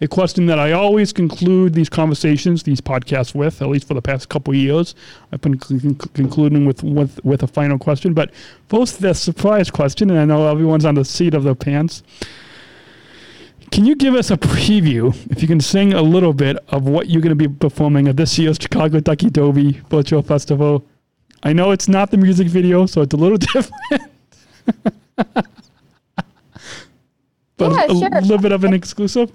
a 0.00 0.08
question 0.08 0.46
that 0.46 0.58
I 0.58 0.72
always 0.72 1.12
conclude 1.12 1.74
these 1.74 1.88
conversations, 1.88 2.62
these 2.62 2.80
podcasts 2.80 3.34
with, 3.34 3.60
at 3.60 3.68
least 3.68 3.86
for 3.86 3.94
the 3.94 4.00
past 4.00 4.28
couple 4.28 4.52
of 4.52 4.58
years. 4.58 4.94
I've 5.32 5.40
been 5.40 5.58
con- 5.58 5.94
concluding 6.14 6.64
with, 6.64 6.82
with 6.82 7.22
with 7.24 7.42
a 7.42 7.46
final 7.46 7.78
question, 7.78 8.14
but 8.14 8.30
first 8.68 9.00
the 9.00 9.14
surprise 9.14 9.70
question, 9.70 10.10
and 10.10 10.18
I 10.18 10.24
know 10.24 10.46
everyone's 10.48 10.84
on 10.84 10.94
the 10.94 11.04
seat 11.04 11.34
of 11.34 11.44
their 11.44 11.54
pants. 11.54 12.02
Can 13.70 13.84
you 13.84 13.94
give 13.94 14.14
us 14.14 14.30
a 14.30 14.36
preview, 14.36 15.14
if 15.30 15.42
you 15.42 15.48
can 15.48 15.60
sing 15.60 15.92
a 15.94 16.02
little 16.02 16.32
bit, 16.32 16.56
of 16.68 16.88
what 16.88 17.08
you're 17.08 17.22
going 17.22 17.36
to 17.36 17.48
be 17.48 17.48
performing 17.48 18.08
at 18.08 18.16
this 18.16 18.36
year's 18.38 18.58
Chicago 18.60 18.98
Ducky 19.00 19.30
Derby 19.30 19.80
Virtual 19.90 20.22
Festival? 20.22 20.84
I 21.42 21.52
know 21.52 21.70
it's 21.70 21.88
not 21.88 22.10
the 22.10 22.16
music 22.16 22.48
video, 22.48 22.86
so 22.86 23.02
it's 23.02 23.14
a 23.14 23.16
little 23.16 23.38
different. 23.54 24.02
but 25.16 25.46
Yeah, 27.58 27.84
a 27.84 27.88
sure. 27.88 28.10
little 28.22 28.38
bit 28.38 28.52
of 28.52 28.64
an 28.64 28.74
exclusive. 28.74 29.30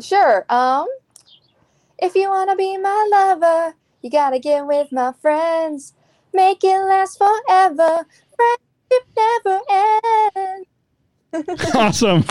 Sure. 0.00 0.46
Um, 0.48 0.86
if 1.98 2.14
you 2.14 2.30
wanna 2.30 2.54
be 2.54 2.76
my 2.78 3.08
lover, 3.10 3.74
you 4.02 4.10
gotta 4.10 4.38
get 4.38 4.66
with 4.66 4.92
my 4.92 5.12
friends. 5.20 5.94
Make 6.32 6.62
it 6.62 6.78
last 6.78 7.18
forever. 7.18 8.06
Friendship 8.36 9.08
never 9.16 9.60
ends. 9.68 10.68
awesome. 11.74 12.24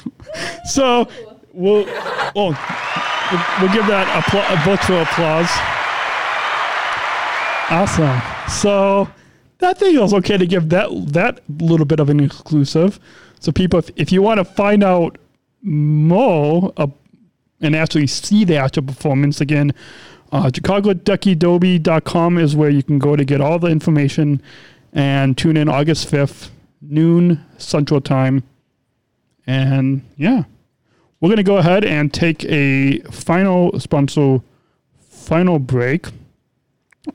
So 0.66 1.08
we'll, 1.54 1.86
well, 1.86 2.34
we'll, 2.36 3.46
we'll 3.62 3.74
give 3.74 3.88
that 3.88 4.08
appla- 4.24 4.54
a 4.54 4.58
virtual 4.66 5.02
applause. 5.02 5.50
Awesome. 7.70 8.22
So 8.50 9.10
that 9.60 9.78
thing 9.78 10.00
was 10.00 10.14
okay 10.14 10.38
to 10.38 10.48
give 10.48 10.70
that 10.70 10.90
that 11.14 11.42
little 11.50 11.86
bit 11.86 12.00
of 12.00 12.10
an 12.10 12.20
exclusive. 12.20 13.00
So 13.40 13.52
people, 13.52 13.80
if, 13.80 13.90
if 13.96 14.12
you 14.12 14.22
want 14.22 14.40
to 14.40 14.46
find 14.46 14.84
out 14.84 15.18
more 15.62 16.72
uh, 16.78 16.88
and 17.62 17.76
actually 17.76 18.08
see 18.08 18.46
the 18.46 18.56
actual 18.58 18.84
performance 18.84 19.42
again, 19.42 19.74
uh, 20.32 20.46
ChicagoDuckyDerby.com 20.46 22.38
is 22.38 22.56
where 22.56 22.70
you 22.70 22.84
can 22.84 23.00
go 23.00 23.16
to 23.16 23.26
get 23.26 23.42
all 23.42 23.60
the 23.60 23.68
information 23.68 24.42
and 24.94 25.38
tune 25.38 25.58
in 25.58 25.70
August 25.70 26.10
5th, 26.10 26.50
noon 26.82 27.44
Central 27.58 28.02
Time. 28.02 28.44
And 29.48 30.02
yeah, 30.18 30.44
we're 31.20 31.30
going 31.30 31.38
to 31.38 31.44
go 31.44 31.58
ahead 31.58 31.84
and 31.86 32.14
take 32.14 32.44
a 32.46 33.00
final 33.12 33.80
sponsor, 33.80 34.42
final 35.10 35.58
break. 35.58 36.08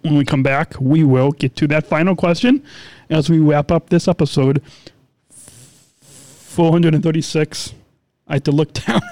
When 0.00 0.16
we 0.16 0.24
come 0.24 0.42
back, 0.42 0.74
we 0.80 1.04
will 1.04 1.32
get 1.32 1.54
to 1.56 1.68
that 1.68 1.86
final 1.86 2.16
question 2.16 2.64
as 3.10 3.28
we 3.28 3.38
wrap 3.38 3.70
up 3.70 3.90
this 3.90 4.08
episode. 4.08 4.62
436. 6.00 7.74
I 8.26 8.34
had 8.34 8.44
to 8.46 8.52
look 8.52 8.72
down. 8.86 9.02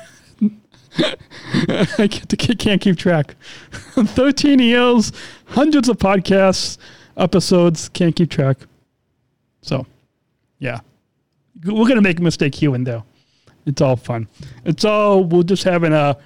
I 1.99 2.09
can't, 2.09 2.81
keep 2.81 2.97
track. 2.97 3.37
13 3.71 4.59
years, 4.59 5.13
hundreds 5.47 5.89
of 5.89 5.99
podcasts, 5.99 6.79
episodes, 7.17 7.89
can't 7.91 8.17
keep 8.17 8.31
track. 8.31 8.57
So, 9.63 9.87
yeah. 10.59 10.81
We're 11.65 11.85
going 11.85 11.97
to 11.97 12.01
make 12.01 12.19
a 12.19 12.23
mistake 12.23 12.55
here 12.55 12.75
and 12.75 12.87
there. 12.87 13.03
It's 13.71 13.81
all 13.81 13.95
fun. 13.95 14.27
It's 14.65 14.85
all, 14.85 15.23
we're 15.23 15.45
just 15.45 15.63
having 15.63 15.93
a 15.93 16.17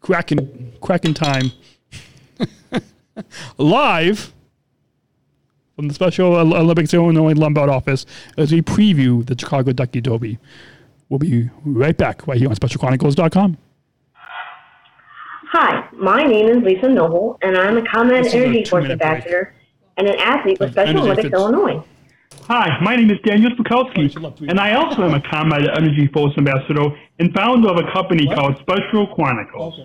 cracking, 0.00 0.72
cracking 0.80 1.14
time. 1.14 1.52
Live 3.58 4.34
from 5.76 5.86
the 5.86 5.94
Special 5.94 6.34
Olympics 6.34 6.92
Illinois 6.92 7.34
Lombard 7.34 7.68
office 7.70 8.06
as 8.36 8.50
we 8.50 8.60
preview 8.60 9.24
the 9.24 9.38
Chicago 9.38 9.70
Ducky 9.72 10.00
Derby. 10.00 10.38
We'll 11.08 11.20
be 11.20 11.48
right 11.64 11.96
back 11.96 12.26
right 12.26 12.38
here 12.38 12.48
on 12.48 12.56
SpecialChronicles.com. 12.56 13.56
Hi, 15.52 15.88
my 15.92 16.24
name 16.24 16.48
is 16.48 16.56
Lisa 16.64 16.88
Noble, 16.88 17.38
and 17.42 17.56
I'm 17.56 17.78
a 17.78 17.88
ComEd 17.88 18.24
This 18.24 18.34
is 18.34 18.34
a 18.34 18.46
EnergyForce 18.48 18.64
two-minute 18.68 18.98
break. 18.98 19.10
ambassador 19.10 19.54
and 19.96 20.08
an 20.08 20.16
athlete 20.18 20.58
with 20.58 20.72
Special 20.72 21.02
Olympics. 21.02 21.32
Illinois. 21.32 21.84
Hi, 22.48 22.78
my 22.80 22.94
name 22.94 23.10
is 23.10 23.18
Daniel 23.24 23.50
Oh, 23.70 23.84
you 23.96 24.08
should 24.08 24.22
love 24.22 24.36
Smrokowski, 24.36 24.50
and 24.50 24.60
I 24.60 24.74
also 24.74 25.02
am 25.02 25.14
a 25.14 25.20
ComEd 25.20 25.62
EnergyForce 25.62 26.38
Ambassador 26.38 26.84
and 27.18 27.34
founder 27.34 27.68
of 27.70 27.78
a 27.78 27.92
company 27.92 28.26
called 28.26 28.56
Special 28.58 29.08
Chronicles. 29.14 29.80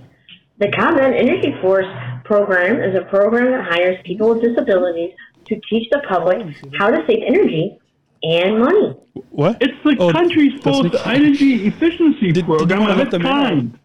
The 0.59 0.67
ComEd 0.69 1.13
EnergyForce 1.15 2.23
program 2.23 2.79
is 2.81 2.95
a 2.95 3.01
program 3.09 3.51
that 3.51 3.65
hires 3.67 3.97
people 4.05 4.29
with 4.29 4.43
disabilities 4.43 5.11
to 5.45 5.59
teach 5.69 5.89
the 5.91 6.01
public 6.07 6.55
how 6.77 6.91
to 6.91 7.03
save 7.07 7.23
energy 7.25 7.79
and 8.21 8.59
money. 8.59 8.95
What? 9.31 9.57
It's 9.59 9.73
the 9.83 9.95
Oh, 9.99 10.11
country's 10.11 10.61
that's 10.61 10.79
first 10.81 11.07
energy 11.07 11.65
efficiency 11.65 12.27
Did- 12.27 12.35
did 12.35 12.45
program 12.45 12.81
wanna 12.81 12.91
of 12.91 12.97
let 12.99 13.07
its 13.07 13.11
them 13.13 13.21
in? 13.21 13.27
kind. 13.27 13.79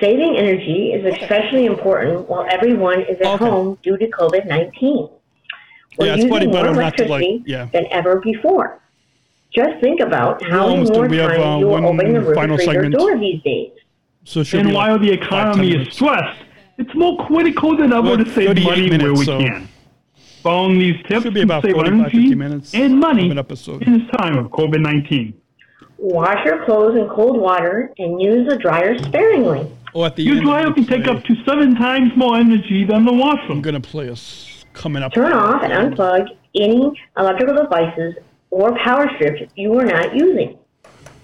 Saving 0.00 0.38
energy 0.38 0.92
is 0.94 1.04
especially 1.20 1.66
important 1.66 2.26
while 2.30 2.46
everyone 2.50 3.02
is 3.02 3.18
at 3.20 3.26
Okay. 3.26 3.44
home 3.44 3.76
due 3.82 3.98
to 3.98 4.06
COVID 4.06 4.46
19. 4.46 5.08
We're 5.98 6.06
Yeah, 6.06 6.12
it's 6.12 6.16
using 6.24 6.30
probably 6.30 6.46
more 6.48 6.54
better 6.62 6.74
not 6.74 6.96
to, 6.96 7.04
like- 7.08 7.22
electricity 7.22 7.42
yeah. 7.46 7.68
than 7.72 7.86
ever 7.90 8.20
before. 8.20 8.80
Just 9.54 9.80
think 9.80 10.00
about 10.00 10.42
how 10.48 10.68
many 10.68 10.84
more 10.90 11.02
done. 11.08 11.10
We 11.10 11.16
have, 11.16 11.30
times 11.32 11.42
uh, 11.44 11.58
you 11.58 11.66
will 11.66 11.72
one 11.72 11.84
open 11.84 12.12
the 12.14 12.34
final 12.34 12.56
refrigerator 12.56 12.82
segment. 12.84 12.94
door 12.94 13.18
these 13.18 13.42
days. 13.42 13.72
So 14.24 14.40
it 14.40 14.44
should 14.46 14.60
And 14.60 14.68
be 14.68 14.74
while 14.74 14.92
like 14.92 15.00
the 15.00 15.08
five, 15.16 15.20
ten 15.20 15.26
economy 15.64 15.74
is 15.76 15.94
stressed, 15.94 16.42
it's 16.78 16.94
more 16.94 17.26
critical 17.26 17.76
than 17.76 17.92
ever 17.92 18.02
Well, 18.02 18.16
to 18.18 18.24
save 18.26 18.48
38 18.48 18.64
money 18.64 18.98
where 19.04 19.12
we 19.14 19.24
so- 19.24 19.38
can. 19.38 19.68
Following 20.42 20.78
these 20.78 20.96
tips 21.06 21.24
Should 21.24 21.34
be 21.34 21.40
to 21.40 21.44
about 21.44 21.62
save 21.64 21.76
energy 21.76 22.34
minutes 22.34 22.72
and 22.74 22.98
money 22.98 23.28
an 23.30 23.38
episode. 23.38 23.82
in 23.82 23.98
this 23.98 24.08
time 24.16 24.38
of 24.38 24.46
COVID 24.50 24.80
19. 24.80 25.34
Wash 25.98 26.42
your 26.46 26.64
clothes 26.64 26.96
in 26.96 27.06
cold 27.10 27.38
water 27.38 27.92
and 27.98 28.18
use 28.22 28.48
the 28.48 28.56
dryer 28.56 28.96
sparingly. 29.02 29.70
Oh, 29.94 30.04
at 30.06 30.16
the 30.16 30.22
Your 30.22 30.36
end, 30.36 30.46
dryer 30.46 30.66
I'm 30.68 30.72
can 30.74 30.84
gonna 30.84 31.04
take 31.04 31.08
up 31.14 31.24
to 31.24 31.34
seven 31.44 31.74
times 31.74 32.12
more 32.16 32.36
energy 32.36 32.84
than 32.84 33.04
the 33.04 33.12
washer. 33.12 33.50
I'm 33.52 33.60
going 33.60 33.74
to 33.74 33.86
play 33.86 34.08
us 34.08 34.46
coming 34.72 35.02
up. 35.02 35.12
Turn 35.12 35.32
off 35.32 35.62
and 35.62 35.72
unplug 35.72 36.28
any 36.54 36.90
electrical 37.16 37.54
devices 37.56 38.14
or 38.50 38.76
power 38.78 39.10
strips 39.16 39.50
you 39.54 39.78
are 39.78 39.84
not 39.84 40.14
using. 40.14 40.58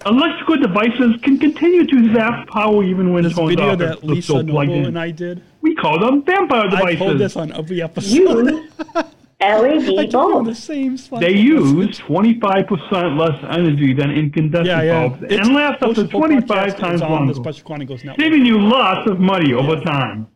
Electrical 0.04 0.56
devices 0.58 1.16
can 1.22 1.38
continue 1.38 1.84
to 1.86 2.14
zap 2.14 2.46
power 2.48 2.84
even 2.84 3.12
when 3.12 3.24
This 3.24 3.34
turned 3.34 3.48
video 3.48 3.72
off 3.72 3.78
that 3.78 3.94
if 3.94 4.00
they're 4.02 4.10
Lisa 4.10 4.22
still 4.22 4.44
plugged 4.44 4.68
Noble 4.68 4.80
in. 4.80 4.86
and 4.86 4.98
I 4.98 5.10
did. 5.10 5.42
We 5.62 5.74
call 5.74 5.98
them 5.98 6.22
vampire 6.22 6.68
devices. 6.68 6.86
I 6.86 6.94
told 6.94 7.18
this 7.18 7.34
devices. 7.34 7.52
on 7.52 7.64
every 7.64 7.82
episode. 7.82 8.12
Use 8.12 8.72
I 9.40 9.58
LED 9.58 9.80
keep 9.80 9.86
doing 9.96 10.06
the 10.06 10.12
bulbs. 10.12 10.62
same. 10.62 10.96
slide. 10.96 11.22
They 11.22 11.34
use 11.36 11.98
25% 11.98 13.18
less 13.18 13.44
energy 13.50 13.92
than 13.92 14.10
incandescent 14.10 14.66
yeah, 14.66 14.82
yeah. 14.82 15.08
bulbs 15.08 15.22
and 15.28 15.54
last 15.54 15.82
up 15.82 15.94
to 15.94 16.06
25 16.06 16.76
times 16.78 16.94
is 16.96 17.02
on 17.02 17.10
longer, 17.10 17.34
Special 17.34 17.76
saving 18.18 18.46
you 18.46 18.60
lots 18.60 19.10
of 19.10 19.18
money 19.20 19.52
over 19.52 19.80
time. 19.80 20.28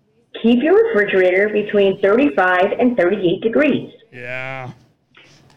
Keep 0.43 0.63
your 0.63 0.75
refrigerator 0.89 1.49
between 1.49 2.01
35 2.01 2.73
and 2.79 2.97
38 2.97 3.41
degrees. 3.43 3.93
Yeah, 4.13 4.71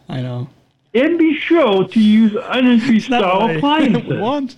I 0.08 0.20
know. 0.20 0.48
And 0.94 1.18
be 1.18 1.34
sure 1.38 1.88
to 1.88 2.00
use 2.00 2.36
energy 2.52 2.94
Not 3.08 3.20
style 3.20 3.56
appliances. 3.56 4.02
want. 4.20 4.56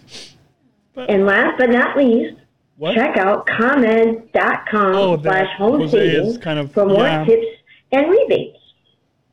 And 0.97 1.27
last 1.27 1.59
but 1.59 1.71
not 1.71 1.97
least, 1.97 2.37
What? 2.77 2.95
check 2.95 3.17
out 3.17 3.47
ComEd.com 3.47 4.95
Oh, 4.95 5.17
that 5.17 5.23
slash 5.23 5.57
home 5.59 5.81
Jose 5.81 5.93
savings 5.97 6.39
kind 6.39 6.59
of- 6.59 6.73
for 6.73 6.87
more 6.87 7.05
yeah. 7.05 7.25
tips 7.25 7.47
and 7.93 8.11
rebates. 8.11 8.59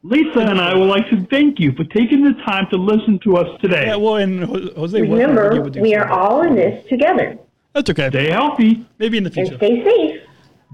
Lisa 0.06 0.40
and 0.40 0.60
I 0.60 0.76
would 0.76 0.90
like 0.90 1.10
to 1.12 1.26
thank 1.32 1.62
you 1.62 1.72
for 1.72 1.86
taking 1.86 2.26
the 2.26 2.34
time 2.44 2.68
to 2.72 2.76
listen 2.78 3.20
to 3.20 3.38
us 3.38 3.48
today. 3.62 3.86
Yeah, 3.88 3.96
well, 3.96 4.18
and 4.18 4.44
Jose 4.76 5.00
Remember, 5.02 5.62
would 5.62 5.72
do 5.74 5.82
we 5.82 5.96
are 5.96 6.10
all 6.10 6.42
in 6.42 6.56
this 6.56 6.86
together. 6.90 7.38
That's 7.74 7.90
okay. 7.90 8.10
Stay 8.10 8.30
healthy. 8.30 8.86
Maybe 9.00 9.18
in 9.18 9.24
the 9.24 9.32
future. 9.32 9.54
And 9.54 9.60
stay 9.60 9.82
safe. 9.84 10.13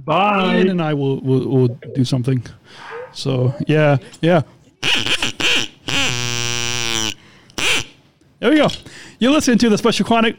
Bye. 0.05 0.57
Ian 0.57 0.69
and 0.69 0.81
I 0.81 0.93
will, 0.93 1.19
will 1.21 1.47
will 1.47 1.67
do 1.95 2.03
something. 2.05 2.43
So 3.13 3.53
yeah, 3.67 3.97
yeah. 4.21 4.41
There 8.39 8.49
we 8.51 8.57
go. 8.57 8.67
You're 9.19 9.31
listening 9.33 9.57
to 9.59 9.69
the 9.69 9.77
Special 9.77 10.05
Chronic. 10.05 10.37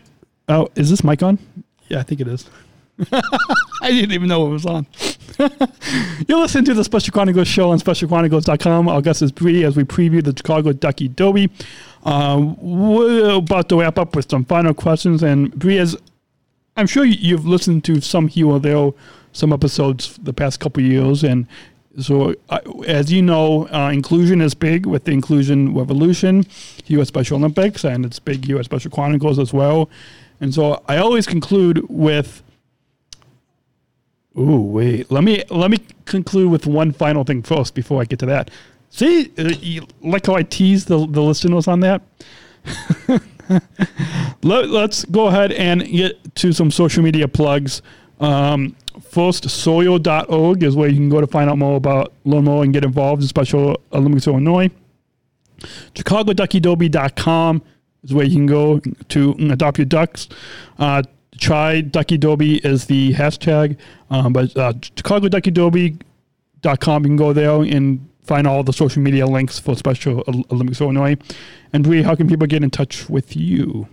Oh, 0.48 0.68
is 0.74 0.88
this 0.88 1.04
mic 1.04 1.22
on? 1.22 1.38
Yeah, 1.88 1.98
I 1.98 2.02
think 2.02 2.20
it 2.22 2.28
is. 2.28 2.48
I 3.82 3.90
didn't 3.90 4.12
even 4.12 4.28
know 4.28 4.46
it 4.46 4.50
was 4.50 4.64
on. 4.66 4.86
You're 6.26 6.38
listening 6.40 6.64
to 6.66 6.74
the 6.74 6.84
Special 6.84 7.12
Chronicles 7.12 7.48
show 7.48 7.70
on 7.70 7.78
specialchronicles.com. 7.78 8.88
Our 8.88 9.02
guest 9.02 9.20
is 9.22 9.32
Bree 9.32 9.64
as 9.64 9.76
we 9.76 9.84
preview 9.84 10.24
the 10.24 10.34
Chicago 10.36 10.72
Ducky 10.72 11.08
Derby. 11.08 11.50
Um, 12.04 12.56
we're 12.60 13.32
about 13.36 13.68
to 13.68 13.80
wrap 13.80 13.98
up 13.98 14.16
with 14.16 14.30
some 14.30 14.44
final 14.46 14.72
questions. 14.72 15.22
And 15.22 15.54
Bree, 15.54 15.78
as 15.78 15.94
I'm 16.76 16.86
sure 16.86 17.04
you- 17.04 17.18
you've 17.20 17.46
listened 17.46 17.84
to 17.84 18.00
some 18.00 18.28
here 18.28 18.46
or 18.46 18.60
there, 18.60 18.90
some 19.32 19.52
episodes 19.52 20.18
the 20.22 20.32
past 20.32 20.60
couple 20.60 20.82
years, 20.82 21.24
and 21.24 21.46
so 21.98 22.34
uh, 22.48 22.60
as 22.86 23.12
you 23.12 23.22
know, 23.22 23.68
uh, 23.68 23.90
inclusion 23.92 24.40
is 24.40 24.54
big 24.54 24.86
with 24.86 25.04
the 25.04 25.12
Inclusion 25.12 25.74
Revolution 25.74 26.46
U.S. 26.86 27.08
Special 27.08 27.38
Olympics, 27.38 27.84
and 27.84 28.06
it's 28.06 28.18
big 28.18 28.48
U.S. 28.48 28.66
Special 28.66 28.90
Chronicles 28.90 29.38
as 29.38 29.52
well. 29.52 29.90
And 30.40 30.54
so 30.54 30.82
I 30.88 30.96
always 30.96 31.26
conclude 31.26 31.84
with 31.88 32.42
Ooh, 34.38 34.60
wait. 34.60 35.10
Let 35.10 35.24
me 35.24 35.42
let 35.50 35.70
me 35.70 35.78
conclude 36.04 36.50
with 36.50 36.66
one 36.66 36.92
final 36.92 37.24
thing 37.24 37.42
first 37.42 37.74
before 37.74 38.00
I 38.00 38.04
get 38.04 38.20
to 38.20 38.26
that. 38.26 38.50
See, 38.90 39.32
uh, 39.38 39.48
you, 39.60 39.86
like 40.02 40.26
how 40.26 40.34
I 40.34 40.42
teased 40.44 40.88
the 40.88 41.06
the 41.06 41.22
listeners 41.22 41.66
on 41.66 41.80
that. 41.80 42.02
Let, 44.42 44.70
us 44.70 45.04
go 45.06 45.26
ahead 45.26 45.50
and 45.52 45.84
get 45.84 46.34
to 46.36 46.52
some 46.52 46.70
social 46.70 47.02
media 47.02 47.26
plugs. 47.26 47.82
Um, 48.20 48.76
first, 49.10 49.50
soil.org 49.50 50.62
is 50.62 50.76
where 50.76 50.88
you 50.88 50.96
can 50.96 51.08
go 51.08 51.20
to 51.20 51.26
find 51.26 51.50
out 51.50 51.58
more 51.58 51.76
about 51.76 52.12
more 52.24 52.62
and 52.62 52.72
get 52.72 52.84
involved 52.84 53.22
in 53.22 53.28
Special 53.28 53.80
Olympics 53.92 54.26
Illinois. 54.26 54.70
ChicagoDuckyDerby.com 55.94 57.62
is 58.04 58.14
where 58.14 58.24
you 58.24 58.36
can 58.36 58.46
go 58.46 58.80
to 59.08 59.32
adopt 59.50 59.78
your 59.78 59.84
ducks. 59.84 60.28
Uh, 60.78 61.02
try 61.38 61.80
Ducky 61.80 62.18
Derby 62.18 62.58
is 62.58 62.86
the 62.86 63.12
hashtag, 63.12 63.76
um, 64.10 64.32
but 64.32 64.56
uh, 64.56 64.72
ChicagoDuckyDerby.com, 64.72 67.02
you 67.02 67.08
can 67.08 67.16
go 67.16 67.32
there 67.32 67.62
and 67.62 68.08
find 68.22 68.46
all 68.46 68.62
the 68.62 68.72
social 68.72 69.02
media 69.02 69.26
links 69.26 69.58
for 69.58 69.74
Special 69.74 70.22
Olympics 70.50 70.80
Illinois. 70.80 71.16
And 71.72 71.82
Bree, 71.84 72.02
how 72.02 72.14
can 72.14 72.28
people 72.28 72.46
get 72.46 72.62
in 72.62 72.70
touch 72.70 73.10
with 73.10 73.36
you? 73.36 73.88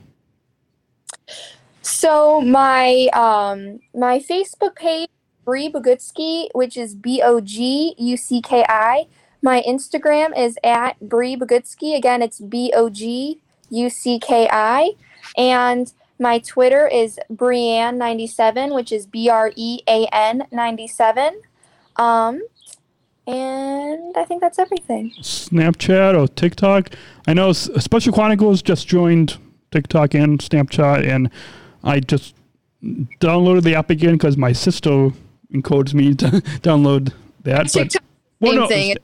So 1.88 2.42
my 2.42 3.08
um 3.14 3.80
my 3.96 4.20
Facebook 4.20 4.76
page, 4.76 5.08
Bree 5.46 5.72
Bogucki, 5.72 6.50
which 6.54 6.76
is 6.76 6.94
B 6.94 7.22
O 7.24 7.40
G 7.40 7.96
U 7.98 8.18
C 8.18 8.42
K 8.42 8.66
I. 8.68 9.08
My 9.42 9.64
Instagram 9.66 10.38
is 10.38 10.58
at 10.66 11.00
Bree 11.00 11.38
Bogucki. 11.38 11.96
Again, 11.96 12.22
it's 12.22 12.42
B 12.42 12.74
O 12.76 12.90
G 12.90 13.40
U 13.70 13.90
C 13.90 14.20
K 14.20 14.50
I. 14.52 14.92
And 15.38 15.94
my 16.20 16.40
Twitter 16.40 16.88
is 16.90 17.20
Breanne97, 17.32 18.76
which 18.76 18.92
is 18.92 19.06
B 19.06 19.30
R 19.30 19.54
E 19.56 19.80
A 19.88 20.08
N 20.12 20.46
97. 20.52 21.42
Um, 21.96 22.42
and 23.26 24.18
I 24.18 24.26
think 24.26 24.42
that's 24.42 24.60
everything. 24.60 25.14
Snapchat 25.22 26.22
or 26.22 26.28
TikTok. 26.28 26.90
I 27.28 27.34
know 27.34 27.54
Special 27.54 28.12
Chronicles 28.12 28.62
just 28.62 28.90
joined 28.90 29.38
TikTok 29.72 30.14
and 30.16 30.40
Snapchat, 30.40 31.08
and 31.08 31.32
I 31.84 31.99
just 31.99 32.36
downloaded 33.19 33.63
the 33.63 33.75
app 33.75 33.89
again 33.89 34.13
because 34.13 34.38
my 34.38 34.51
sister 34.51 35.09
encodes 35.53 35.93
me 35.93 36.13
to 36.15 36.25
download 36.61 37.13
that. 37.43 37.69
TikTok, 37.69 38.03
but, 38.39 38.47
well, 38.47 38.51
same 38.51 38.59
no, 38.59 38.67
thing. 38.67 38.95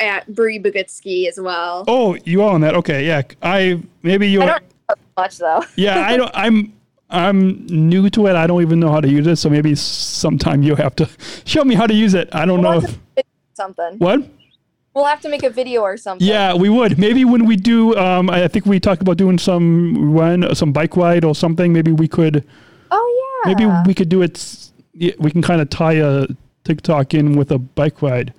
At 0.00 0.34
Bree 0.34 0.58
Bogucki 0.58 1.28
as 1.28 1.38
well. 1.38 1.84
Oh, 1.86 2.16
you 2.24 2.42
are 2.42 2.54
on 2.54 2.62
that? 2.62 2.74
Okay, 2.76 3.06
yeah. 3.06 3.22
I 3.42 3.82
maybe 4.02 4.28
you. 4.28 4.40
I 4.42 4.46
don't 4.46 4.98
much 5.16 5.36
though. 5.36 5.62
yeah, 5.76 6.06
I 6.06 6.16
don't. 6.16 6.30
I'm 6.34 6.72
I'm 7.10 7.66
new 7.66 8.08
to 8.08 8.26
it. 8.26 8.36
I 8.36 8.46
don't 8.46 8.62
even 8.62 8.80
know 8.80 8.90
how 8.90 9.00
to 9.00 9.08
use 9.08 9.26
it. 9.26 9.36
So 9.36 9.50
maybe 9.50 9.74
sometime 9.74 10.62
you 10.62 10.74
have 10.76 10.96
to 10.96 11.08
show 11.44 11.62
me 11.62 11.74
how 11.74 11.86
to 11.86 11.94
use 11.94 12.14
it. 12.14 12.34
I 12.34 12.46
don't 12.46 12.62
we'll 12.62 12.80
know. 12.80 12.88
If, 13.16 13.26
something. 13.52 13.98
What? 13.98 14.26
We'll 14.94 15.06
have 15.06 15.20
to 15.22 15.28
make 15.28 15.42
a 15.42 15.50
video 15.50 15.80
or 15.80 15.96
something. 15.96 16.26
Yeah, 16.26 16.54
we 16.54 16.68
would. 16.68 16.98
Maybe 16.98 17.24
when 17.24 17.46
we 17.46 17.56
do, 17.56 17.96
um, 17.96 18.28
I 18.28 18.46
think 18.48 18.66
we 18.66 18.78
talked 18.78 19.00
about 19.00 19.16
doing 19.16 19.38
some 19.38 20.12
run, 20.12 20.54
some 20.54 20.72
bike 20.72 20.96
ride 20.96 21.24
or 21.24 21.34
something. 21.34 21.72
Maybe 21.72 21.92
we 21.92 22.08
could. 22.08 22.44
Oh 22.90 23.42
yeah. 23.44 23.54
Maybe 23.54 23.66
we 23.86 23.94
could 23.94 24.10
do 24.10 24.20
it. 24.20 24.70
We 25.18 25.30
can 25.30 25.40
kind 25.40 25.62
of 25.62 25.70
tie 25.70 25.94
a 25.94 26.26
TikTok 26.64 27.14
in 27.14 27.36
with 27.36 27.50
a 27.50 27.58
bike 27.58 28.02
ride. 28.02 28.34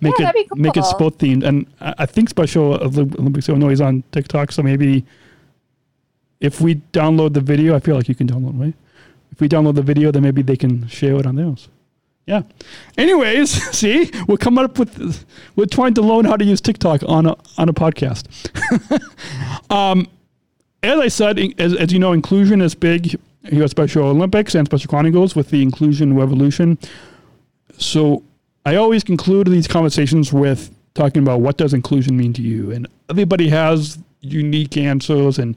Make 0.00 0.18
yeah, 0.18 0.32
it 0.34 0.48
cool. 0.48 0.58
make 0.58 0.76
it 0.76 0.84
sport 0.84 1.18
themed, 1.18 1.44
and 1.44 1.64
I 1.80 2.06
think 2.06 2.28
Special 2.28 2.74
Olympics 2.74 3.48
Illinois 3.48 3.70
is 3.70 3.80
on 3.80 4.02
TikTok, 4.10 4.50
so 4.50 4.60
maybe 4.60 5.04
if 6.40 6.60
we 6.60 6.74
download 6.92 7.34
the 7.34 7.40
video, 7.40 7.76
I 7.76 7.78
feel 7.78 7.94
like 7.94 8.08
you 8.08 8.16
can 8.16 8.26
download, 8.26 8.60
right? 8.60 8.74
If 9.30 9.40
we 9.40 9.48
download 9.48 9.76
the 9.76 9.82
video, 9.82 10.10
then 10.10 10.24
maybe 10.24 10.42
they 10.42 10.56
can 10.56 10.88
share 10.88 11.14
it 11.14 11.24
on 11.24 11.36
theirs. 11.36 11.68
Yeah. 12.26 12.42
Anyways, 12.96 13.50
see, 13.76 14.10
we're 14.28 14.36
coming 14.36 14.64
up 14.64 14.78
with, 14.78 15.24
we're 15.56 15.66
trying 15.66 15.94
to 15.94 16.02
learn 16.02 16.24
how 16.24 16.36
to 16.36 16.44
use 16.44 16.60
TikTok 16.60 17.02
on 17.06 17.26
a, 17.26 17.36
on 17.58 17.68
a 17.68 17.72
podcast. 17.72 18.26
um, 19.70 20.08
as 20.82 20.98
I 20.98 21.08
said, 21.08 21.38
as, 21.58 21.74
as 21.74 21.92
you 21.92 21.98
know, 21.98 22.12
inclusion 22.12 22.60
is 22.60 22.74
big 22.74 23.18
here 23.48 23.64
at 23.64 23.70
Special 23.70 24.04
Olympics 24.04 24.54
and 24.54 24.66
Special 24.66 24.88
Chronicles 24.88 25.34
with 25.34 25.50
the 25.50 25.62
Inclusion 25.62 26.16
Revolution. 26.16 26.78
So 27.78 28.22
I 28.64 28.76
always 28.76 29.02
conclude 29.02 29.48
these 29.48 29.66
conversations 29.66 30.32
with 30.32 30.74
talking 30.94 31.22
about 31.22 31.40
what 31.40 31.56
does 31.56 31.74
inclusion 31.74 32.16
mean 32.16 32.32
to 32.34 32.42
you, 32.42 32.70
and 32.70 32.86
everybody 33.08 33.48
has 33.48 33.98
unique 34.20 34.76
answers 34.76 35.38
and 35.38 35.56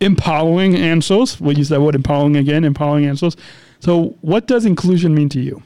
empowering 0.00 0.74
answers. 0.74 1.40
We'll 1.40 1.56
use 1.56 1.68
that 1.68 1.80
word 1.80 1.94
empowering 1.94 2.36
again, 2.36 2.64
empowering 2.64 3.06
answers. 3.06 3.36
So, 3.80 4.16
what 4.20 4.46
does 4.46 4.64
inclusion 4.64 5.14
mean 5.14 5.28
to 5.30 5.40
you? 5.40 5.62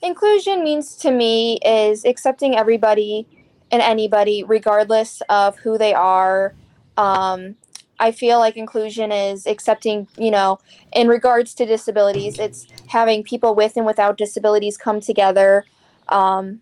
Inclusion 0.00 0.62
means 0.62 0.94
to 0.96 1.10
me 1.10 1.58
is 1.64 2.04
accepting 2.04 2.56
everybody 2.56 3.26
and 3.70 3.82
anybody, 3.82 4.44
regardless 4.44 5.20
of 5.28 5.58
who 5.58 5.76
they 5.76 5.92
are. 5.92 6.54
Um, 6.96 7.56
I 7.98 8.12
feel 8.12 8.38
like 8.38 8.56
inclusion 8.56 9.10
is 9.10 9.46
accepting, 9.46 10.06
you 10.16 10.30
know, 10.30 10.60
in 10.92 11.08
regards 11.08 11.52
to 11.54 11.66
disabilities, 11.66 12.38
it's 12.38 12.68
having 12.86 13.24
people 13.24 13.54
with 13.54 13.76
and 13.76 13.84
without 13.84 14.16
disabilities 14.16 14.76
come 14.76 15.00
together 15.00 15.64
um, 16.08 16.60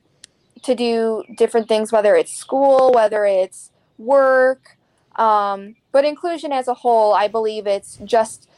to 0.63 0.75
do 0.75 1.23
different 1.37 1.69
things, 1.69 1.93
whether 1.93 2.17
it's 2.17 2.35
school, 2.35 2.91
whether 2.95 3.27
it's 3.27 3.71
work. 3.99 4.79
Um, 5.17 5.77
but 5.93 6.05
inclusion 6.07 6.53
as 6.53 6.69
a 6.69 6.75
whole, 6.75 7.13
I 7.13 7.29
believe 7.29 7.67
it's 7.67 7.99
just 8.05 8.49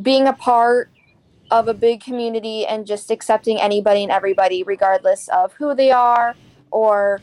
being 0.00 0.26
a 0.26 0.32
part 0.32 0.90
of 1.54 1.68
a 1.68 1.74
big 1.74 2.02
community 2.02 2.66
and 2.66 2.84
just 2.84 3.12
accepting 3.12 3.60
anybody 3.60 4.02
and 4.02 4.10
everybody, 4.10 4.64
regardless 4.64 5.28
of 5.28 5.52
who 5.54 5.74
they 5.74 5.92
are 5.92 6.34
or 6.72 7.20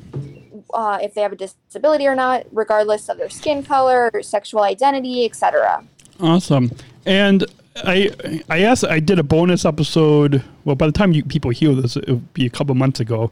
uh, 0.73 0.99
if 1.01 1.13
they 1.13 1.21
have 1.21 1.34
a 1.34 1.36
disability 1.36 2.07
or 2.07 2.15
not, 2.15 2.45
regardless 2.53 3.09
of 3.09 3.17
their 3.17 3.29
skin 3.29 3.61
color, 3.61 4.09
sexual 4.21 4.63
identity, 4.63 5.25
etc. 5.25 5.84
Awesome. 6.21 6.71
And 7.05 7.43
I 7.75 8.09
I 8.49 8.61
asked 8.61 8.86
I 8.86 9.01
did 9.01 9.19
a 9.19 9.23
bonus 9.23 9.65
episode. 9.65 10.43
Well, 10.63 10.77
by 10.77 10.86
the 10.86 10.93
time 10.93 11.11
you 11.11 11.25
people 11.25 11.51
hear 11.51 11.73
this, 11.73 11.97
it 11.97 12.07
will 12.07 12.23
be 12.34 12.45
a 12.45 12.49
couple 12.49 12.73
months 12.73 13.01
ago. 13.01 13.32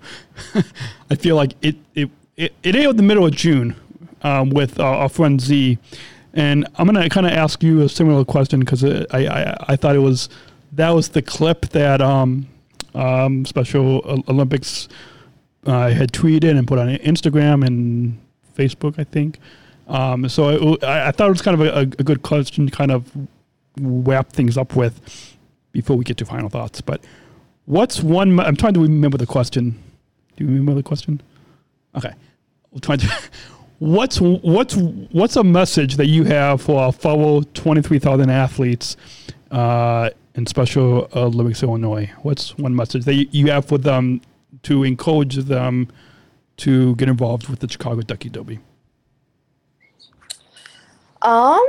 I 1.09 1.15
feel 1.15 1.37
like 1.37 1.53
it 1.61 1.77
it 1.95 2.09
it, 2.35 2.53
it 2.61 2.75
aired 2.75 2.97
the 2.97 3.03
middle 3.03 3.25
of 3.25 3.33
June 3.33 3.75
um, 4.21 4.49
with 4.49 4.79
uh, 4.79 4.83
our 4.83 5.09
friend 5.09 5.39
Z, 5.39 5.77
and 6.33 6.67
I'm 6.75 6.87
gonna 6.87 7.09
kind 7.09 7.25
of 7.25 7.31
ask 7.31 7.63
you 7.63 7.83
a 7.83 7.89
similar 7.89 8.25
question 8.25 8.59
because 8.59 8.83
I, 8.83 9.05
I 9.11 9.65
I 9.69 9.75
thought 9.77 9.95
it 9.95 9.99
was 9.99 10.27
that 10.73 10.89
was 10.89 11.09
the 11.09 11.21
clip 11.21 11.69
that 11.69 12.01
um, 12.01 12.47
um, 12.93 13.45
Special 13.45 14.23
Olympics 14.27 14.87
uh, 15.65 15.89
had 15.89 16.11
tweeted 16.11 16.57
and 16.57 16.67
put 16.67 16.79
on 16.79 16.87
Instagram 16.87 17.65
and 17.65 18.19
Facebook, 18.55 18.97
I 18.97 19.03
think. 19.03 19.39
Um, 19.87 20.29
so 20.29 20.77
I, 20.83 21.07
I, 21.07 21.11
thought 21.11 21.27
it 21.27 21.31
was 21.31 21.41
kind 21.41 21.59
of 21.59 21.67
a, 21.67 21.79
a, 21.79 21.85
good 21.85 22.21
question 22.21 22.67
to 22.67 22.71
kind 22.71 22.91
of 22.91 23.11
wrap 23.79 24.31
things 24.31 24.55
up 24.55 24.75
with 24.75 25.35
before 25.71 25.97
we 25.97 26.03
get 26.03 26.17
to 26.17 26.25
final 26.25 26.47
thoughts. 26.47 26.79
But 26.79 27.03
what's 27.65 28.01
one? 28.03 28.39
I'm 28.39 28.55
trying 28.55 28.75
to 28.75 28.81
remember 28.81 29.17
the 29.17 29.25
question. 29.25 29.71
Do 30.37 30.43
you 30.43 30.47
remember 30.47 30.75
the 30.75 30.83
question? 30.83 31.21
Okay, 31.95 32.13
we'll 32.71 32.81
try 32.81 32.97
to. 32.97 33.07
What's 33.79 34.19
what's 34.19 34.75
what's 34.75 35.37
a 35.37 35.43
message 35.45 35.95
that 35.95 36.07
you 36.07 36.25
have 36.25 36.61
for 36.61 36.81
our 36.81 36.91
fellow 36.91 37.43
23,000 37.53 38.29
athletes 38.29 38.97
uh, 39.51 40.09
in 40.39 40.45
Special 40.45 41.09
Olympics 41.13 41.61
Illinois? 41.61 42.09
What's 42.21 42.57
one 42.57 42.73
message 42.73 43.03
that 43.03 43.13
you 43.13 43.51
have 43.51 43.65
for 43.65 43.77
them 43.77 44.21
to 44.63 44.83
encourage 44.85 45.35
them 45.35 45.89
to 46.57 46.95
get 46.95 47.09
involved 47.09 47.49
with 47.49 47.59
the 47.59 47.69
Chicago 47.69 48.01
Ducky 48.01 48.29
Derby? 48.29 48.59
Um. 51.21 51.61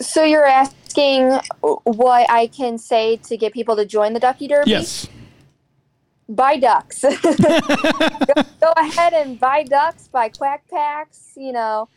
So 0.00 0.24
you're 0.24 0.46
asking 0.46 1.38
what 1.60 2.28
I 2.30 2.46
can 2.46 2.78
say 2.78 3.16
to 3.28 3.36
get 3.36 3.52
people 3.52 3.76
to 3.76 3.84
join 3.84 4.14
the 4.14 4.20
Ducky 4.20 4.48
Derby? 4.48 4.70
Yes. 4.70 5.06
Buy 6.26 6.56
ducks. 6.56 7.02
go, 7.22 8.40
go, 8.60 8.72
ahead 8.78 9.12
and 9.12 9.38
buy 9.38 9.62
ducks, 9.64 10.08
buy 10.08 10.30
quack 10.30 10.64
packs. 10.70 11.34
You 11.36 11.52
know, 11.52 11.88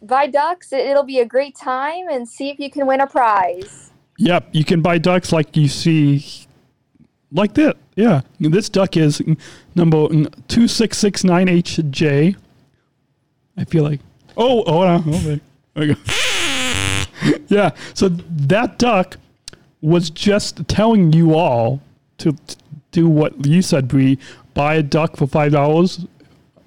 buy 0.00 0.26
ducks. 0.28 0.72
It, 0.72 0.80
it'll 0.86 1.02
be 1.02 1.20
a 1.20 1.26
great 1.26 1.54
time, 1.54 2.08
and 2.08 2.26
see 2.26 2.48
if 2.48 2.58
you 2.58 2.70
can 2.70 2.86
win 2.86 3.02
a 3.02 3.06
prize. 3.06 3.92
Yep, 4.18 4.48
you 4.52 4.64
can 4.64 4.82
buy 4.82 4.98
ducks 4.98 5.32
like 5.32 5.56
you 5.56 5.68
see, 5.68 6.24
like 7.30 7.54
that. 7.54 7.76
Yeah, 7.94 8.22
this 8.40 8.68
duck 8.68 8.96
is 8.96 9.22
number 9.74 10.08
two 10.48 10.66
six 10.66 10.98
six 10.98 11.22
nine 11.22 11.46
HJ. 11.46 12.36
I 13.56 13.64
feel 13.64 13.84
like 13.84 14.00
oh 14.36 14.64
oh 14.66 14.82
oh 14.84 15.00
there 15.20 15.40
we 15.76 15.94
go. 15.94 16.00
yeah, 17.48 17.70
so 17.94 18.08
that 18.08 18.78
duck 18.78 19.16
was 19.80 20.10
just 20.10 20.66
telling 20.68 21.12
you 21.12 21.34
all 21.34 21.80
to, 22.18 22.32
to 22.32 22.56
do 22.90 23.08
what 23.08 23.46
you 23.46 23.62
said, 23.62 23.86
Bree. 23.86 24.18
Buy 24.54 24.74
a 24.74 24.82
duck 24.82 25.16
for 25.16 25.28
five 25.28 25.52
dollars, 25.52 26.04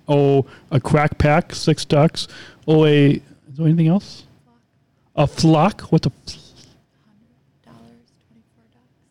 or 0.08 0.46
a 0.72 0.80
crack 0.80 1.18
pack, 1.18 1.54
six 1.54 1.84
ducks, 1.84 2.30
or 2.66 2.88
a. 2.88 3.12
Is 3.12 3.22
there 3.58 3.68
anything 3.68 3.90
else? 3.90 4.24
A 5.16 5.28
flock? 5.28 5.82
What's 5.92 6.08
a 6.08 6.12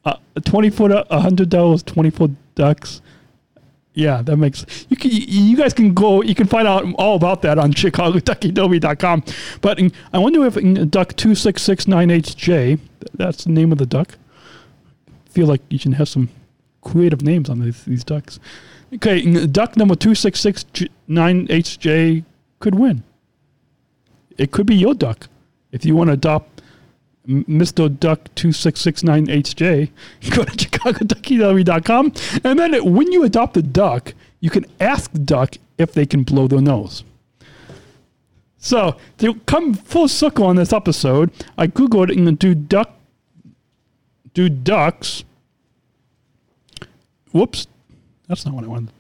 uh, 0.05 0.16
twenty 0.44 0.70
four 0.70 0.90
a 0.90 1.20
hundred 1.20 1.48
dollars, 1.48 1.82
twenty 1.82 2.11
four 2.11 2.30
ducks. 2.55 3.03
Yeah, 3.92 4.22
that 4.22 4.36
makes 4.36 4.64
you 4.88 4.96
can 4.96 5.11
you 5.12 5.57
guys 5.57 5.74
can 5.74 5.94
go 5.94 6.22
you 6.22 6.34
can 6.34 6.46
find 6.46 6.66
out 6.66 6.84
all 6.94 7.16
about 7.16 7.42
that 7.42 7.59
on 7.59 7.72
chicagoduckyderby.com. 7.72 9.24
But 9.61 9.80
I 10.12 10.18
wonder 10.18 10.46
if 10.46 10.90
duck 10.90 11.16
two 11.16 11.34
six 11.34 11.62
six 11.62 11.88
nine 11.88 12.09
HJ 12.09 12.78
that's 13.14 13.44
the 13.44 13.51
name 13.51 13.72
of 13.72 13.78
the 13.78 13.86
duck. 13.86 14.16
feel 15.30 15.46
like 15.46 15.61
you 15.68 15.78
should 15.78 15.94
have 15.94 16.09
some 16.09 16.28
creative 16.82 17.22
names 17.22 17.51
on 17.51 17.61
these 17.61 17.84
these 17.84 18.05
ducks. 18.05 18.38
Okay, 18.94 19.46
duck 19.46 19.76
number 19.76 19.94
two 19.94 20.14
six 20.14 20.40
six 20.40 20.64
nine 21.09 21.46
HJ 21.48 22.24
could 22.61 22.76
win. 22.76 23.03
It 24.38 24.53
could 24.53 24.66
be 24.66 24.76
your 24.76 24.94
duck 24.94 25.28
if 25.72 25.84
you 25.84 25.96
want 25.96 26.09
to 26.09 26.14
adopt 26.14 26.59
Mr. 27.28 27.98
Duck 27.98 28.24
2669HJ, 28.34 29.90
go 30.30 30.44
to 30.44 30.52
ChicagoDuckyDerby.com. 30.52 32.12
And 32.44 32.58
then 32.58 32.92
when 32.94 33.12
you 33.12 33.24
adopt 33.24 33.56
a 33.56 33.62
duck, 33.62 34.14
you 34.40 34.50
can 34.50 34.66
ask 34.80 35.12
the 35.12 35.18
duck 35.18 35.56
if 35.78 35.92
they 35.92 36.06
can 36.06 36.22
blow 36.22 36.48
their 36.48 36.60
nose. 36.60 37.04
So 38.56 38.96
to 39.18 39.34
come 39.46 39.74
full 39.74 40.08
circle 40.08 40.44
on 40.46 40.56
this 40.56 40.72
episode, 40.72 41.30
I 41.56 41.66
googled 41.66 42.10
and 42.14 42.38
do 42.38 42.54
duck, 42.54 42.90
do 44.34 44.48
ducks. 44.48 45.24
Whoops, 47.32 47.66
that's 48.28 48.44
not 48.44 48.54
what 48.54 48.64
I 48.64 48.68
wanted. 48.68 48.90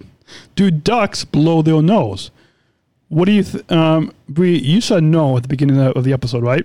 Do 0.54 0.70
ducks 0.70 1.24
blow 1.24 1.62
their 1.62 1.82
nose? 1.82 2.30
What 3.08 3.24
do 3.24 3.32
you, 3.32 3.42
th- 3.42 3.70
um, 3.70 4.12
Bree? 4.28 4.56
You 4.56 4.80
said 4.80 5.02
no 5.02 5.36
at 5.36 5.42
the 5.42 5.48
beginning 5.48 5.78
of 5.78 6.04
the 6.04 6.12
episode, 6.12 6.42
right? 6.42 6.64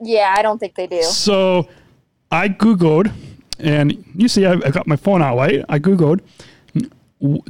Yeah, 0.00 0.34
I 0.36 0.42
don't 0.42 0.58
think 0.58 0.74
they 0.74 0.86
do. 0.86 1.02
So 1.02 1.68
I 2.30 2.48
Googled, 2.48 3.12
and 3.58 4.04
you 4.14 4.28
see, 4.28 4.46
I, 4.46 4.52
I 4.52 4.70
got 4.70 4.86
my 4.86 4.96
phone 4.96 5.22
out, 5.22 5.36
right? 5.36 5.64
I 5.68 5.78
Googled, 5.78 6.20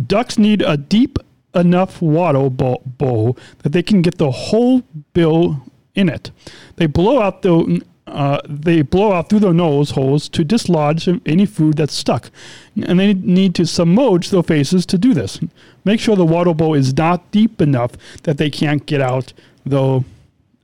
ducks 0.07 0.39
need 0.39 0.63
a 0.63 0.77
deep 0.77 1.19
enough 1.55 2.01
water 2.01 2.49
bowl, 2.51 2.83
bowl 2.85 3.37
that 3.63 3.71
they 3.73 3.83
can 3.83 4.03
get 4.03 4.19
the 4.19 4.31
whole 4.31 4.83
bill 5.13 5.63
in 5.95 6.09
it. 6.09 6.31
They 6.77 6.87
blow 6.87 7.21
out 7.21 7.43
the 7.43 7.83
uh, 8.07 8.41
they 8.49 8.81
blow 8.81 9.13
out 9.13 9.29
through 9.29 9.41
their 9.41 9.53
nose 9.53 9.91
holes 9.91 10.31
to 10.31 10.43
dislodge 10.43 11.09
any 11.27 11.45
food 11.45 11.77
that's 11.77 11.93
stuck, 11.93 12.31
and 12.75 12.99
they 12.99 13.13
need 13.13 13.55
to 13.55 13.67
submerge 13.67 14.31
their 14.31 14.43
faces 14.43 14.87
to 14.87 14.97
do 14.97 15.13
this. 15.13 15.41
Make 15.85 16.01
sure 16.01 16.17
the 16.17 16.25
water 16.25 16.55
bowl 16.55 16.73
is 16.73 16.97
not 16.97 17.31
deep 17.33 17.61
enough 17.61 17.93
that 18.23 18.39
they 18.39 18.49
can't 18.49 18.87
get 18.87 19.03
out, 19.03 19.35
though, 19.67 20.05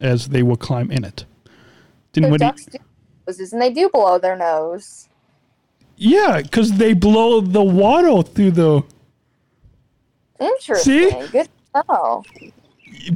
as 0.01 0.28
they 0.28 0.43
will 0.43 0.57
climb 0.57 0.91
in 0.91 1.05
it. 1.05 1.26
Didn't 2.14 2.30
so 2.30 2.36
ducks 2.38 2.64
do 2.64 2.78
noses, 3.26 3.52
and 3.52 3.60
they 3.60 3.70
do 3.70 3.90
blow 3.90 4.18
their 4.18 4.36
nose. 4.36 5.08
Yeah, 5.96 6.40
because 6.42 6.72
they 6.72 6.94
blow 6.94 7.40
the 7.42 7.62
water 7.62 8.22
through 8.22 8.52
the. 8.52 8.82
Interesting. 10.40 11.10
See? 11.10 11.28
Good 11.28 11.48
Oh. 11.74 12.22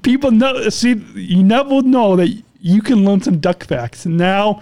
People 0.03 0.30
know. 0.30 0.68
See, 0.68 0.94
you 1.14 1.42
never 1.42 1.82
know 1.82 2.16
that 2.16 2.42
you 2.61 2.82
can 2.82 3.05
learn 3.05 3.22
some 3.22 3.38
duck 3.38 3.64
facts. 3.64 4.05
Now 4.05 4.61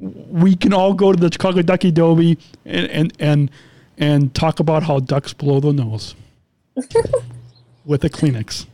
we 0.00 0.56
can 0.56 0.72
all 0.72 0.92
go 0.92 1.12
to 1.12 1.18
the 1.18 1.30
Chicago 1.32 1.62
Ducky 1.62 1.90
Derby 1.90 2.38
and 2.64 2.90
and 2.90 3.12
and, 3.18 3.50
and 3.96 4.34
talk 4.34 4.60
about 4.60 4.82
how 4.82 4.98
ducks 4.98 5.32
blow 5.32 5.60
their 5.60 5.72
nose 5.72 6.14
with 7.84 8.04
a 8.04 8.10
Kleenex. 8.10 8.66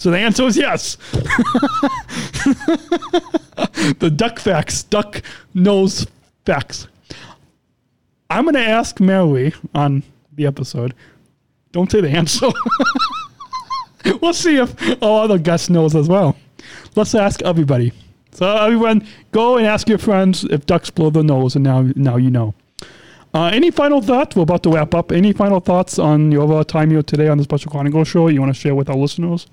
So 0.00 0.10
the 0.10 0.16
answer 0.16 0.44
is 0.44 0.56
yes. 0.56 0.96
the 3.98 4.10
duck 4.16 4.38
facts, 4.38 4.82
duck 4.84 5.20
nose 5.52 6.06
facts. 6.46 6.88
I'm 8.30 8.44
going 8.44 8.54
to 8.54 8.60
ask 8.60 8.98
Mary 8.98 9.52
on 9.74 10.02
the 10.32 10.46
episode. 10.46 10.94
Don't 11.72 11.92
say 11.92 12.00
the 12.00 12.08
answer. 12.08 12.48
we'll 14.22 14.32
see 14.32 14.56
if 14.56 14.74
all 15.02 15.20
other 15.20 15.36
guests 15.36 15.68
knows 15.68 15.94
as 15.94 16.08
well. 16.08 16.34
Let's 16.96 17.14
ask 17.14 17.42
everybody. 17.42 17.92
So 18.32 18.56
everyone, 18.56 19.06
go 19.32 19.58
and 19.58 19.66
ask 19.66 19.86
your 19.86 19.98
friends 19.98 20.44
if 20.44 20.64
ducks 20.64 20.88
blow 20.88 21.10
their 21.10 21.24
nose, 21.24 21.56
and 21.56 21.64
now 21.64 21.82
now 21.94 22.16
you 22.16 22.30
know. 22.30 22.54
Uh, 23.34 23.50
any 23.52 23.70
final 23.70 24.00
thoughts? 24.00 24.34
We're 24.34 24.44
about 24.44 24.62
to 24.62 24.70
wrap 24.70 24.94
up. 24.94 25.12
Any 25.12 25.34
final 25.34 25.60
thoughts 25.60 25.98
on 25.98 26.32
your 26.32 26.64
time 26.64 26.90
here 26.90 27.02
today 27.02 27.28
on 27.28 27.36
the 27.36 27.44
Special 27.44 27.70
Chronicle 27.70 28.02
Show 28.04 28.28
you 28.28 28.40
want 28.40 28.54
to 28.54 28.58
share 28.58 28.74
with 28.74 28.88
our 28.88 28.96
listeners? 28.96 29.46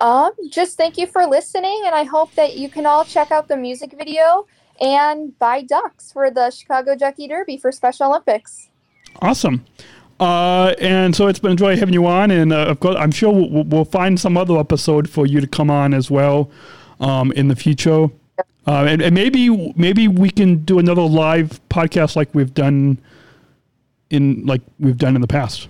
Um, 0.00 0.30
just 0.50 0.76
thank 0.76 0.96
you 0.96 1.06
for 1.06 1.26
listening, 1.26 1.82
and 1.86 1.94
I 1.94 2.04
hope 2.04 2.34
that 2.34 2.56
you 2.56 2.68
can 2.68 2.86
all 2.86 3.04
check 3.04 3.30
out 3.30 3.48
the 3.48 3.56
music 3.56 3.94
video 3.96 4.46
and 4.80 5.36
buy 5.38 5.62
ducks 5.62 6.12
for 6.12 6.30
the 6.30 6.50
Chicago 6.50 6.94
Ducky 6.94 7.26
Derby 7.28 7.56
for 7.56 7.72
Special 7.72 8.08
Olympics. 8.08 8.70
Awesome. 9.20 9.64
Uh, 10.20 10.74
and 10.80 11.14
so 11.14 11.28
it's 11.28 11.38
been 11.38 11.52
a 11.52 11.56
joy 11.56 11.76
having 11.76 11.94
you 11.94 12.06
on, 12.06 12.30
and 12.30 12.52
uh, 12.52 12.66
of 12.66 12.80
course, 12.80 12.96
I'm 12.98 13.12
sure 13.12 13.32
we'll, 13.32 13.64
we'll, 13.64 13.84
find 13.84 14.18
some 14.18 14.36
other 14.36 14.58
episode 14.58 15.08
for 15.08 15.26
you 15.26 15.40
to 15.40 15.46
come 15.46 15.70
on 15.70 15.94
as 15.94 16.10
well 16.10 16.50
um, 17.00 17.30
in 17.32 17.48
the 17.48 17.54
future. 17.54 18.08
Uh, 18.66 18.84
and, 18.84 19.00
and, 19.00 19.14
maybe 19.14 19.72
maybe 19.76 20.08
we 20.08 20.28
can 20.28 20.56
do 20.64 20.78
another 20.78 21.02
live 21.02 21.60
podcast 21.70 22.16
like 22.16 22.28
we've 22.34 22.52
done 22.52 22.98
in 24.10 24.44
like 24.44 24.60
we've 24.78 24.98
done 24.98 25.14
in 25.14 25.22
the 25.22 25.28
past. 25.28 25.68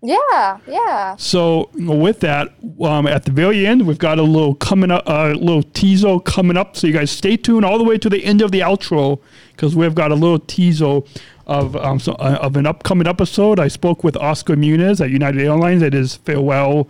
Yeah, 0.00 0.58
yeah. 0.66 1.16
So 1.16 1.70
with 1.74 2.20
that, 2.20 2.54
um, 2.80 3.08
at 3.08 3.24
the 3.24 3.32
very 3.32 3.66
end, 3.66 3.86
we've 3.86 3.98
got 3.98 4.18
a 4.18 4.22
little 4.22 4.54
coming 4.54 4.92
up, 4.92 5.04
a 5.08 5.10
uh, 5.10 5.28
little 5.30 5.64
teaser 5.64 6.20
coming 6.20 6.56
up. 6.56 6.76
So 6.76 6.86
you 6.86 6.92
guys 6.92 7.10
stay 7.10 7.36
tuned 7.36 7.64
all 7.64 7.78
the 7.78 7.84
way 7.84 7.98
to 7.98 8.08
the 8.08 8.24
end 8.24 8.40
of 8.40 8.52
the 8.52 8.60
outro 8.60 9.20
because 9.52 9.74
we've 9.74 9.96
got 9.96 10.12
a 10.12 10.14
little 10.14 10.38
teaser 10.38 11.00
of 11.46 11.74
um, 11.76 11.98
so, 11.98 12.12
uh, 12.12 12.38
of 12.40 12.56
an 12.56 12.66
upcoming 12.66 13.08
episode. 13.08 13.58
I 13.58 13.66
spoke 13.66 14.04
with 14.04 14.16
Oscar 14.18 14.54
Muniz 14.54 15.00
at 15.00 15.10
United 15.10 15.40
Airlines 15.40 15.82
at 15.82 15.94
his 15.94 16.14
farewell 16.14 16.88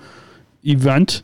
event. 0.64 1.22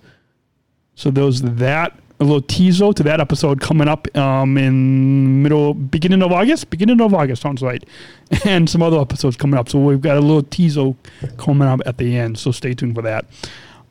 So 0.95 1.11
there's 1.11 1.43
that 1.43 1.99
a 2.25 2.27
little 2.27 2.43
teaser 2.43 2.93
to 2.93 3.03
that 3.03 3.21
episode 3.21 3.61
coming 3.61 3.87
up 3.87 4.15
um, 4.17 4.57
in 4.57 5.43
middle 5.43 5.75
beginning 5.75 6.23
of 6.23 6.33
August. 6.33 6.71
Beginning 6.71 7.01
of 7.01 7.15
August 7.15 7.43
sounds 7.43 7.63
right, 7.63 7.85
and 8.45 8.69
some 8.69 8.83
other 8.83 8.99
episodes 8.99 9.37
coming 9.37 9.59
up. 9.59 9.69
So 9.69 9.79
we've 9.79 10.01
got 10.01 10.17
a 10.17 10.21
little 10.21 10.43
teaser 10.43 10.95
coming 11.37 11.69
up 11.69 11.81
at 11.87 11.99
the 11.99 12.17
end. 12.17 12.39
So 12.39 12.51
stay 12.51 12.75
tuned 12.75 12.95
for 12.95 13.03
that. 13.03 13.27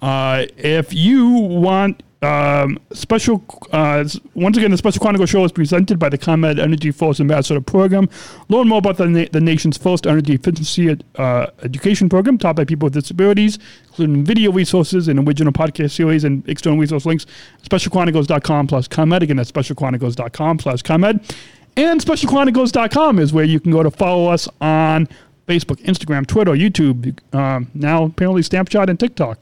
Uh, 0.01 0.47
if 0.57 0.93
you 0.93 1.29
want 1.29 2.03
um, 2.23 2.79
special, 2.91 3.43
uh, 3.71 4.07
once 4.33 4.57
again, 4.57 4.71
the 4.71 4.77
Special 4.77 5.01
Chronicle 5.01 5.25
Show 5.25 5.43
is 5.43 5.51
presented 5.51 5.99
by 5.99 6.09
the 6.09 6.17
ComEd 6.17 6.57
EnergyForce 6.57 7.19
Ambassador 7.19 7.61
Program. 7.61 8.09
Learn 8.49 8.67
more 8.67 8.77
about 8.77 8.97
the, 8.97 9.07
na- 9.07 9.25
the 9.31 9.41
nation's 9.41 9.77
first 9.77 10.07
energy 10.07 10.33
efficiency 10.33 10.97
uh, 11.15 11.47
education 11.63 12.09
program 12.09 12.37
taught 12.37 12.55
by 12.55 12.65
people 12.65 12.85
with 12.87 12.93
disabilities, 12.93 13.59
including 13.87 14.23
video 14.23 14.51
resources 14.51 15.07
and 15.07 15.27
original 15.27 15.51
podcast 15.51 15.91
series 15.91 16.23
and 16.23 16.47
external 16.47 16.79
resource 16.79 17.05
links. 17.05 17.25
SpecialChronicles.com 17.63 18.67
plus 18.67 18.87
ComEd. 18.87 19.23
Again, 19.23 19.37
that's 19.37 19.51
SpecialChronicles.com 19.51 20.57
plus 20.57 20.81
ComEd. 20.81 21.35
And 21.75 21.99
SpecialChronicles.com 21.99 23.19
is 23.19 23.33
where 23.33 23.45
you 23.45 23.59
can 23.59 23.71
go 23.71 23.83
to 23.83 23.91
follow 23.91 24.27
us 24.31 24.47
on 24.61 25.07
Facebook, 25.47 25.81
Instagram, 25.83 26.25
Twitter, 26.25 26.51
YouTube, 26.51 27.17
um, 27.35 27.69
now 27.73 28.05
apparently 28.05 28.41
Snapchat 28.41 28.89
and 28.89 28.99
TikTok. 28.99 29.39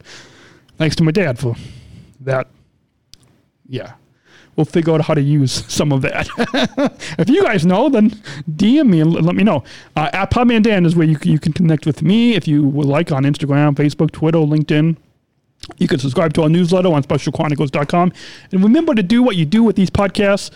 Thanks 0.77 0.95
to 0.95 1.03
my 1.03 1.11
dad 1.11 1.37
for 1.37 1.55
that 2.21 2.47
yeah, 3.71 3.93
we'll 4.55 4.65
figure 4.65 4.93
out 4.93 5.01
how 5.01 5.13
to 5.13 5.21
use 5.21 5.65
some 5.73 5.91
of 5.91 6.01
that. 6.01 6.27
if 7.17 7.29
you 7.29 7.41
guys 7.41 7.65
know, 7.65 7.89
then 7.89 8.09
DM 8.51 8.87
me 8.89 8.99
and 8.99 9.13
let 9.13 9.35
me 9.35 9.43
know. 9.43 9.63
Uh, 9.95 10.09
at 10.13 10.29
Podman 10.29 10.61
Dan 10.61 10.85
is 10.85 10.95
where 10.95 11.07
you, 11.07 11.17
you 11.23 11.39
can 11.39 11.53
connect 11.53 11.85
with 11.85 12.01
me 12.01 12.35
if 12.35 12.47
you 12.47 12.63
would 12.67 12.85
like 12.85 13.11
on 13.11 13.23
Instagram, 13.23 13.75
Facebook, 13.75 14.11
Twitter, 14.11 14.39
LinkedIn. 14.39 14.97
You 15.77 15.87
can 15.87 15.99
subscribe 15.99 16.33
to 16.33 16.43
our 16.43 16.49
newsletter 16.49 16.89
on 16.89 17.03
specialchronicles.com. 17.03 18.11
And 18.51 18.63
remember 18.63 18.93
to 18.93 19.03
do 19.03 19.23
what 19.23 19.37
you 19.37 19.45
do 19.45 19.63
with 19.63 19.75
these 19.75 19.89
podcasts. 19.89 20.51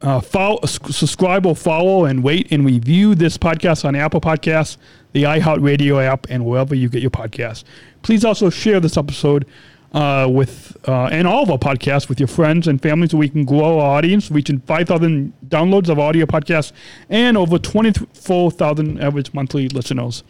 Uh, 0.00 0.20
follow, 0.20 0.58
subscribe 0.64 1.46
or 1.46 1.54
follow 1.54 2.04
and 2.04 2.22
wait 2.22 2.50
and 2.50 2.66
review 2.66 3.14
this 3.14 3.38
podcast 3.38 3.84
on 3.84 3.94
Apple 3.94 4.20
Podcasts, 4.20 4.76
the 5.12 5.22
iHeartRadio 5.22 6.04
app, 6.04 6.26
and 6.28 6.44
wherever 6.44 6.74
you 6.74 6.88
get 6.88 7.00
your 7.00 7.12
podcasts. 7.12 7.64
Please 8.02 8.24
also 8.24 8.50
share 8.50 8.80
this 8.80 8.96
episode 8.98 9.46
uh, 9.94 10.26
with 10.28 10.76
uh, 10.88 11.04
and 11.06 11.26
all 11.26 11.44
of 11.44 11.50
our 11.50 11.58
podcasts 11.58 12.08
with 12.08 12.18
your 12.18 12.26
friends 12.26 12.66
and 12.66 12.82
family 12.82 13.08
so 13.08 13.16
we 13.16 13.28
can 13.28 13.44
grow 13.44 13.78
our 13.78 13.96
audience, 13.96 14.30
reaching 14.30 14.58
5,000 14.60 15.32
downloads 15.46 15.88
of 15.88 15.98
audio 16.00 16.26
podcasts 16.26 16.72
and 17.08 17.36
over 17.36 17.58
24,000 17.58 19.00
average 19.00 19.32
monthly 19.32 19.68
listeners. 19.68 20.24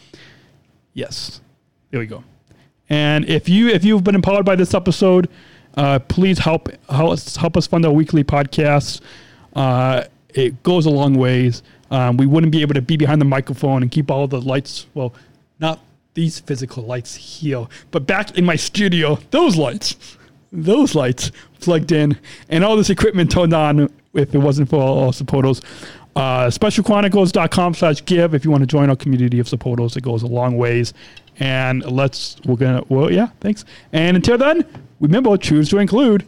Yes, 0.92 1.40
there 1.90 1.98
we 1.98 2.06
go. 2.06 2.22
And 2.90 3.24
if 3.24 3.48
you 3.48 3.68
if 3.68 3.82
you've 3.82 4.04
been 4.04 4.14
empowered 4.14 4.44
by 4.44 4.54
this 4.54 4.74
episode, 4.74 5.30
uh, 5.76 5.98
please 6.00 6.38
help 6.38 6.68
help 6.90 7.12
us, 7.12 7.36
help 7.36 7.56
us 7.56 7.66
fund 7.66 7.86
our 7.86 7.92
weekly 7.92 8.22
podcasts. 8.22 9.00
Uh, 9.56 10.04
it 10.28 10.62
goes 10.62 10.84
a 10.84 10.90
long 10.90 11.14
ways. 11.14 11.62
Um, 11.90 12.18
we 12.18 12.26
wouldn't 12.26 12.52
be 12.52 12.60
able 12.60 12.74
to 12.74 12.82
be 12.82 12.98
behind 12.98 13.20
the 13.20 13.24
microphone 13.24 13.82
and 13.82 13.90
keep 13.90 14.10
all 14.10 14.26
the 14.26 14.40
lights. 14.40 14.86
Well, 14.92 15.14
not 15.58 15.80
these 16.14 16.38
physical 16.40 16.82
lights 16.84 17.14
here, 17.14 17.66
but 17.90 18.06
back 18.06 18.38
in 18.38 18.44
my 18.44 18.56
studio, 18.56 19.18
those 19.30 19.56
lights. 19.56 19.96
those 20.54 20.94
lights 20.94 21.32
plugged 21.60 21.92
in 21.92 22.16
and 22.48 22.64
all 22.64 22.76
this 22.76 22.90
equipment 22.90 23.30
turned 23.30 23.52
on 23.52 23.92
if 24.14 24.34
it 24.34 24.38
wasn't 24.38 24.68
for 24.68 24.80
all 24.80 25.12
Sapotos. 25.12 25.62
Uh, 26.14 26.46
specialchronicles.com 26.46 27.74
slash 27.74 28.04
give 28.04 28.34
if 28.34 28.44
you 28.44 28.50
want 28.50 28.60
to 28.62 28.66
join 28.66 28.88
our 28.88 28.96
community 28.96 29.40
of 29.40 29.48
supporters. 29.48 29.96
It 29.96 30.04
goes 30.04 30.22
a 30.22 30.28
long 30.28 30.56
ways. 30.56 30.94
And 31.40 31.84
let's, 31.84 32.36
we're 32.44 32.54
going 32.54 32.80
to, 32.80 32.86
well, 32.88 33.10
yeah, 33.10 33.28
thanks. 33.40 33.64
And 33.92 34.16
until 34.16 34.38
then, 34.38 34.64
remember, 35.00 35.36
choose 35.36 35.68
to 35.70 35.78
include. 35.78 36.24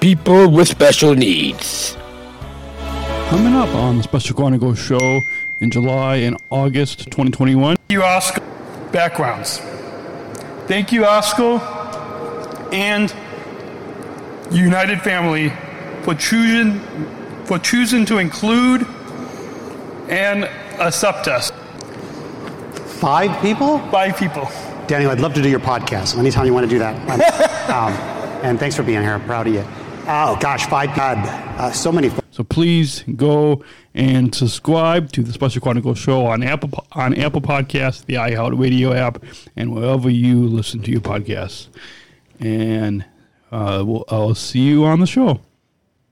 People 0.00 0.50
with 0.50 0.66
special 0.66 1.14
needs. 1.14 1.96
Coming 3.28 3.54
up 3.54 3.68
on 3.74 3.98
the 3.98 4.02
Special 4.02 4.34
Chronicles 4.34 4.78
show 4.78 5.20
in 5.60 5.70
July 5.70 6.16
and 6.16 6.36
August 6.48 7.04
2021. 7.10 7.76
Thank 7.76 7.90
you, 7.90 8.02
Oscar. 8.02 8.40
Backgrounds. 8.92 9.58
Thank 10.66 10.90
you, 10.90 11.04
Oscar 11.04 11.60
and 12.72 13.14
United 14.50 15.02
Family 15.02 15.52
for 16.02 16.14
choosing 16.14 16.80
for 17.44 17.58
choosing 17.58 18.04
to 18.06 18.18
include 18.18 18.86
and 20.08 20.44
accept 20.80 21.28
us. 21.28 21.52
Five 23.00 23.40
people? 23.42 23.78
Five 23.90 24.16
people. 24.16 24.48
Daniel, 24.86 25.10
I'd 25.10 25.20
love 25.20 25.34
to 25.34 25.42
do 25.42 25.48
your 25.48 25.60
podcast. 25.60 26.18
Anytime 26.18 26.46
you 26.46 26.54
want 26.54 26.64
to 26.64 26.70
do 26.70 26.78
that. 26.78 27.70
um, 27.70 27.92
and 28.44 28.58
thanks 28.58 28.76
for 28.76 28.82
being 28.82 29.02
here. 29.02 29.12
I'm 29.12 29.24
proud 29.24 29.46
of 29.46 29.54
you. 29.54 29.64
Oh, 30.12 30.36
gosh, 30.40 30.66
five. 30.66 30.92
God, 30.96 31.18
uh, 31.60 31.70
so 31.70 31.92
many. 31.92 32.10
So 32.32 32.42
please 32.42 33.04
go 33.14 33.62
and 33.94 34.34
subscribe 34.34 35.12
to 35.12 35.22
the 35.22 35.32
Special 35.32 35.62
Chronicles 35.62 35.98
show 35.98 36.26
on 36.26 36.42
Apple 36.42 36.84
on 36.90 37.16
Apple 37.16 37.40
Podcasts, 37.40 38.04
the 38.04 38.14
iHeartRadio 38.14 38.96
app, 38.96 39.22
and 39.54 39.72
wherever 39.72 40.10
you 40.10 40.48
listen 40.48 40.82
to 40.82 40.90
your 40.90 41.00
podcasts. 41.00 41.68
And 42.40 43.04
uh, 43.52 43.84
we'll, 43.86 44.04
I'll 44.08 44.34
see 44.34 44.58
you 44.58 44.84
on 44.84 44.98
the 44.98 45.06
show. 45.06 45.42